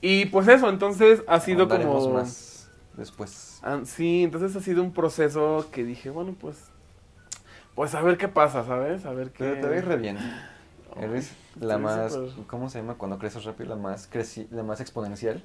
Y 0.00 0.26
pues 0.26 0.46
eso, 0.48 0.68
entonces 0.70 1.22
ha 1.26 1.40
sido 1.40 1.68
como... 1.68 2.08
más 2.10 2.70
después. 2.96 3.58
ah, 3.62 3.80
sí, 3.84 4.22
entonces 4.24 4.54
ha 4.56 4.60
sido 4.60 4.82
un 4.82 4.92
proceso 4.92 5.66
que 5.72 5.84
dije, 5.84 6.10
bueno, 6.10 6.34
pues... 6.40 6.56
Pues 7.74 7.94
a 7.94 8.00
ver 8.02 8.16
qué 8.16 8.26
pasa, 8.28 8.64
¿sabes? 8.64 9.04
A 9.06 9.12
ver 9.12 9.30
qué... 9.30 9.44
Pero 9.44 9.60
te 9.60 9.68
ves 9.68 9.84
re 9.84 9.96
bien. 9.96 10.18
Eres 11.00 11.32
la 11.60 11.76
sí, 11.76 11.80
más, 11.80 12.12
súper. 12.12 12.46
¿cómo 12.46 12.68
se 12.68 12.80
llama 12.80 12.94
cuando 12.94 13.18
creces 13.18 13.44
rápido? 13.44 13.70
La 13.70 13.76
más 13.76 14.06
creci 14.06 14.46
la 14.50 14.62
más 14.62 14.80
exponencial. 14.80 15.42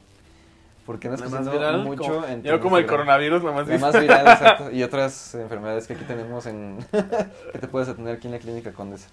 Porque 0.85 1.07
andas 1.07 1.21
creciendo 1.21 1.51
viral, 1.51 1.85
mucho 1.85 2.03
como, 2.03 2.25
en 2.25 2.43
yo 2.43 2.59
como 2.59 2.77
el 2.77 2.85
coronavirus, 2.85 3.43
la 3.43 3.51
más 3.53 3.67
La 3.67 3.77
más 3.77 3.99
viral, 3.99 4.27
exacto. 4.27 4.71
Y 4.71 4.83
otras 4.83 5.33
enfermedades 5.35 5.87
que 5.87 5.93
aquí 5.93 6.03
tenemos 6.03 6.45
en... 6.45 6.85
que 7.53 7.59
te 7.59 7.67
puedes 7.69 7.87
atender 7.87 8.17
aquí 8.17 8.27
en 8.27 8.33
la 8.33 8.39
clínica 8.39 8.73
Condesa. 8.73 9.07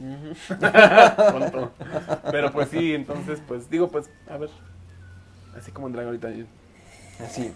Pero 2.30 2.52
pues 2.52 2.68
sí, 2.68 2.94
entonces, 2.94 3.42
pues 3.46 3.68
digo, 3.68 3.88
pues, 3.88 4.08
a 4.30 4.36
ver. 4.36 4.50
Así 5.56 5.72
como 5.72 5.90
Dragon 5.90 6.14
ahorita, 6.14 6.28
Así, 7.24 7.52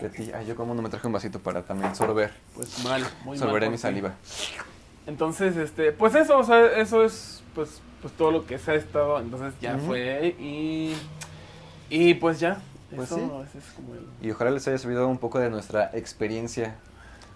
de 0.00 0.08
ti. 0.08 0.30
Ay, 0.34 0.46
yo 0.46 0.56
como 0.56 0.74
no 0.74 0.82
me 0.82 0.88
traje 0.88 1.06
un 1.06 1.12
vasito 1.12 1.38
para 1.38 1.62
también 1.62 1.94
sorber. 1.94 2.32
pues 2.54 2.82
mal, 2.82 3.02
muy 3.22 3.38
mal. 3.38 3.48
Sorberé 3.48 3.70
mi 3.70 3.78
saliva. 3.78 4.14
Entonces, 5.08 5.56
este, 5.56 5.90
pues 5.90 6.14
eso, 6.14 6.38
o 6.38 6.44
sea, 6.44 6.66
eso 6.78 7.02
es, 7.02 7.42
pues, 7.54 7.80
pues 8.02 8.12
todo 8.12 8.30
lo 8.30 8.44
que 8.44 8.58
se 8.58 8.72
ha 8.72 8.74
estado, 8.74 9.18
entonces 9.18 9.54
ya 9.58 9.78
fue 9.78 10.36
y, 10.38 10.94
y 11.88 12.12
pues 12.14 12.38
ya. 12.38 12.60
Pues 12.94 13.10
eso, 13.10 13.44
sí. 13.50 13.58
es 13.58 13.64
como 13.72 13.94
el... 13.94 14.00
Y 14.20 14.30
ojalá 14.30 14.50
les 14.50 14.68
haya 14.68 14.76
servido 14.76 15.08
un 15.08 15.16
poco 15.16 15.38
de 15.38 15.48
nuestra 15.48 15.90
experiencia 15.94 16.76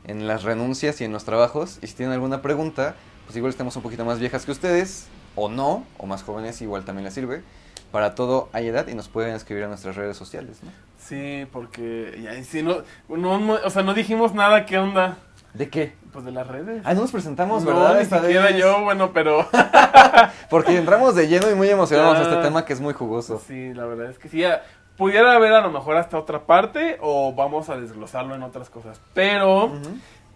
en 0.05 0.27
las 0.27 0.43
renuncias 0.43 1.01
y 1.01 1.05
en 1.05 1.13
los 1.13 1.25
trabajos. 1.25 1.79
Y 1.81 1.87
si 1.87 1.95
tienen 1.95 2.13
alguna 2.13 2.43
pregunta, 2.43 2.95
pues 3.25 3.37
igual 3.39 3.51
estamos 3.51 3.75
un 3.77 3.83
poquito 3.83 4.05
más 4.05 4.19
viejas 4.19 4.45
que 4.45 4.53
ustedes, 4.53 5.07
o 5.35 5.49
no, 5.49 5.87
o 5.97 6.05
más 6.05 6.23
jóvenes, 6.23 6.61
igual 6.61 6.85
también 6.85 7.05
les 7.07 7.15
sirve. 7.15 7.43
Para 7.91 8.15
todo 8.15 8.51
hay 8.53 8.69
edad 8.69 8.87
y 8.89 8.95
nos 8.95 9.09
pueden 9.09 9.35
escribir 9.35 9.65
a 9.65 9.69
nuestras 9.69 9.97
redes 9.97 10.19
sociales, 10.19 10.59
¿no? 10.63 10.71
Sí, 10.99 11.47
porque 11.51 12.21
ya, 12.23 12.43
si 12.45 12.63
no, 12.63 12.83
no, 13.09 13.39
no, 13.39 13.55
o 13.55 13.71
sea, 13.71 13.83
no 13.83 13.95
dijimos 13.95 14.35
nada, 14.35 14.67
¿qué 14.67 14.79
onda? 14.79 15.17
¿De 15.55 15.69
qué? 15.69 15.95
Pues 16.12 16.25
de 16.25 16.33
las 16.33 16.47
redes. 16.47 16.83
Ah, 16.85 16.95
no 16.95 17.03
nos 17.03 17.12
presentamos, 17.12 17.62
no, 17.65 17.71
¿verdad? 17.75 17.97
ni 17.97 18.03
Esta 18.03 18.21
siquiera 18.21 18.45
vez. 18.47 18.57
yo, 18.57 18.83
bueno, 18.83 19.12
pero... 19.12 19.47
Porque 20.51 20.77
entramos 20.79 21.15
de 21.15 21.29
lleno 21.29 21.51
y 21.51 21.55
muy 21.55 21.69
emocionados 21.69 22.17
a 22.19 22.23
este 22.23 22.37
tema 22.37 22.65
que 22.65 22.73
es 22.73 22.81
muy 22.81 22.95
jugoso. 22.95 23.41
Sí, 23.47 23.75
la 23.75 23.85
verdad 23.87 24.11
es 24.11 24.19
que 24.19 24.29
sí. 24.29 24.38
ya 24.38 24.62
pudiera 24.97 25.35
haber 25.35 25.53
a 25.53 25.61
lo 25.61 25.71
mejor 25.71 25.97
hasta 25.97 26.19
otra 26.19 26.41
parte 26.47 26.99
o 27.01 27.35
vamos 27.35 27.69
a 27.69 27.77
desglosarlo 27.77 28.35
en 28.35 28.43
otras 28.43 28.71
cosas. 28.71 29.01
Pero, 29.15 29.73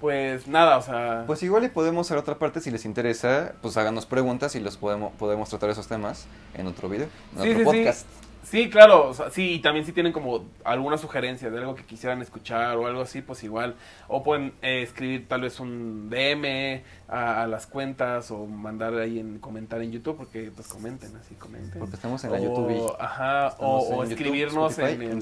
pues 0.01 0.47
nada, 0.49 0.77
o 0.77 0.83
sea... 0.83 1.25
Pues 1.27 1.43
igual 1.43 1.65
y 1.65 1.69
podemos 1.69 2.07
hacer 2.07 2.19
otra 2.19 2.35
parte 2.39 2.61
si 2.61 2.71
les 2.71 2.85
interesa, 2.85 3.53
pues 3.63 3.77
háganos 3.79 4.05
preguntas 4.07 4.55
y 4.55 4.61
los 4.61 4.77
podemos, 4.77 5.13
podemos 5.15 5.49
tratar 5.49 5.71
esos 5.71 5.89
temas 5.89 6.27
en 6.55 6.67
otro 6.67 6.89
video, 6.91 7.09
en 7.37 7.43
Sí, 7.43 7.51
otro 7.51 7.59
sí. 7.59 7.65
podcast. 7.79 8.01
Sí, 8.01 8.26
claro, 8.71 9.09
o 9.09 9.15
sea, 9.15 9.31
sí, 9.31 9.55
y 9.55 9.59
también 9.59 9.85
si 9.85 9.93
tienen 9.93 10.13
como 10.13 10.45
alguna 10.65 10.99
sugerencia 10.99 11.51
de 11.51 11.59
algo 11.59 11.75
que 11.75 11.85
quisieran 11.85 12.23
escuchar 12.23 12.77
o 12.77 12.87
algo 12.87 13.01
así, 13.01 13.21
pues 13.21 13.43
igual, 13.43 13.75
o 14.07 14.23
pueden 14.23 14.53
eh, 14.63 14.83
escribir 14.83 15.27
tal 15.27 15.41
vez 15.41 15.59
un 15.59 16.09
DM 16.11 16.83
a, 17.09 17.43
a 17.43 17.47
las 17.49 17.67
cuentas 17.67 18.31
o 18.31 18.47
mandar 18.47 18.95
ahí 18.95 19.19
en 19.19 19.39
comentar 19.41 19.83
en 19.83 19.91
YouTube, 19.91 20.17
porque 20.17 20.53
pues 20.55 20.69
comenten, 20.69 21.17
así 21.17 21.35
comenten. 21.35 21.79
Porque 21.81 21.97
estamos 21.97 22.23
en 22.25 22.31
la 22.33 22.39
O- 22.39 22.43
YouTube. 22.43 22.97
Ajá, 23.01 23.55
o, 23.59 23.79
o 23.79 24.05
en 24.05 24.11
YouTube, 24.11 24.13
escribirnos 24.13 24.79
Spotify, 24.79 25.05
en 25.05 25.11
el... 25.11 25.17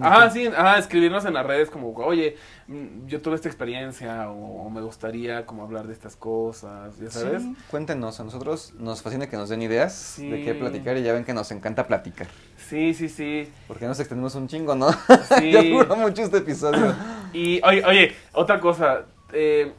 Ajá, 0.00 0.30
sí, 0.30 0.46
ajá, 0.46 0.78
escribirnos 0.78 1.24
en 1.24 1.34
las 1.34 1.46
redes 1.46 1.70
como, 1.70 1.92
oye, 1.94 2.36
mm, 2.68 3.06
yo 3.06 3.20
tuve 3.20 3.34
esta 3.34 3.48
experiencia 3.48 4.30
o, 4.30 4.66
o 4.66 4.70
me 4.70 4.80
gustaría 4.80 5.46
como 5.46 5.62
hablar 5.62 5.86
de 5.86 5.92
estas 5.92 6.16
cosas, 6.16 6.98
ya 6.98 7.10
sabes. 7.10 7.42
Sí, 7.42 7.56
cuéntenos, 7.70 8.18
a 8.20 8.24
nosotros 8.24 8.74
nos 8.78 9.02
fascina 9.02 9.28
que 9.28 9.36
nos 9.36 9.48
den 9.48 9.62
ideas 9.62 10.16
de 10.18 10.42
qué 10.44 10.54
platicar 10.54 10.96
y 10.96 11.02
ya 11.02 11.12
ven 11.12 11.24
que 11.24 11.34
nos 11.34 11.50
encanta 11.50 11.86
platicar. 11.86 12.28
Sí, 12.68 12.94
sí, 12.94 13.08
sí. 13.08 13.50
Porque 13.68 13.86
nos 13.86 13.98
extendemos 14.00 14.34
un 14.34 14.48
chingo, 14.48 14.74
¿no? 14.74 14.88
Sí. 15.38 15.52
ya 15.52 15.62
duró 15.62 15.96
mucho 15.96 16.22
este 16.22 16.38
episodio. 16.38 16.94
Y, 17.32 17.60
oye, 17.64 17.84
oye, 17.84 18.12
otra 18.32 18.60
cosa, 18.60 19.02
eh, 19.32 19.72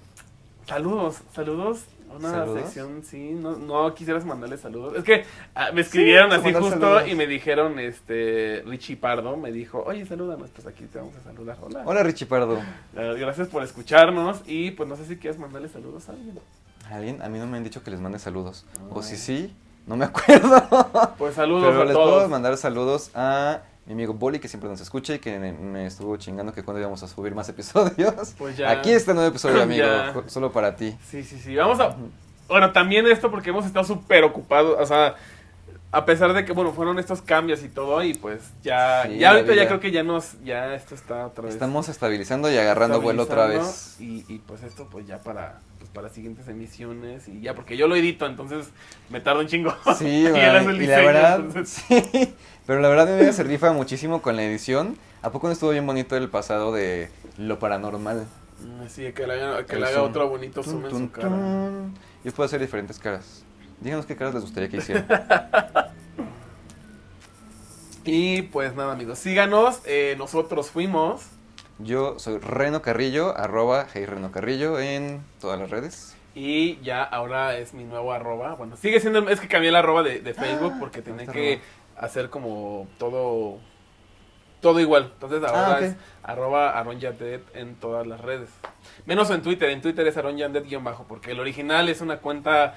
saludos, 0.68 1.22
saludos. 1.34 1.86
Una 2.18 2.32
¿Saludos? 2.32 2.62
sección, 2.62 3.04
sí, 3.04 3.32
no, 3.34 3.56
no 3.58 3.94
quisieras 3.94 4.26
mandarle 4.26 4.58
saludos. 4.58 4.96
Es 4.98 5.04
que 5.04 5.26
ah, 5.54 5.70
me 5.74 5.82
escribieron 5.82 6.32
a 6.32 6.36
así 6.36 6.54
justo 6.54 6.70
saludos. 6.70 7.08
y 7.08 7.16
me 7.16 7.28
dijeron, 7.28 7.78
este, 7.80 8.64
Richie 8.66 8.96
Pardo, 8.98 9.36
me 9.38 9.52
dijo, 9.52 9.84
oye, 9.86 10.06
salúdanos, 10.06 10.50
pues 10.52 10.66
aquí 10.68 10.86
te 10.86 10.98
vamos 11.00 11.16
a 11.16 11.22
saludar. 11.24 11.58
Hola. 11.62 11.84
Hola 11.86 12.04
Richie 12.04 12.26
Pardo. 12.26 12.60
Gracias 12.94 13.48
por 13.48 13.64
escucharnos 13.64 14.42
y 14.46 14.72
pues 14.72 14.88
no 14.88 14.96
sé 14.96 15.06
si 15.06 15.18
quieres 15.18 15.40
mandarle 15.40 15.70
saludos 15.70 16.08
a 16.10 16.14
alguien. 16.14 16.40
¿Alguien? 16.92 17.22
A 17.22 17.30
mí 17.30 17.40
no 17.40 17.48
me 17.48 17.58
han 17.58 17.64
dicho 17.64 17.84
que 17.84 17.92
les 17.92 18.00
mande 18.00 18.20
saludos. 18.20 18.66
O 18.92 19.02
si 19.02 19.18
sí, 19.18 19.56
no 19.88 19.96
me 19.98 20.06
acuerdo. 20.12 21.14
Pues 21.18 21.36
saludos 21.36 21.66
Pero 21.70 21.82
a 21.82 21.86
les 21.86 21.94
todos. 21.94 22.14
puedo 22.14 22.30
mandar 22.30 22.56
saludos 22.58 23.12
a 23.16 23.62
mi 23.86 23.94
amigo 23.94 24.14
Boli, 24.14 24.40
que 24.40 24.48
siempre 24.48 24.70
nos 24.70 24.82
escucha 24.82 25.14
y 25.16 25.20
que 25.20 25.38
me- 25.38 25.86
estuvo 25.86 26.18
chingando 26.18 26.54
que 26.54 26.64
cuando 26.64 26.80
íbamos 26.82 27.02
a 27.04 27.08
subir 27.08 27.36
más 27.36 27.48
episodios. 27.50 28.34
Pues 28.38 28.58
ya. 28.58 28.72
Aquí 28.72 28.92
está 28.92 29.12
el 29.12 29.16
nuevo 29.16 29.30
episodio, 29.30 29.62
amigo, 29.64 29.86
Ya. 29.86 30.14
solo 30.28 30.52
para 30.52 30.76
ti. 30.76 30.96
Sí, 31.10 31.24
sí, 31.24 31.38
sí. 31.40 31.56
Vamos 31.56 31.80
a. 31.80 31.96
Bueno, 32.48 32.72
también 32.72 33.08
esto 33.08 33.32
porque 33.32 33.50
hemos 33.50 33.66
estado 33.66 33.86
súper 33.86 34.24
ocupados. 34.24 34.78
O 34.80 34.86
sea, 34.86 35.16
a 35.96 36.06
pesar 36.06 36.34
de 36.34 36.44
que, 36.46 36.52
bueno, 36.52 36.74
fueron 36.74 37.00
estos 37.00 37.22
cambios 37.22 37.64
y 37.64 37.70
todo, 37.70 38.04
y 38.04 38.14
pues 38.14 38.42
ya. 38.62 39.04
Sí, 39.08 39.18
ya 39.18 39.32
ahorita 39.32 39.56
ya 39.56 39.68
creo 39.68 39.80
que 39.80 39.92
ya 39.92 40.04
nos. 40.04 40.42
Ya 40.44 40.76
esto 40.76 40.94
está 40.96 41.28
otra 41.28 41.46
vez. 41.46 41.54
Estamos 41.54 41.88
estabilizando 41.90 42.52
y 42.52 42.58
agarrando 42.58 43.00
vuelo 43.02 43.24
otra 43.24 43.48
vez. 43.48 43.96
Y, 44.00 44.26
y 44.28 44.40
pues 44.40 44.64
esto, 44.64 44.88
pues 44.92 45.08
ya 45.08 45.20
para. 45.20 45.60
Pues 45.80 45.90
para 45.92 46.10
siguientes 46.10 46.48
emisiones. 46.48 47.28
Y 47.28 47.42
ya, 47.42 47.54
porque 47.56 47.78
yo 47.78 47.88
lo 47.88 47.96
edito, 47.96 48.26
entonces 48.26 48.68
me 49.10 49.22
tarda 49.22 49.42
un 49.42 49.48
chingo. 49.48 49.74
Sí, 49.98 50.06
y 50.08 50.28
y 50.28 50.28
la 50.88 50.98
verdad, 51.02 51.40
entonces- 51.40 51.84
sí. 52.12 52.34
Pero 52.66 52.80
la 52.82 52.90
verdad 52.90 53.14
amiga 53.16 53.32
se 53.32 53.44
rifa 53.44 53.72
muchísimo 53.72 54.22
con 54.22 54.36
la 54.36 54.44
edición. 54.44 54.98
¿A 55.22 55.32
poco 55.32 55.48
no 55.48 55.54
estuvo 55.54 55.70
bien 55.72 55.86
bonito 55.88 56.18
el 56.18 56.30
pasado 56.30 56.72
de 56.74 57.10
lo 57.38 57.58
paranormal? 57.60 58.26
Mm, 58.60 58.88
Sí, 58.88 59.12
que 59.14 59.28
le 59.28 59.34
haga, 59.34 59.66
que 59.66 59.76
le 59.78 59.86
haga 59.88 60.02
otro 60.02 60.28
bonito 60.30 60.64
zoom 60.64 60.86
en 60.86 60.92
su 60.92 61.12
cara. 61.12 61.30
Yo 62.24 62.32
puedo 62.32 62.46
hacer 62.46 62.60
diferentes 62.60 63.00
caras. 63.00 63.44
Díganos 63.82 64.06
qué 64.06 64.16
caras 64.16 64.34
les 64.34 64.44
gustaría 64.44 64.70
que 64.70 64.78
hiciera. 64.78 65.92
Y 68.08 68.44
pues 68.44 68.76
nada, 68.76 68.94
amigos, 68.94 69.18
síganos. 69.18 69.82
eh, 69.86 70.14
nosotros 70.18 70.70
fuimos. 70.70 71.28
Yo 71.80 72.20
soy 72.20 72.38
Reno 72.38 72.82
Carrillo, 72.82 73.36
arroba 73.36 73.88
Hey 73.92 74.06
Reno 74.06 74.32
Carrillo 74.32 74.80
en 74.80 75.24
todas 75.42 75.60
las 75.60 75.70
redes. 75.72 76.16
Y 76.36 76.80
ya 76.82 77.04
ahora 77.04 77.58
es 77.58 77.74
mi 77.74 77.84
nuevo 77.84 78.14
arroba. 78.14 78.54
Bueno, 78.56 78.78
sigue 78.78 79.00
siendo. 79.00 79.28
Es 79.28 79.40
que 79.40 79.48
cambié 79.48 79.70
el 79.70 79.76
arroba 79.76 80.04
de, 80.04 80.20
de 80.20 80.34
Facebook 80.36 80.74
porque 80.80 81.02
tenía 81.02 81.26
que 81.26 81.62
hacer 81.98 82.30
como 82.30 82.88
todo. 83.00 83.58
Todo 84.62 84.80
igual. 84.80 85.12
Entonces 85.14 85.44
ahora 85.44 85.78
Ah, 85.78 85.80
es 85.82 85.96
arroba 86.24 86.78
Aaron 86.80 87.00
Yandet 87.00 87.44
en 87.56 87.76
todas 87.76 88.06
las 88.08 88.22
redes. 88.22 88.50
Menos 89.06 89.30
en 89.32 89.42
Twitter. 89.42 89.70
En 89.70 89.82
Twitter 89.82 90.06
es 90.08 90.16
Aaron 90.18 90.38
Yandet 90.38 90.66
guion 90.66 90.84
bajo. 90.84 91.06
Porque 91.08 91.32
el 91.32 91.40
original 91.40 91.90
es 91.90 92.02
una 92.02 92.18
cuenta. 92.18 92.76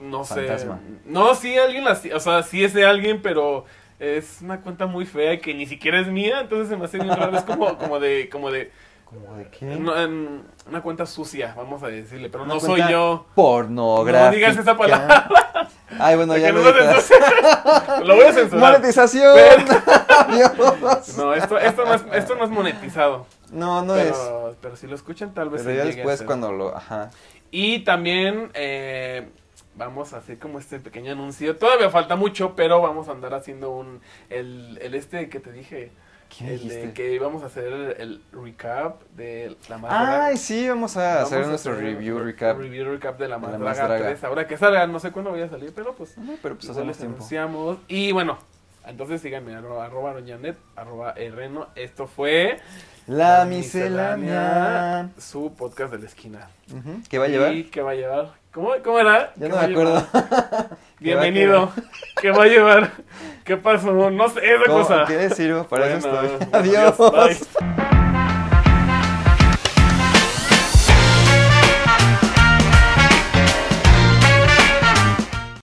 No 0.00 0.24
Fantasma. 0.24 0.76
sé. 0.78 1.00
No, 1.04 1.34
sí, 1.34 1.56
alguien 1.56 1.84
la. 1.84 1.98
O 2.14 2.20
sea, 2.20 2.42
sí 2.42 2.64
es 2.64 2.74
de 2.74 2.84
alguien, 2.84 3.22
pero. 3.22 3.64
Es 3.98 4.38
una 4.40 4.62
cuenta 4.62 4.86
muy 4.86 5.04
fea 5.04 5.38
que 5.40 5.52
ni 5.52 5.66
siquiera 5.66 6.00
es 6.00 6.08
mía, 6.08 6.40
entonces 6.40 6.68
se 6.70 6.76
me 6.78 6.86
hace 6.86 6.96
bien 6.96 7.14
raro. 7.14 7.36
Es 7.36 7.44
como, 7.44 7.76
como 7.76 8.00
de, 8.00 8.30
como 8.30 8.50
de, 8.50 8.72
¿Cómo 9.10 9.36
de 9.36 9.48
qué? 9.48 9.66
una 9.66 10.82
cuenta 10.82 11.04
sucia, 11.04 11.52
vamos 11.56 11.82
a 11.82 11.88
decirle, 11.88 12.30
pero 12.30 12.44
Una 12.44 12.54
no 12.54 12.60
soy 12.60 12.80
yo. 12.88 13.26
Pornográfica. 13.34 14.26
No 14.30 14.36
digas 14.36 14.56
esa 14.56 14.76
palabra. 14.76 15.28
Ay, 15.98 16.14
bueno, 16.14 16.36
ya 16.38 16.52
lo 16.52 16.62
no 16.62 16.70
lo 18.04 18.14
voy 18.14 18.24
a 18.24 18.32
censurar. 18.32 18.72
¡Monetización! 18.72 19.36
Dios. 20.30 21.16
No, 21.16 21.34
esto, 21.34 21.58
esto, 21.58 21.84
no 21.84 21.94
es, 21.94 22.04
esto 22.12 22.36
no 22.36 22.44
es 22.44 22.50
monetizado. 22.50 23.26
No, 23.50 23.82
no 23.82 23.96
es. 23.96 24.12
pero, 24.12 24.56
pero 24.60 24.76
si 24.76 24.86
lo 24.86 24.94
escuchan, 24.94 25.34
tal 25.34 25.50
vez 25.50 25.62
Pero 25.64 25.76
ya 25.76 25.84
después 25.84 26.22
cuando 26.22 26.52
lo... 26.52 26.76
Ajá. 26.76 27.10
Y 27.50 27.80
también 27.80 28.50
eh, 28.54 29.28
vamos 29.76 30.12
a 30.12 30.18
hacer 30.18 30.38
como 30.38 30.58
este 30.58 30.78
pequeño 30.80 31.12
anuncio. 31.12 31.56
Todavía 31.56 31.90
falta 31.90 32.16
mucho, 32.16 32.54
pero 32.56 32.80
vamos 32.80 33.08
a 33.08 33.12
andar 33.12 33.34
haciendo 33.34 33.70
un. 33.70 34.00
El, 34.28 34.78
el 34.82 34.94
este 34.94 35.28
que 35.28 35.40
te 35.40 35.52
dije. 35.52 35.92
¿Qué 36.38 36.54
El 36.54 36.68
de 36.68 36.92
que 36.92 37.12
íbamos 37.12 37.42
a 37.42 37.46
hacer 37.46 37.64
el, 37.64 37.96
el 37.98 38.22
recap 38.30 39.02
de 39.16 39.56
la 39.68 39.78
más. 39.78 39.90
Ay, 39.92 40.36
sí, 40.36 40.68
vamos 40.68 40.96
a 40.96 41.14
Vamos 41.16 41.32
hacer 41.32 41.42
a 41.44 41.46
nuestro 41.48 41.72
hacer 41.72 41.84
review 41.84 42.20
recap. 42.20 42.56
Review 42.56 42.84
recap 42.92 43.18
de 43.18 43.26
la 43.26 43.38
más 43.38 43.50
La 43.50 43.58
Más 43.58 43.76
Draga 43.76 43.94
Draga. 43.94 44.10
3. 44.10 44.24
Ahora 44.24 44.46
que 44.46 44.56
salga, 44.56 44.86
no 44.86 45.00
sé 45.00 45.10
cuándo 45.10 45.32
voy 45.32 45.40
a 45.42 45.48
salir, 45.48 45.72
pero 45.74 45.92
pues. 45.96 46.16
Ujú, 46.16 46.38
Pero 46.40 46.54
pues 46.56 46.70
hacemos 46.70 46.96
tiempo. 46.96 47.16
anunciamos. 47.16 47.78
Y 47.88 48.12
bueno, 48.12 48.38
entonces 48.86 49.20
síganme, 49.20 49.54
arroba, 49.54 49.84
arroba 49.86 50.12
Roñanet, 50.14 50.56
arroba 50.76 51.12
Erreno. 51.16 51.68
Esto 51.74 52.06
fue 52.06 52.58
La 53.06 53.44
miscelánea. 53.44 55.10
su 55.18 55.52
podcast 55.54 55.92
de 55.92 55.98
la 55.98 56.06
esquina. 56.06 56.48
¿Qué 57.08 57.18
va 57.18 57.26
a 57.26 57.28
llevar? 57.28 57.52
¿Y 57.54 57.64
qué 57.64 57.82
va 57.82 57.92
a 57.92 57.94
llevar? 57.94 58.32
¿Cómo, 58.52 58.70
cómo 58.82 58.98
era? 58.98 59.32
Ya 59.36 59.46
¿Qué 59.46 59.48
no 59.48 59.56
me 59.56 59.62
acuerdo. 59.72 60.06
Bienvenido. 60.98 61.70
¿Qué 62.20 62.30
va 62.32 62.44
a 62.44 62.46
llevar? 62.46 62.90
¿Qué 63.44 63.56
pasó? 63.56 64.10
No 64.10 64.28
sé, 64.28 64.40
esa 64.54 64.64
cosa. 64.64 65.04
¿Qué 65.06 65.30
sirvo? 65.30 65.64
Para 65.64 65.86
eso 65.94 66.08
estoy. 66.08 66.48
adiós. 66.52 66.96